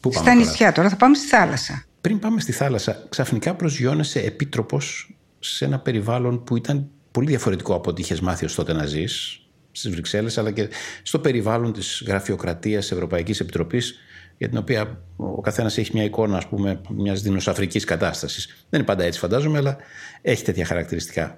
Πού 0.00 0.12
στα 0.12 0.34
νησιά, 0.34 0.72
τώρα 0.72 0.88
θα 0.88 0.96
πάμε 0.96 1.14
στη 1.14 1.26
θάλασσα. 1.26 1.84
Πριν 2.00 2.18
πάμε 2.18 2.40
στη 2.40 2.52
θάλασσα, 2.52 3.06
ξαφνικά 3.08 3.54
προσγειώνεσαι 3.54 4.20
επίτροπος 4.20 5.14
σε 5.40 5.64
ένα 5.64 5.78
περιβάλλον 5.78 6.44
που 6.44 6.56
ήταν 6.56 6.88
πολύ 7.10 7.26
διαφορετικό 7.26 7.74
από 7.74 7.90
ό,τι 7.90 8.00
είχες 8.02 8.20
μάθει 8.20 8.44
ως 8.44 8.54
τότε 8.54 8.72
να 8.72 8.86
ζεις 8.86 9.40
στις 9.72 9.90
Βρυξέλλες, 9.90 10.38
αλλά 10.38 10.50
και 10.50 10.68
στο 11.02 11.18
περιβάλλον 11.18 11.72
της 11.72 12.02
γραφειοκρατίας 12.06 12.90
Ευρωπαϊκής 12.90 13.40
Επιτροπής, 13.40 13.98
για 14.38 14.48
την 14.48 14.58
οποία 14.58 15.00
ο 15.16 15.40
καθένας 15.40 15.78
έχει 15.78 15.90
μια 15.94 16.04
εικόνα, 16.04 16.36
ας 16.36 16.46
πούμε, 16.46 16.80
μιας 16.88 17.22
δεινοσαφρική 17.22 17.80
κατάστασης. 17.80 18.46
Δεν 18.46 18.80
είναι 18.80 18.88
πάντα 18.88 19.04
έτσι, 19.04 19.18
φαντάζομαι, 19.18 19.58
αλλά 19.58 19.76
έχει 20.22 20.44
τέτοια 20.44 20.64
χαρακτηριστικά. 20.64 21.36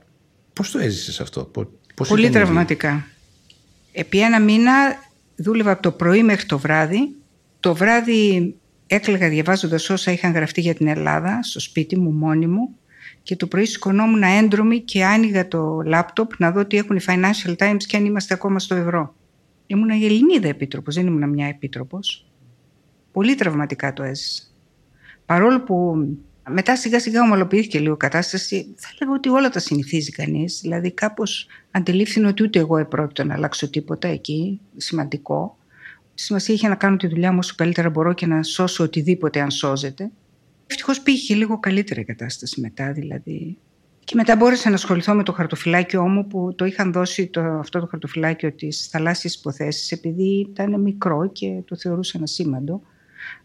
Πώς 0.53 0.71
το 0.71 0.79
έζησες 0.79 1.21
αυτό, 1.21 1.45
πώς 1.95 2.09
Πολύ 2.09 2.31
τραυματικά. 2.31 3.07
Επί 3.93 4.21
ένα 4.21 4.41
μήνα 4.41 4.73
Δούλευα 5.37 5.71
από 5.71 5.83
το 5.83 5.91
πρωί 5.93 6.23
μέχρι 6.23 6.47
το 6.47 6.59
βράδυ. 6.59 7.17
Το 7.61 7.75
βράδυ 7.75 8.55
έκλαιγα 8.87 9.29
διαβάζοντας 9.29 9.91
όσα 9.91 10.13
είχαν 10.13 10.33
γραφτεί 10.33 10.61
για 10.61 10.75
την 10.75 10.87
Ελλάδα 10.87 11.39
στο 11.43 11.61
σπίτι 11.61 11.99
μου 11.99 12.11
μόνη 12.11 12.47
μου 12.47 12.77
και 13.23 13.37
το 13.37 13.47
πρωί 13.47 13.65
σηκωνόμουν 13.65 14.23
έντρομη 14.23 14.81
και 14.81 15.05
άνοιγα 15.05 15.49
το 15.49 15.81
λάπτοπ 15.85 16.31
να 16.39 16.51
δω 16.51 16.65
τι 16.65 16.77
έχουν 16.77 16.97
οι 16.97 17.01
Financial 17.07 17.57
Times 17.57 17.83
και 17.87 17.97
αν 17.97 18.05
είμαστε 18.05 18.35
ακόμα 18.35 18.59
στο 18.59 18.75
ευρώ. 18.75 19.15
Ήμουν 19.67 19.89
η 19.89 20.05
Ελληνίδα 20.05 20.49
επίτροπος, 20.49 20.95
δεν 20.95 21.07
ήμουν 21.07 21.29
μια 21.29 21.47
επίτροπος. 21.47 22.27
Πολύ 23.13 23.35
τραυματικά 23.35 23.93
το 23.93 24.03
έζησα. 24.03 24.43
Παρόλο 25.27 25.63
που 25.63 25.97
μετά 26.49 26.77
σιγά 26.77 27.01
σιγά 27.01 27.23
ομαλοποιήθηκε 27.23 27.79
λίγο 27.79 27.95
η 27.95 27.97
κατάσταση, 27.97 28.75
θα 28.77 28.89
λέγω 29.01 29.15
ότι 29.15 29.29
όλα 29.29 29.49
τα 29.49 29.59
συνηθίζει 29.59 30.11
κανείς. 30.11 30.59
Δηλαδή, 30.63 30.93
κάπως 30.93 31.47
αντιλήφθηνε 31.71 32.27
ότι 32.27 32.43
ούτε 32.43 32.59
εγώ 32.59 32.77
επρόκειτο 32.77 33.25
να 33.25 33.35
αλλάξω 33.35 33.71
τίποτα 33.71 34.09
εκεί, 34.09 34.61
σημαντικό. 34.77 35.57
Σημασία 36.15 36.55
είχε 36.55 36.69
να 36.69 36.75
κάνω 36.75 36.97
τη 36.97 37.07
δουλειά 37.07 37.33
μου 37.33 37.39
όσο 37.41 37.55
καλύτερα 37.57 37.91
μπορώ 37.91 38.13
και 38.13 38.27
να 38.27 38.43
σώσω 38.43 38.85
οτιδήποτε 38.85 39.41
αν 39.41 39.51
σώζεται. 39.51 40.11
Ευτυχώς 40.73 41.01
πήγε 41.01 41.35
λίγο 41.35 41.59
καλύτερη 41.59 42.01
η 42.01 42.05
κατάσταση 42.05 42.61
μετά, 42.61 42.93
δηλαδή. 42.93 43.59
Και 44.05 44.15
μετά 44.17 44.37
μπόρεσα 44.37 44.69
να 44.69 44.75
ασχοληθώ 44.75 45.15
με 45.15 45.23
το 45.23 45.33
χαρτοφυλάκιό 45.33 46.09
μου 46.09 46.27
που 46.27 46.55
το 46.57 46.65
είχαν 46.65 46.93
δώσει 46.93 47.27
το, 47.27 47.41
αυτό 47.41 47.81
το 47.81 47.87
χαρτοφυλάκιο 47.87 48.53
της 48.53 48.87
θαλάσσιες 48.87 49.35
υποθέσεις 49.35 49.93
επειδή 49.93 50.47
ήταν 50.51 50.81
μικρό 50.81 51.31
και 51.33 51.63
το 51.65 51.77
θεωρούσα 51.77 52.21
σήμαντο. 52.23 52.81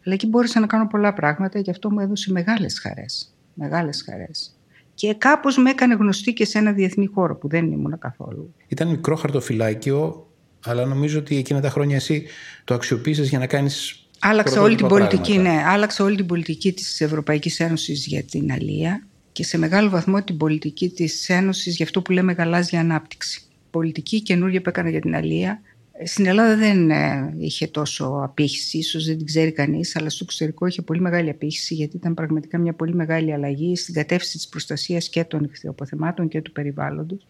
Αλλά 0.06 0.14
εκεί 0.14 0.28
μπόρεσα 0.28 0.60
να 0.60 0.68
κάνω 0.68 0.88
πολλά 0.88 1.14
πράγματα 1.14 1.62
και 1.62 1.72
αυτό 1.72 1.92
μου 1.92 2.00
έδωσε 2.00 2.32
μεγάλες 2.32 2.80
χαρές. 2.80 3.36
Μεγάλες 3.54 4.04
χαρές. 4.06 4.58
Και 4.94 5.14
κάπως 5.14 5.58
με 5.58 5.70
έκανε 5.70 5.94
γνωστή 5.94 6.34
και 6.34 6.46
σε 6.46 6.58
ένα 6.58 6.72
διεθνή 6.72 7.06
χώρο 7.06 7.36
που 7.36 7.48
δεν 7.48 7.72
ήμουν 7.72 7.98
καθόλου. 8.00 8.54
Ήταν 8.68 8.88
μικρό 8.88 9.16
χαρτοφυλάκιο, 9.16 10.28
αλλά 10.66 10.86
νομίζω 10.86 11.20
ότι 11.20 11.38
εκείνα 11.38 11.62
τα 11.62 11.70
χρόνια 11.70 11.96
εσύ 11.96 12.26
το 12.64 12.74
αξιοποίησες 12.74 13.30
για 13.30 13.40
να 13.40 13.48
κάνεις 13.48 14.07
Άλλαξε 14.20 14.60
όλη 14.60 14.76
την 14.76 14.88
πολιτική, 14.88 15.38
ναι. 15.38 15.64
Άλλαξε 15.68 16.04
όλη 16.04 16.16
την 16.16 16.26
πολιτική 16.26 16.74
της 16.74 17.02
Ευρωπαϊκής 17.02 17.60
Ένωσης 17.60 18.06
για 18.06 18.24
την 18.24 18.52
Αλία 18.52 19.08
και 19.32 19.44
σε 19.44 19.58
μεγάλο 19.58 19.90
βαθμό 19.90 20.24
την 20.24 20.38
πολιτική 20.38 20.90
της 20.90 21.30
Ένωσης 21.30 21.76
για 21.76 21.86
αυτό 21.86 22.02
που 22.02 22.12
λέμε 22.12 22.34
γαλάζια 22.34 22.80
ανάπτυξη. 22.80 23.42
Πολιτική 23.72 24.22
καινούργια 24.22 24.62
που 24.62 24.70
έκανα 24.70 24.90
για 24.90 25.02
την 25.02 25.16
Αλία. 25.16 25.62
Στην 26.04 26.26
Ελλάδα 26.26 26.56
δεν 26.56 26.90
ε, 26.90 27.34
είχε 27.40 27.68
τόσο 27.68 28.20
απήχηση, 28.24 28.78
ίσως 28.78 29.06
δεν 29.06 29.18
την 29.18 29.26
ξέρει 29.26 29.52
κανείς, 29.52 29.96
αλλά 29.96 30.10
στο 30.10 30.24
εξωτερικό 30.24 30.66
είχε 30.66 30.82
πολύ 30.82 31.02
μεγάλη 31.02 31.30
απήχηση 31.30 31.74
γιατί 31.74 31.96
ήταν 31.96 32.14
πραγματικά 32.14 32.58
μια 32.58 32.74
πολύ 32.74 32.94
μεγάλη 32.94 33.34
αλλαγή 33.34 33.76
στην 33.76 33.94
κατεύθυνση 33.94 34.38
της 34.38 34.48
προστασίας 34.48 35.10
και 35.10 35.24
των 35.24 35.44
ηχθειοποθεμάτων 35.44 36.28
και 36.28 36.42
του 36.42 36.52
περιβάλλοντος 36.52 37.26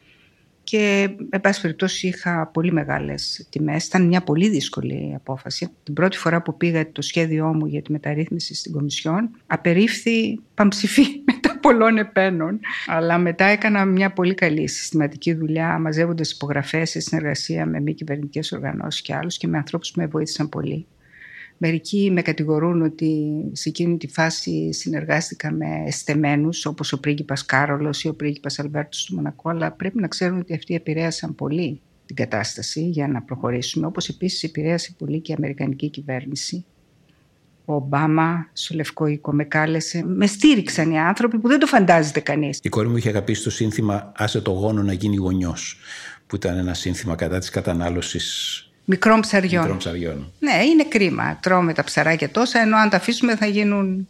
και 0.70 1.10
εν 1.30 1.42
πάση 1.42 1.62
περιπτώσει 1.62 2.08
είχα 2.08 2.50
πολύ 2.54 2.72
μεγάλες 2.72 3.48
τιμές. 3.50 3.86
Ήταν 3.86 4.06
μια 4.08 4.22
πολύ 4.22 4.50
δύσκολη 4.50 5.14
απόφαση. 5.16 5.70
Την 5.84 5.94
πρώτη 5.94 6.18
φορά 6.18 6.42
που 6.42 6.58
πήγα 6.58 6.92
το 6.92 7.02
σχέδιό 7.02 7.54
μου 7.54 7.66
για 7.66 7.82
τη 7.82 7.92
μεταρρύθμιση 7.92 8.56
στην 8.56 8.72
Κομισιόν 8.72 9.30
απερίφθη 9.48 10.40
παμψηφί 10.54 11.04
μετά 11.32 11.60
πολλών 11.60 11.98
επένων. 11.98 12.60
Αλλά 12.88 13.18
μετά 13.18 13.46
έκανα 13.46 13.86
μια 13.86 14.14
πολύ 14.14 14.34
καλή 14.34 14.68
συστηματική 14.68 15.34
δουλειά 15.34 15.80
μαζεύοντας 15.80 16.32
υπογραφές 16.32 16.90
σε 16.90 17.00
συνεργασία 17.00 17.66
με 17.66 17.80
μη 17.80 17.94
κυβερνητικές 17.94 18.52
οργανώσεις 18.52 19.02
και 19.02 19.14
άλλους 19.14 19.38
και 19.38 19.48
με 19.48 19.58
ανθρώπους 19.58 19.92
που 19.92 20.02
με 20.02 20.08
βοήθησαν 20.08 20.50
πολύ. 20.50 20.86
Μερικοί 21.58 22.12
με 22.12 22.22
κατηγορούν 22.22 22.82
ότι 22.82 23.41
σε 23.52 23.70
εκείνη 23.70 23.98
τη 23.98 24.08
φάση 24.08 24.74
συνεργάστηκα 24.74 25.52
με 25.52 25.84
εστεμένους 25.86 26.65
όπως 26.65 26.93
ο 26.93 27.00
πρίγκιπας 27.00 27.46
Κάρολος 27.46 28.04
ή 28.04 28.08
ο 28.08 28.13
πρίγκιπας 28.13 28.60
Αλβέρτος 28.60 29.06
του 29.06 29.15
Μονακό 29.15 29.50
αλλά 29.50 29.72
πρέπει 29.72 30.00
να 30.00 30.08
ξέρουν 30.08 30.39
ότι 30.39 30.54
αυτοί 30.54 30.76
επηρέασαν 30.76 31.36
πολύ 31.36 31.82
την 32.06 32.15
κατάσταση 32.15 32.82
για 32.82 33.08
να 33.08 33.22
προχωρήσουμε 33.22 33.86
όπως 33.86 34.10
επίσης 34.10 34.43
επηρέασε 34.43 34.96
πολύ 34.98 35.20
και 35.20 35.32
η 35.32 35.36
Αμερικανική 35.38 35.89
κυβέρνηση. 35.89 36.65
Ο 37.65 37.74
Ομπάμα 37.74 38.50
στο 38.54 38.76
Λευκό 38.76 39.06
Οίκο 39.06 39.34
με 39.34 39.43
κάλεσε. 39.43 40.04
Με 40.06 40.28
στήριξαν 40.28 40.91
οι 40.91 41.00
άνθρωποι 41.00 41.39
που 41.39 41.48
δεν 41.48 41.60
το 41.60 41.65
φαντάζεται 41.65 42.20
κανείς. 42.20 42.60
Η 42.62 42.70
κόρη 42.70 42.88
μου 42.88 42.98
είχε 42.98 43.10
αγαπήσει 43.10 43.43
το 43.43 43.50
σύνθημα 43.50 44.12
Άσε 44.15 44.41
το 44.41 44.52
γόνο 44.52 44.84
να 44.84 44.93
γίνει 44.93 45.15
γονιός, 45.15 45.78
που 46.28 46.36
ήταν 46.36 46.58
ένα 46.58 46.74
σύνθημα 46.74 47.15
κατά 47.15 47.39
της 47.39 47.50
κατανάλωσης 47.50 48.62
Μικρών 48.89 49.19
ψαριών. 49.19 49.62
Μικρών 49.62 49.78
ψαριών. 49.78 50.34
Ναι, 50.39 50.63
είναι 50.71 50.84
κρίμα. 50.84 51.38
Τρώμε 51.41 51.73
τα 51.73 51.84
ψαράκια 51.84 52.30
τόσα, 52.30 52.60
ενώ 52.60 52.78
αν 52.78 52.89
τα 52.89 52.97
αφήσουμε 52.97 53.36
θα 53.36 53.45
γίνουν 53.45 54.08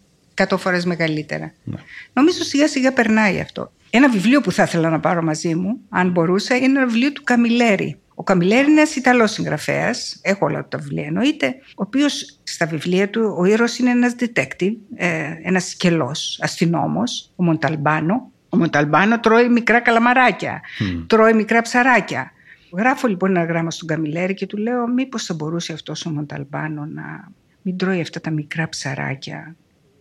100 0.49 0.57
φορές 0.57 0.85
μεγαλύτερα. 0.85 1.53
Ναι. 1.63 1.75
Νομίζω 2.13 2.43
σιγά 2.43 2.67
σιγά 2.67 2.93
περνάει 2.93 3.39
αυτό. 3.39 3.71
Ένα 3.89 4.09
βιβλίο 4.09 4.41
που 4.41 4.51
θα 4.51 4.63
ήθελα 4.63 4.89
να 4.89 4.99
πάρω 4.99 5.21
μαζί 5.21 5.55
μου, 5.55 5.79
αν 5.89 6.09
μπορούσα, 6.09 6.55
είναι 6.55 6.65
ένα 6.65 6.85
βιβλίο 6.85 7.11
του 7.11 7.23
Καμιλέρη. 7.23 7.99
Ο 8.15 8.23
Καμιλέρη 8.23 8.71
είναι 8.71 8.79
ένας 8.79 8.95
Ιταλός 8.95 9.31
συγγραφέας, 9.31 10.19
έχω 10.21 10.45
όλα 10.45 10.67
τα 10.67 10.77
βιβλία 10.77 11.05
εννοείται, 11.05 11.55
ο 11.69 11.73
οποίος 11.75 12.39
στα 12.43 12.65
βιβλία 12.65 13.09
του 13.09 13.35
ο 13.37 13.45
ήρωας 13.45 13.79
είναι 13.79 13.89
ένας 13.89 14.15
detective, 14.19 14.75
ε, 14.95 15.33
ένας 15.43 15.69
σκελός 15.69 16.39
αστυνόμος, 16.41 17.31
ο 17.35 17.43
Μονταλμπάνο. 17.43 18.31
Ο 18.49 18.57
Μονταλμπάνο 18.57 19.19
τρώει 19.19 19.49
μικρά 19.49 19.79
καλαμαράκια, 19.79 20.61
τρώει 21.07 21.33
μικρά 21.33 21.61
ψαράκια. 21.61 22.31
Γράφω 22.73 23.07
λοιπόν 23.07 23.29
ένα 23.29 23.45
γράμμα 23.45 23.71
στον 23.71 23.87
Καμιλέρη 23.87 24.33
και 24.33 24.45
του 24.45 24.57
λέω 24.57 24.87
μήπως 24.87 25.23
θα 25.23 25.33
μπορούσε 25.33 25.73
αυτός 25.73 26.05
ο 26.05 26.09
Μονταλμπάνο 26.09 26.85
να 26.85 27.31
μην 27.61 27.77
τρώει 27.77 28.01
αυτά 28.01 28.21
τα 28.21 28.31
μικρά 28.31 28.69
ψαράκια 28.69 29.55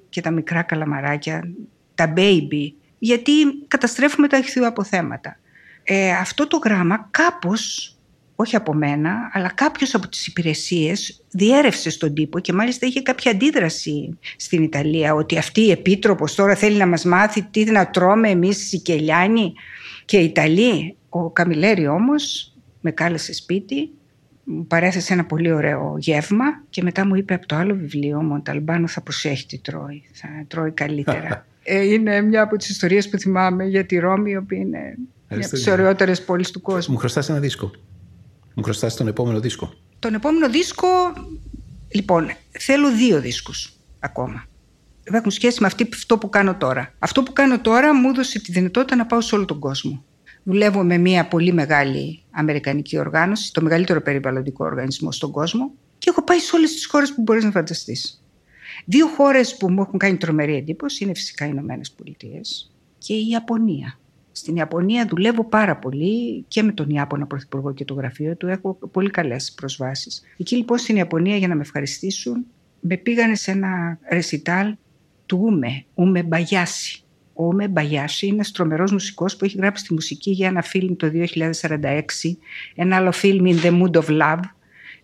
και 0.08 0.20
τα 0.20 0.30
μικρά 0.30 0.62
καλαμαράκια, 0.62 1.50
τα 1.94 2.12
baby, 2.16 2.72
γιατί 2.98 3.32
καταστρέφουμε 3.68 4.28
τα 4.28 4.38
αποθέματα. 4.66 5.38
Ε, 5.82 6.12
αυτό 6.12 6.46
το 6.46 6.60
γράμμα 6.64 7.08
κάπως, 7.10 7.96
όχι 8.36 8.56
από 8.56 8.74
μένα, 8.74 9.30
αλλά 9.32 9.48
κάποιος 9.54 9.94
από 9.94 10.08
τις 10.08 10.26
υπηρεσίες 10.26 11.24
διέρευσε 11.30 11.90
στον 11.90 12.14
τύπο 12.14 12.38
και 12.38 12.52
μάλιστα 12.52 12.86
είχε 12.86 13.02
κάποια 13.02 13.30
αντίδραση 13.30 14.18
στην 14.36 14.62
Ιταλία 14.62 15.14
ότι 15.14 15.38
αυτή 15.38 15.60
η 15.60 15.70
επίτροπος 15.70 16.34
τώρα 16.34 16.54
θέλει 16.54 16.76
να 16.76 16.86
μας 16.86 17.04
μάθει 17.04 17.42
τι 17.42 17.64
να 17.64 17.90
τρώμε 17.90 18.28
εμείς 18.28 18.62
οι 18.62 18.66
Σικελιάνοι 18.66 19.52
και 20.04 20.18
οι 20.18 20.24
Ιταλοί. 20.24 20.96
Ο 21.08 21.30
Καμιλέρη 21.30 21.86
όμως 21.86 22.55
με 22.86 22.92
κάλεσε 22.92 23.34
σπίτι, 23.34 23.90
μου 24.44 24.66
παρέθεσε 24.66 25.12
ένα 25.12 25.24
πολύ 25.24 25.52
ωραίο 25.52 25.96
γεύμα 25.98 26.44
και 26.70 26.82
μετά 26.82 27.06
μου 27.06 27.14
είπε 27.14 27.34
από 27.34 27.46
το 27.46 27.56
άλλο 27.56 27.74
βιβλίο 27.74 28.22
μου 28.22 28.34
ότι 28.38 28.50
Αλμπάνο 28.50 28.86
θα 28.86 29.00
προσέχει 29.00 29.46
τι 29.46 29.58
τρώει, 29.58 30.02
θα 30.12 30.28
τρώει 30.46 30.70
καλύτερα. 30.70 31.46
ε, 31.62 31.92
είναι 31.92 32.20
μια 32.20 32.42
από 32.42 32.56
τις 32.56 32.68
ιστορίες 32.68 33.08
που 33.08 33.18
θυμάμαι 33.18 33.64
για 33.64 33.86
τη 33.86 33.98
Ρώμη, 33.98 34.30
η 34.30 34.36
οποία 34.36 34.58
είναι 34.58 34.78
μια 35.28 35.46
από 35.46 35.54
τις 35.54 35.66
ωραιότερες 35.66 36.24
πόλεις 36.24 36.50
του 36.50 36.60
κόσμου. 36.60 36.92
Μου 36.92 36.98
χρωστάς 36.98 37.28
ένα 37.28 37.38
δίσκο. 37.38 37.70
Μου 38.54 38.62
χρωστάς 38.62 38.96
τον 38.96 39.06
επόμενο 39.06 39.40
δίσκο. 39.40 39.74
Τον 39.98 40.14
επόμενο 40.14 40.50
δίσκο, 40.50 40.88
λοιπόν, 41.88 42.30
θέλω 42.58 42.90
δύο 42.90 43.20
δίσκους 43.20 43.72
ακόμα. 43.98 44.44
Έχουν 45.02 45.30
σχέση 45.30 45.60
με 45.60 45.66
αυτό 45.92 46.18
που 46.18 46.28
κάνω 46.28 46.54
τώρα. 46.54 46.92
Αυτό 46.98 47.22
που 47.22 47.32
κάνω 47.32 47.60
τώρα 47.60 47.94
μου 47.94 48.08
έδωσε 48.08 48.40
τη 48.40 48.52
δυνατότητα 48.52 48.96
να 48.96 49.06
πάω 49.06 49.20
σε 49.20 49.34
όλο 49.34 49.44
τον 49.44 49.58
κόσμο. 49.58 50.04
Δουλεύω 50.48 50.82
με 50.84 50.98
μια 50.98 51.28
πολύ 51.28 51.52
μεγάλη 51.52 52.22
αμερικανική 52.30 52.98
οργάνωση, 52.98 53.52
το 53.52 53.62
μεγαλύτερο 53.62 54.00
περιβαλλοντικό 54.00 54.64
οργανισμό 54.64 55.12
στον 55.12 55.30
κόσμο 55.30 55.72
και 55.98 56.10
έχω 56.10 56.24
πάει 56.24 56.38
σε 56.38 56.56
όλες 56.56 56.72
τις 56.72 56.86
χώρες 56.86 57.14
που 57.14 57.22
μπορείς 57.22 57.44
να 57.44 57.50
φανταστείς. 57.50 58.24
Δύο 58.84 59.06
χώρες 59.06 59.56
που 59.56 59.70
μου 59.70 59.82
έχουν 59.82 59.98
κάνει 59.98 60.16
τρομερή 60.16 60.56
εντύπωση 60.56 61.04
είναι 61.04 61.14
φυσικά 61.14 61.46
οι 61.46 61.48
Ηνωμένες 61.52 61.90
Πολιτείες 61.90 62.72
και 62.98 63.14
η 63.14 63.28
Ιαπωνία. 63.28 63.98
Στην 64.32 64.56
Ιαπωνία 64.56 65.06
δουλεύω 65.06 65.44
πάρα 65.44 65.76
πολύ 65.76 66.44
και 66.48 66.62
με 66.62 66.72
τον 66.72 66.90
Ιάπωνα 66.90 67.26
Πρωθυπουργό 67.26 67.72
και 67.72 67.84
το 67.84 67.94
γραφείο 67.94 68.36
του. 68.36 68.46
Έχω 68.46 68.78
πολύ 68.90 69.10
καλές 69.10 69.52
προσβάσεις. 69.52 70.22
Εκεί 70.36 70.56
λοιπόν 70.56 70.78
στην 70.78 70.96
Ιαπωνία 70.96 71.36
για 71.36 71.48
να 71.48 71.54
με 71.54 71.60
ευχαριστήσουν 71.60 72.46
με 72.80 72.96
πήγανε 72.96 73.34
σε 73.34 73.50
ένα 73.50 73.98
ρεσιτάλ 74.10 74.74
του 75.26 75.40
Ούμε, 75.42 75.84
Ούμε 75.94 76.22
Μπαγιάση 76.22 77.05
ο 77.36 77.44
Ούμε 77.44 77.68
Μπαγιάση 77.68 78.26
είναι 78.26 78.34
ένα 78.34 78.44
τρομερό 78.52 78.84
μουσικός 78.92 79.36
που 79.36 79.44
έχει 79.44 79.56
γράψει 79.56 79.84
τη 79.84 79.94
μουσική 79.94 80.30
για 80.30 80.48
ένα 80.48 80.62
φιλμ 80.62 80.96
το 80.96 81.10
2046, 81.60 82.02
ένα 82.74 82.96
άλλο 82.96 83.12
φιλμ 83.12 83.44
In 83.46 83.64
the 83.64 83.82
Mood 83.82 84.02
of 84.02 84.22
Love. 84.22 84.40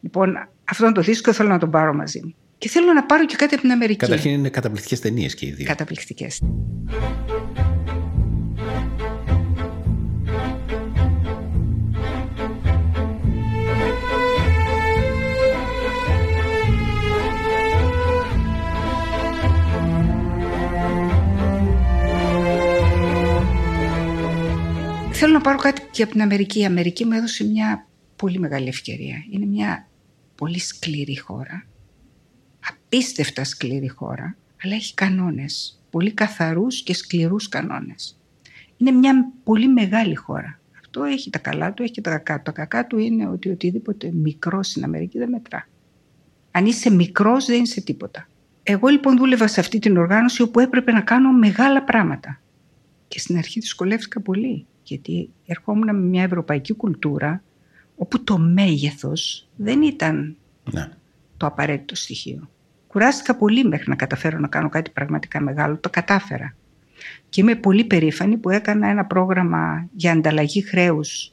Λοιπόν, 0.00 0.48
αυτόν 0.64 0.92
το 0.92 1.00
δίσκο 1.00 1.32
θέλω 1.32 1.48
να 1.48 1.58
τον 1.58 1.70
πάρω 1.70 1.94
μαζί 1.94 2.20
μου. 2.24 2.34
Και 2.58 2.68
θέλω 2.68 2.92
να 2.92 3.04
πάρω 3.04 3.26
και 3.26 3.36
κάτι 3.36 3.54
από 3.54 3.62
την 3.62 3.72
Αμερική. 3.72 3.98
Καταρχήν 3.98 4.30
είναι 4.30 4.48
καταπληκτικές 4.48 5.00
ταινίες 5.00 5.34
και 5.34 5.46
οι 5.46 5.50
δύο. 5.50 5.66
Καταπληκτικές. 5.66 6.42
Θέλω 25.24 25.34
να 25.34 25.40
πάρω 25.40 25.58
κάτι 25.58 25.82
και 25.90 26.02
από 26.02 26.12
την 26.12 26.22
Αμερική. 26.22 26.60
Η 26.60 26.64
Αμερική 26.64 27.04
μου 27.04 27.12
έδωσε 27.12 27.44
μια 27.44 27.86
πολύ 28.16 28.38
μεγάλη 28.38 28.68
ευκαιρία. 28.68 29.16
Είναι 29.30 29.46
μια 29.46 29.88
πολύ 30.34 30.58
σκληρή 30.58 31.18
χώρα. 31.18 31.66
Απίστευτα 32.68 33.44
σκληρή 33.44 33.88
χώρα. 33.88 34.36
Αλλά 34.62 34.74
έχει 34.74 34.94
κανόνες. 34.94 35.80
Πολύ 35.90 36.12
καθαρούς 36.12 36.82
και 36.82 36.94
σκληρούς 36.94 37.48
κανόνες. 37.48 38.18
Είναι 38.76 38.90
μια 38.90 39.32
πολύ 39.44 39.68
μεγάλη 39.68 40.14
χώρα. 40.14 40.60
Αυτό 40.80 41.04
έχει 41.04 41.30
τα 41.30 41.38
καλά 41.38 41.72
του, 41.72 41.82
έχει 41.82 41.92
και 41.92 42.00
τα 42.00 42.10
κακά 42.10 42.36
του. 42.36 42.42
Τα 42.42 42.52
κακά 42.52 42.86
του 42.86 42.98
είναι 42.98 43.28
ότι 43.28 43.48
οτιδήποτε 43.48 44.10
μικρός 44.12 44.66
στην 44.66 44.84
Αμερική 44.84 45.18
δεν 45.18 45.28
μετρά. 45.28 45.68
Αν 46.50 46.66
είσαι 46.66 46.90
μικρός, 46.90 47.46
δεν 47.46 47.62
είσαι 47.62 47.80
τίποτα. 47.80 48.28
Εγώ 48.62 48.88
λοιπόν 48.88 49.16
δούλευα 49.16 49.46
σε 49.46 49.60
αυτή 49.60 49.78
την 49.78 49.96
οργάνωση 49.96 50.42
όπου 50.42 50.60
έπρεπε 50.60 50.92
να 50.92 51.00
κάνω 51.00 51.32
μεγάλα 51.32 51.82
πράγματα. 51.82 52.40
Και 53.08 53.18
στην 53.18 53.36
αρχή 53.36 53.60
δυσκολεύτηκα 53.60 54.20
πολύ, 54.20 54.66
γιατί 54.82 55.30
ερχόμουν 55.46 55.84
με 55.84 55.92
μια 56.08 56.22
ευρωπαϊκή 56.22 56.74
κουλτούρα 56.74 57.42
όπου 57.96 58.24
το 58.24 58.38
μέγεθος 58.38 59.48
δεν 59.56 59.82
ήταν 59.82 60.36
Ναι. 60.72 60.88
το 61.36 61.46
απαραίτητο 61.46 61.94
στοιχείο. 61.94 62.48
Κουράστηκα 62.86 63.36
πολύ 63.36 63.64
μέχρι 63.64 63.88
να 63.88 63.96
καταφέρω 63.96 64.38
να 64.38 64.48
κάνω 64.48 64.68
κάτι 64.68 64.90
πραγματικά 64.90 65.40
μεγάλο. 65.40 65.76
Το 65.76 65.90
κατάφερα. 65.90 66.54
Και 67.28 67.40
είμαι 67.40 67.54
πολύ 67.54 67.84
περήφανη 67.84 68.36
που 68.36 68.50
έκανα 68.50 68.88
ένα 68.88 69.04
πρόγραμμα 69.04 69.88
για 69.96 70.12
ανταλλαγή 70.12 70.62
χρέους 70.62 71.32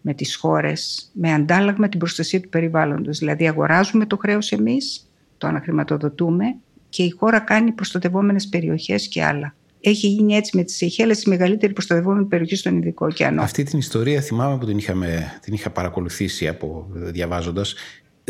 με 0.00 0.14
τις 0.14 0.36
χώρες, 0.36 1.10
με 1.14 1.32
αντάλλαγμα 1.32 1.88
την 1.88 1.98
προστασία 1.98 2.40
του 2.40 2.48
περιβάλλοντος. 2.48 3.18
Δηλαδή 3.18 3.48
αγοράζουμε 3.48 4.06
το 4.06 4.16
χρέος 4.16 4.52
εμείς, 4.52 5.10
το 5.38 5.46
αναχρηματοδοτούμε 5.46 6.56
και 6.88 7.02
η 7.02 7.10
χώρα 7.10 7.38
κάνει 7.38 7.72
προστατευόμενες 7.72 8.48
περιοχές 8.48 9.08
και 9.08 9.24
άλλα. 9.24 9.54
Έχει 9.88 10.06
γίνει 10.08 10.34
έτσι 10.34 10.56
με 10.56 10.62
τις 10.62 10.78
Σeychelles 10.82 11.26
η 11.26 11.28
μεγαλύτερη 11.28 11.72
προστατευόμενη 11.72 12.24
περιοχή 12.24 12.56
στον 12.56 12.74
Ινδικό 12.74 13.06
ωκεανό. 13.06 13.42
Αυτή 13.42 13.62
την 13.62 13.78
ιστορία 13.78 14.20
θυμάμαι 14.20 14.58
που 14.58 14.66
την, 14.66 14.78
είχαμε, 14.78 15.38
την 15.42 15.54
είχα 15.54 15.70
παρακολουθήσει 15.70 16.48
από 16.48 16.86
διαβάζοντας. 16.92 17.74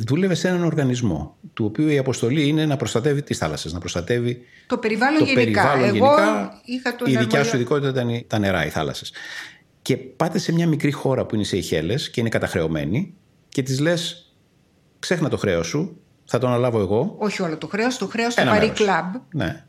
Δούλευε 0.07 0.35
σε 0.35 0.49
έναν 0.49 0.65
οργανισμό, 0.65 1.37
του 1.55 1.65
οποίου 1.65 1.89
η 1.89 1.99
αποστολή 1.99 2.49
είναι 2.49 2.67
να 2.67 2.77
προστατεύει 2.77 3.23
τις 3.23 3.39
θάλασσες, 3.39 3.73
να 3.73 3.79
προστατεύει 3.79 4.41
Το 4.67 4.79
περιβάλλον 4.79 5.19
το 5.19 5.25
γενικά. 5.25 5.43
περιβάλλον 5.45 5.85
Εγώ 5.97 6.07
γενικά. 6.07 6.61
είχα 6.65 6.97
τον 6.97 7.07
η 7.07 7.11
δικιά 7.11 7.23
αρμοδιο- 7.23 7.45
σου 7.45 7.57
ειδικότητα 7.57 7.89
ήταν 7.89 8.09
οι- 8.09 8.25
τα 8.27 8.39
νερά, 8.39 8.67
οι 8.67 8.69
θάλασσες. 8.69 9.13
Και 9.83 9.97
πάτε 9.97 10.39
σε 10.39 10.53
μια 10.53 10.67
μικρή 10.67 10.91
χώρα 10.93 11.27
που 11.27 11.35
είναι 11.35 11.45
σε 11.45 11.57
Αιχέλες 11.57 12.11
και 12.11 12.21
είναι 12.21 12.29
καταχρεωμένη 12.29 13.15
και 13.49 13.63
της 13.63 13.81
λες 13.81 14.33
ξέχνα 14.99 15.29
το 15.29 15.37
χρέος 15.37 15.67
σου, 15.67 16.01
θα 16.25 16.39
το 16.39 16.47
αναλάβω 16.47 16.81
εγώ. 16.81 17.15
Όχι 17.19 17.43
όλο 17.43 17.57
το 17.59 17.67
χρέος, 17.67 17.99
το 17.99 18.07
χρέος 18.07 18.35
του 18.35 18.41
Ένα 18.41 18.57
Paris 18.57 18.61
μέρος. 18.61 18.79
Club. 18.81 19.21
Ναι. 19.33 19.66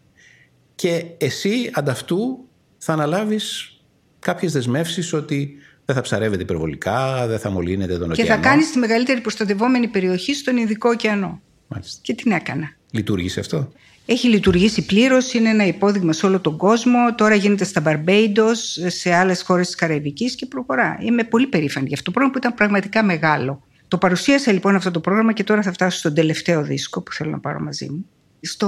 Και 0.78 1.06
εσύ 1.18 1.70
ανταυτού 1.74 2.46
θα 2.78 2.94
αναλάβεις 2.94 3.78
κάποιες 4.20 4.52
δεσμεύσεις 4.52 5.14
ότι 5.14 5.56
δεν 5.86 5.96
θα 5.96 6.02
ψαρεύετε 6.02 6.42
υπερβολικά, 6.42 7.28
δεν 7.28 7.40
θα 7.40 7.50
μολύνετε 7.50 7.98
τον 7.98 8.12
Και 8.12 8.22
ωκεανό. 8.22 8.42
θα 8.42 8.50
κάνεις 8.50 8.72
τη 8.72 8.78
μεγαλύτερη 8.78 9.22
προστατευόμενη 9.22 9.88
περιοχή 9.88 10.34
στον 10.34 10.58
Ινδικό 10.58 10.90
ωκεανό. 10.90 11.42
Μάλιστα. 11.68 12.00
Και 12.02 12.14
την 12.14 12.32
έκανα; 12.32 12.72
Λειτουργήσε 12.92 13.40
αυτό; 13.40 13.72
Έχει 14.06 14.28
λειτουργήσει 14.28 14.86
πλήρως, 14.86 15.34
είναι 15.34 15.50
ένα 15.50 15.66
υπόδειγμα 15.66 16.14
σε 16.14 16.26
όλο 16.26 16.40
τον 16.40 16.58
κόσμο. 16.58 17.16
Τώρα 17.16 17.36
γίνεται 17.36 17.64
στα 17.64 17.82
Μπαρμπέιντος, 17.82 18.78
σε 18.88 19.14
άλλες 19.14 19.42
χώρες 19.42 19.66
της 19.66 19.76
Καραϊβικής 19.76 20.36
και 20.36 20.46
προχωρά. 20.46 20.98
Είμαι 21.02 21.24
πολύ 21.24 21.48
περήφανη 21.48 21.86
για 21.88 21.96
αυτό 21.96 22.12
το 22.12 22.12
πρόγραμμα 22.12 22.40
που 22.40 22.46
ήταν 22.46 22.58
πραγματικά 22.58 23.04
μεγάλο. 23.04 23.64
Το 23.88 23.98
παρουσίασα 23.98 24.52
λοιπόν 24.52 24.76
αυτό 24.76 24.92
το 24.92 25.00
πρόγραμμα 25.00 25.34
και 25.34 25.44
τώρα 25.44 25.62
θα 25.62 25.72
φτάσω 25.72 25.98
στον 25.98 26.14
τελευταίο 26.14 26.64
δίσκο 26.64 27.02
που 27.02 27.12
θέλω 27.12 27.30
να 27.30 27.40
πάρω 27.40 27.60
μαζί 27.60 27.90
μου. 27.90 28.06
Στο 28.42 28.68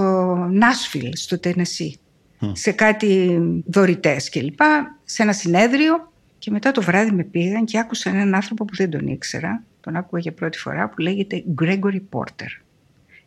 Νάσφιλ, 0.52 1.10
στο 1.16 1.40
Τενεσί. 1.40 2.00
Σε 2.52 2.72
κάτι 2.72 3.40
δωρητές 3.66 4.30
κλπ. 4.30 4.60
Σε 5.04 5.24
ένα 5.24 5.34
συνέδριο. 5.34 6.12
Και 6.38 6.52
μετά 6.52 6.72
το 6.72 6.82
βράδυ 6.82 7.12
με 7.12 7.24
πήγαν 7.24 7.66
και 7.66 7.80
άκουσαν 7.80 8.16
έναν 8.16 8.36
άνθρωπο 8.36 8.66
που 8.66 8.76
δεν 8.76 8.90
τον 8.90 9.08
ήξερα. 9.08 9.64
Τον 9.82 9.96
άκουγα 9.96 10.22
για 10.22 10.34
πρώτη 10.34 10.58
φορά 10.58 10.90
που 10.90 11.02
λέγεται 11.02 11.44
Gregory 11.62 12.00
Porter. 12.10 12.62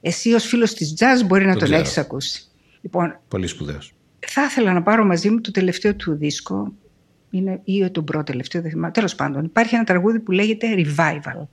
Εσύ 0.01 0.33
ως 0.33 0.45
φίλος 0.47 0.75
της 0.75 0.95
jazz 0.99 1.27
μπορεί 1.27 1.45
να 1.45 1.51
Τον 1.51 1.59
τον, 1.59 1.69
ξέρω. 1.69 1.81
έχεις 1.83 1.99
ακούσει. 1.99 2.45
Λοιπόν, 2.81 3.21
Πολύ 3.29 3.47
σπουδαίος. 3.47 3.95
θα 4.19 4.43
ήθελα 4.45 4.73
να 4.73 4.83
πάρω 4.83 5.05
μαζί 5.05 5.31
μου 5.31 5.41
το 5.41 5.51
τελευταίο 5.51 5.95
του 5.95 6.15
δίσκο 6.15 6.73
είναι, 7.31 7.61
ή 7.65 7.91
τον 7.91 8.05
πρώτο 8.05 8.25
τελευταίο, 8.25 8.63
δεν 8.63 8.71
θυμάμαι. 8.71 8.93
Τέλος 8.93 9.15
πάντων, 9.15 9.45
υπάρχει 9.45 9.75
ένα 9.75 9.85
τραγούδι 9.85 10.21
που 10.21 10.31
λέγεται 10.33 10.67
Revival. 10.77 11.47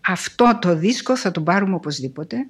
Αυτό 0.00 0.58
το 0.60 0.76
δίσκο 0.76 1.16
θα 1.16 1.30
τον 1.30 1.44
πάρουμε 1.44 1.74
οπωσδήποτε. 1.74 2.46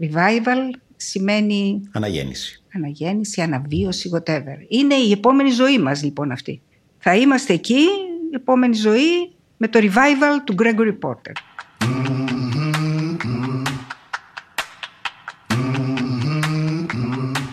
Revival 0.00 0.70
σημαίνει 0.96 1.80
Αναγέννηση. 1.92 2.62
αναγέννηση, 2.74 3.40
αναβίωση, 3.40 4.10
whatever. 4.14 4.56
Είναι 4.68 4.94
η 4.94 5.10
επόμενη 5.10 5.50
ζωή 5.50 5.78
μας 5.78 6.02
λοιπόν 6.02 6.30
αυτή. 6.32 6.60
Θα 6.98 7.16
είμαστε 7.16 7.52
εκεί, 7.52 7.80
η 8.32 8.34
επόμενη 8.34 8.74
ζωή, 8.74 9.30
με 9.56 9.68
το 9.68 9.78
revival 9.82 10.36
του 10.44 10.54
Gregory 10.58 10.98
Porter. 11.00 11.32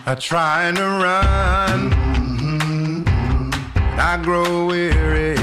I 0.06 0.14
try 0.16 0.70
to 0.78 0.86
run, 1.06 1.78
I 4.10 4.12
grow 4.26 4.66
weary. 4.66 5.34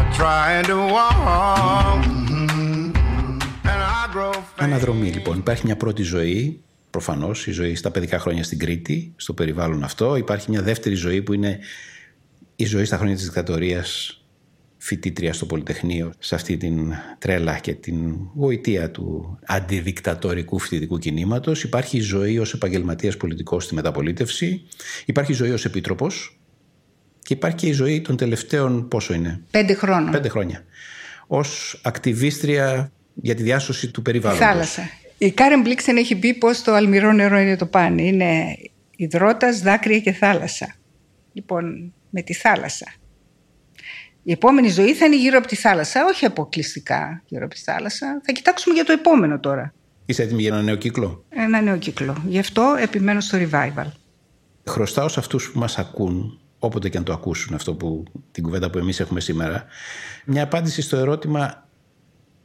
I 0.00 0.02
try 0.18 0.62
to 0.70 0.76
walk, 0.94 2.00
Αναδρομή 4.64 5.10
λοιπόν. 5.10 5.38
Υπάρχει 5.38 5.66
μια 5.66 5.76
πρώτη 5.76 6.02
ζωή, 6.02 6.60
προφανώς, 6.90 7.46
η 7.46 7.50
ζωή 7.50 7.74
στα 7.74 7.90
παιδικά 7.90 8.18
χρόνια 8.18 8.44
στην 8.44 8.58
Κρήτη, 8.58 9.12
στο 9.16 9.32
περιβάλλον 9.32 9.84
αυτό. 9.84 10.16
Υπάρχει 10.16 10.50
μια 10.50 10.62
δεύτερη 10.62 10.94
ζωή 10.94 11.22
που 11.22 11.32
είναι 11.32 11.58
η 12.56 12.64
ζωή 12.64 12.84
στα 12.84 12.96
χρόνια 12.96 13.14
της 13.14 13.24
δικτατορίας 13.24 14.18
φοιτήτρια 14.76 15.32
στο 15.32 15.46
Πολυτεχνείο 15.46 16.12
σε 16.18 16.34
αυτή 16.34 16.56
την 16.56 16.92
τρέλα 17.18 17.58
και 17.58 17.74
την 17.74 18.16
γοητεία 18.34 18.90
του 18.90 19.38
αντιδικτατορικού 19.46 20.58
φοιτητικού 20.58 20.98
κινήματος. 20.98 21.62
Υπάρχει 21.62 21.96
η 21.96 22.00
ζωή 22.00 22.38
ως 22.38 22.54
επαγγελματίας 22.54 23.16
πολιτικός 23.16 23.64
στη 23.64 23.74
μεταπολίτευση. 23.74 24.62
Υπάρχει 25.04 25.32
η 25.32 25.34
ζωή 25.34 25.50
ως 25.50 25.64
επίτροπος. 25.64 26.38
Και 27.22 27.34
υπάρχει 27.34 27.56
και 27.56 27.66
η 27.66 27.72
ζωή 27.72 28.00
των 28.00 28.16
τελευταίων, 28.16 28.88
πόσο 28.88 29.14
είναι, 29.14 29.40
Πέντε 29.50 29.74
χρόνων. 29.74 30.10
πέντε 30.10 30.28
χρόνια. 30.28 30.64
Ως 31.26 31.80
ακτιβίστρια 31.82 32.92
για 33.14 33.34
τη 33.34 33.42
διάσωση 33.42 33.90
του 33.90 34.00
Η 34.00 34.02
περιβάλλοντος. 34.02 34.46
θάλασσα. 34.46 34.82
Η 35.18 35.30
Κάρεν 35.30 35.60
Μπλίξεν 35.60 35.96
έχει 35.96 36.16
πει 36.16 36.34
πως 36.34 36.62
το 36.62 36.72
αλμυρό 36.74 37.12
νερό 37.12 37.38
είναι 37.38 37.56
το 37.56 37.66
πάνε. 37.66 38.02
Είναι 38.02 38.56
υδρότας, 38.96 39.60
δάκρυα 39.60 39.98
και 39.98 40.12
θάλασσα. 40.12 40.74
Λοιπόν, 41.32 41.92
με 42.10 42.22
τη 42.22 42.32
θάλασσα. 42.34 42.86
Η 44.22 44.32
επόμενη 44.32 44.68
ζωή 44.68 44.94
θα 44.94 45.06
είναι 45.06 45.16
γύρω 45.16 45.38
από 45.38 45.46
τη 45.46 45.56
θάλασσα, 45.56 46.04
όχι 46.04 46.24
αποκλειστικά 46.24 47.22
γύρω 47.26 47.44
από 47.44 47.54
τη 47.54 47.60
θάλασσα. 47.60 48.20
Θα 48.24 48.32
κοιτάξουμε 48.32 48.74
για 48.74 48.84
το 48.84 48.92
επόμενο 48.92 49.40
τώρα. 49.40 49.74
Είσαι 50.06 50.22
έτοιμη 50.22 50.42
για 50.42 50.52
ένα 50.52 50.62
νέο 50.62 50.76
κύκλο; 50.76 51.24
Ένα 51.28 51.60
νέο 51.60 51.76
κύκλο. 51.76 52.22
Γι' 52.28 52.38
αυτό 52.38 52.76
επιμένω 52.80 53.20
στο 53.20 53.38
revival. 53.40 53.86
Χρωστάω 54.68 55.08
σε 55.08 55.20
αυτούς 55.20 55.50
που 55.50 55.58
μας 55.58 55.78
ακούν, 55.78 56.40
όποτε 56.58 56.88
και 56.88 56.96
αν 56.96 57.04
το 57.04 57.12
ακούσουν 57.12 57.54
αυτό 57.54 57.74
που, 57.74 58.02
την 58.32 58.42
κουβέντα 58.42 58.70
που 58.70 58.78
εμείς 58.78 59.00
έχουμε 59.00 59.20
σήμερα, 59.20 59.64
μια 60.24 60.42
απάντηση 60.42 60.82
στο 60.82 60.96
ερώτημα 60.96 61.68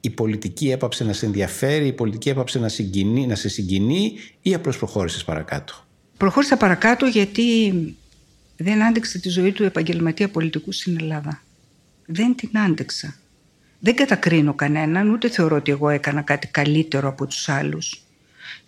η 0.02 0.10
πολιτική 0.10 0.72
έπαψε 0.72 1.04
να 1.04 1.14
σε 1.14 1.26
ενδιαφέρει, 1.26 1.88
η 1.88 1.94
πολιτική 1.94 2.30
έπαψε 2.30 2.60
να, 2.60 2.70
συγκινεί, 2.70 3.28
να 3.28 3.36
σε 3.36 3.50
συγκινεί 3.50 4.14
ή 4.42 4.54
απλώς 4.54 4.78
προχώρησες 4.78 5.24
παρακάτω; 5.24 5.74
Προχώρησα 6.18 6.58
παρακάτω 6.58 7.06
γιατί 7.06 7.74
δεν 8.58 8.84
άντεξα 8.84 9.20
τη 9.20 9.30
ζωή 9.30 9.52
του 9.52 9.64
επαγγελματία 9.64 10.30
πολιτικού 10.30 10.72
στην 10.72 10.98
Ελλάδα. 11.00 11.42
Δεν 12.06 12.36
την 12.36 12.60
άντεξα. 12.60 13.16
Δεν 13.80 13.96
κατακρίνω 13.96 14.54
κανέναν, 14.54 15.10
ούτε 15.10 15.30
θεωρώ 15.30 15.56
ότι 15.56 15.72
εγώ 15.72 15.90
έκανα 15.90 16.22
κάτι 16.22 16.48
καλύτερο 16.48 17.08
από 17.08 17.26
τους 17.26 17.50
άλλους. 17.50 18.04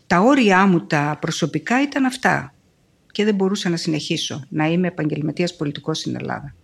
Τα 0.08 0.20
όρια 0.20 0.66
μου 0.66 0.86
τα 0.86 1.18
προσωπικά 1.22 1.82
ήταν 1.82 2.06
αυτά 2.06 2.54
και 3.12 3.24
δεν 3.24 3.36
μπορούσα 3.36 3.70
να 3.70 3.78
συνεχίσω 3.78 4.46
να 4.50 4.66
είμαι 4.66 4.88
επαγγελματίας 4.88 5.56
πολιτικός 5.56 5.98
στην 5.98 6.16
Ελλάδα. 6.16 6.56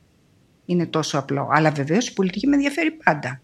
Είναι 0.66 0.86
τόσο 0.86 1.18
απλό. 1.18 1.48
Αλλά 1.52 1.72
βεβαίως 1.72 2.08
η 2.08 2.14
πολιτική 2.14 2.48
με 2.48 2.56
ενδιαφέρει 2.56 2.92
πάντα. 2.92 3.42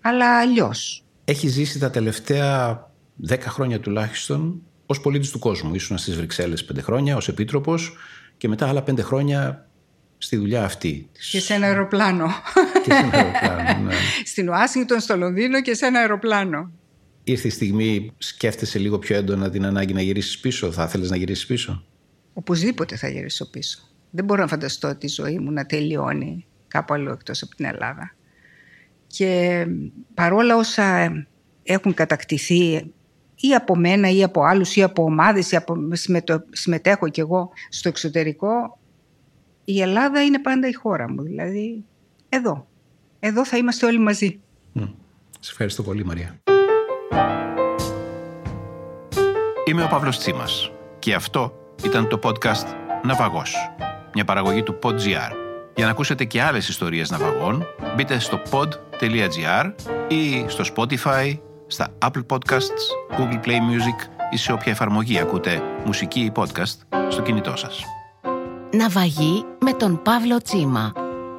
Αλλά 0.00 0.38
αλλιώς. 0.38 1.04
Έχει 1.24 1.48
ζήσει 1.48 1.78
τα 1.78 1.90
τελευταία 1.90 2.82
δέκα 3.16 3.50
χρόνια 3.50 3.80
τουλάχιστον 3.80 4.62
ως 4.86 5.00
πολίτης 5.00 5.30
του 5.30 5.38
κόσμου. 5.38 5.74
Ήσουν 5.74 5.98
στις 5.98 6.16
Βρυξέλλες 6.16 6.64
πέντε 6.64 6.80
χρόνια 6.80 7.16
ως 7.16 7.28
επίτροπος 7.28 7.96
και 8.36 8.48
μετά 8.48 8.68
άλλα 8.68 8.82
πέντε 8.82 9.02
χρόνια 9.02 9.68
στη 10.18 10.36
δουλειά 10.36 10.64
αυτή. 10.64 11.08
της- 11.12 11.30
Και 11.30 11.40
σε 11.40 11.54
ένα 11.54 11.66
αεροπλάνο. 11.66 12.26
και 12.84 12.92
σε 12.92 12.98
ένα 12.98 13.10
αεροπλάνο, 13.16 13.84
ναι. 13.86 13.94
Στην 14.32 14.48
Ουάσιγκτον, 14.48 15.00
στο 15.00 15.16
Λονδίνο 15.16 15.62
και 15.62 15.74
σε 15.74 15.86
ένα 15.86 15.98
αεροπλάνο. 15.98 16.70
Ήρθε 17.24 17.46
η 17.48 17.50
στιγμή, 17.50 18.12
σκέφτεσαι 18.18 18.78
λίγο 18.78 18.98
πιο 18.98 19.16
έντονα 19.16 19.50
την 19.50 19.64
ανάγκη 19.64 19.92
να 19.92 20.02
γυρίσεις 20.02 20.38
πίσω; 20.38 20.72
Θα 20.72 20.84
ήθελες 20.84 21.10
να 21.10 21.16
γυρίσεις 21.16 21.46
πίσω; 21.46 21.84
Οπωσδήποτε 22.32 22.96
θα 22.96 23.08
γυρίσω 23.08 23.50
πίσω. 23.50 23.78
Δεν 24.10 24.24
μπορώ 24.24 24.40
να 24.42 24.48
φανταστώ 24.48 24.94
τη 24.96 25.08
ζωή 25.08 25.38
μου 25.38 25.50
να 25.52 25.66
τελειώνει 25.66 26.46
κάπου 26.68 26.94
αλλού 26.94 27.10
εκτός 27.10 27.42
από 27.42 27.54
την 27.54 27.64
Ελλάδα. 27.64 28.14
Και 29.10 29.64
παρόλα 30.14 30.56
όσα 30.56 31.12
έχουν 31.62 31.94
κατακτηθεί 31.94 32.92
ή 33.40 33.54
από 33.54 33.76
μένα 33.76 34.10
ή 34.10 34.22
από 34.22 34.42
άλλους 34.42 34.76
ή 34.76 34.82
από 34.82 35.02
ομάδες 35.02 35.50
ή 35.52 35.56
από 35.56 35.74
συμμετω- 35.92 36.44
συμμετέχω 36.50 37.08
κι 37.08 37.20
εγώ 37.20 37.50
στο 37.68 37.88
εξωτερικό 37.88 38.78
η 39.64 39.80
Ελλάδα 39.80 40.22
είναι 40.22 40.40
πάντα 40.40 40.68
η 40.68 40.72
χώρα 40.72 41.10
μου. 41.10 41.22
Δηλαδή 41.22 41.84
εδώ. 42.28 42.66
Εδώ 43.20 43.44
θα 43.46 43.56
είμαστε 43.56 43.86
όλοι 43.86 43.98
μαζί. 43.98 44.40
Μμ. 44.72 44.82
Σε 45.40 45.50
ευχαριστώ 45.50 45.82
πολύ 45.82 46.04
Μαρία. 46.04 46.40
Είμαι 49.64 49.82
ο 49.84 49.86
Παύλος 49.86 50.18
Τσίμας 50.18 50.72
και 50.98 51.14
αυτό 51.14 51.52
ήταν 51.84 52.08
το 52.08 52.18
podcast 52.22 52.66
«Ναυαγός», 53.02 53.54
μια 54.14 54.24
παραγωγή 54.24 54.62
του 54.62 54.78
PodGR. 54.82 55.47
Για 55.78 55.86
να 55.86 55.92
ακούσετε 55.92 56.24
και 56.24 56.42
άλλες 56.42 56.68
ιστορίες 56.68 57.10
ναυαγών, 57.10 57.66
μπείτε 57.96 58.18
στο 58.18 58.40
pod.gr 58.50 59.72
ή 60.08 60.44
στο 60.46 60.64
Spotify, 60.74 61.38
στα 61.66 61.88
Apple 62.04 62.26
Podcasts, 62.26 63.16
Google 63.18 63.46
Play 63.46 63.58
Music 63.58 64.08
ή 64.30 64.36
σε 64.36 64.52
όποια 64.52 64.72
εφαρμογή 64.72 65.18
ακούτε 65.18 65.62
μουσική 65.84 66.20
ή 66.20 66.32
podcast 66.36 66.98
στο 67.08 67.22
κινητό 67.22 67.56
σας. 67.56 67.82
Ναυαγή 68.72 69.44
με 69.60 69.72
τον 69.72 70.02
Παύλο 70.02 70.42
Τσίμα. 70.42 70.92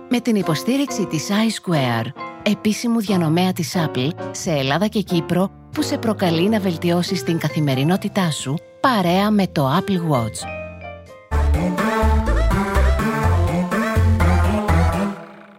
Με 0.10 0.20
την 0.20 0.36
υποστήριξη 0.36 1.06
της 1.06 1.28
iSquare, 1.30 2.06
επίσημου 2.44 3.00
διανομέα 3.00 3.54
της 3.54 3.76
Apple 3.78 4.10
σε 4.32 4.52
Ελλάδα 4.52 4.88
και 4.88 5.02
Κύπρο 5.02 5.52
που 5.72 5.82
σε 5.82 5.98
προκαλεί 5.98 6.50
να 6.50 6.60
βελτιώσεις 6.60 7.24
την 7.24 7.40
καθημερινότητά 7.40 8.32
σου 8.32 8.56
παρέα 8.80 9.32
με 9.32 9.48
το 9.48 9.78
Apple 9.78 10.12
Watch. 10.12 10.59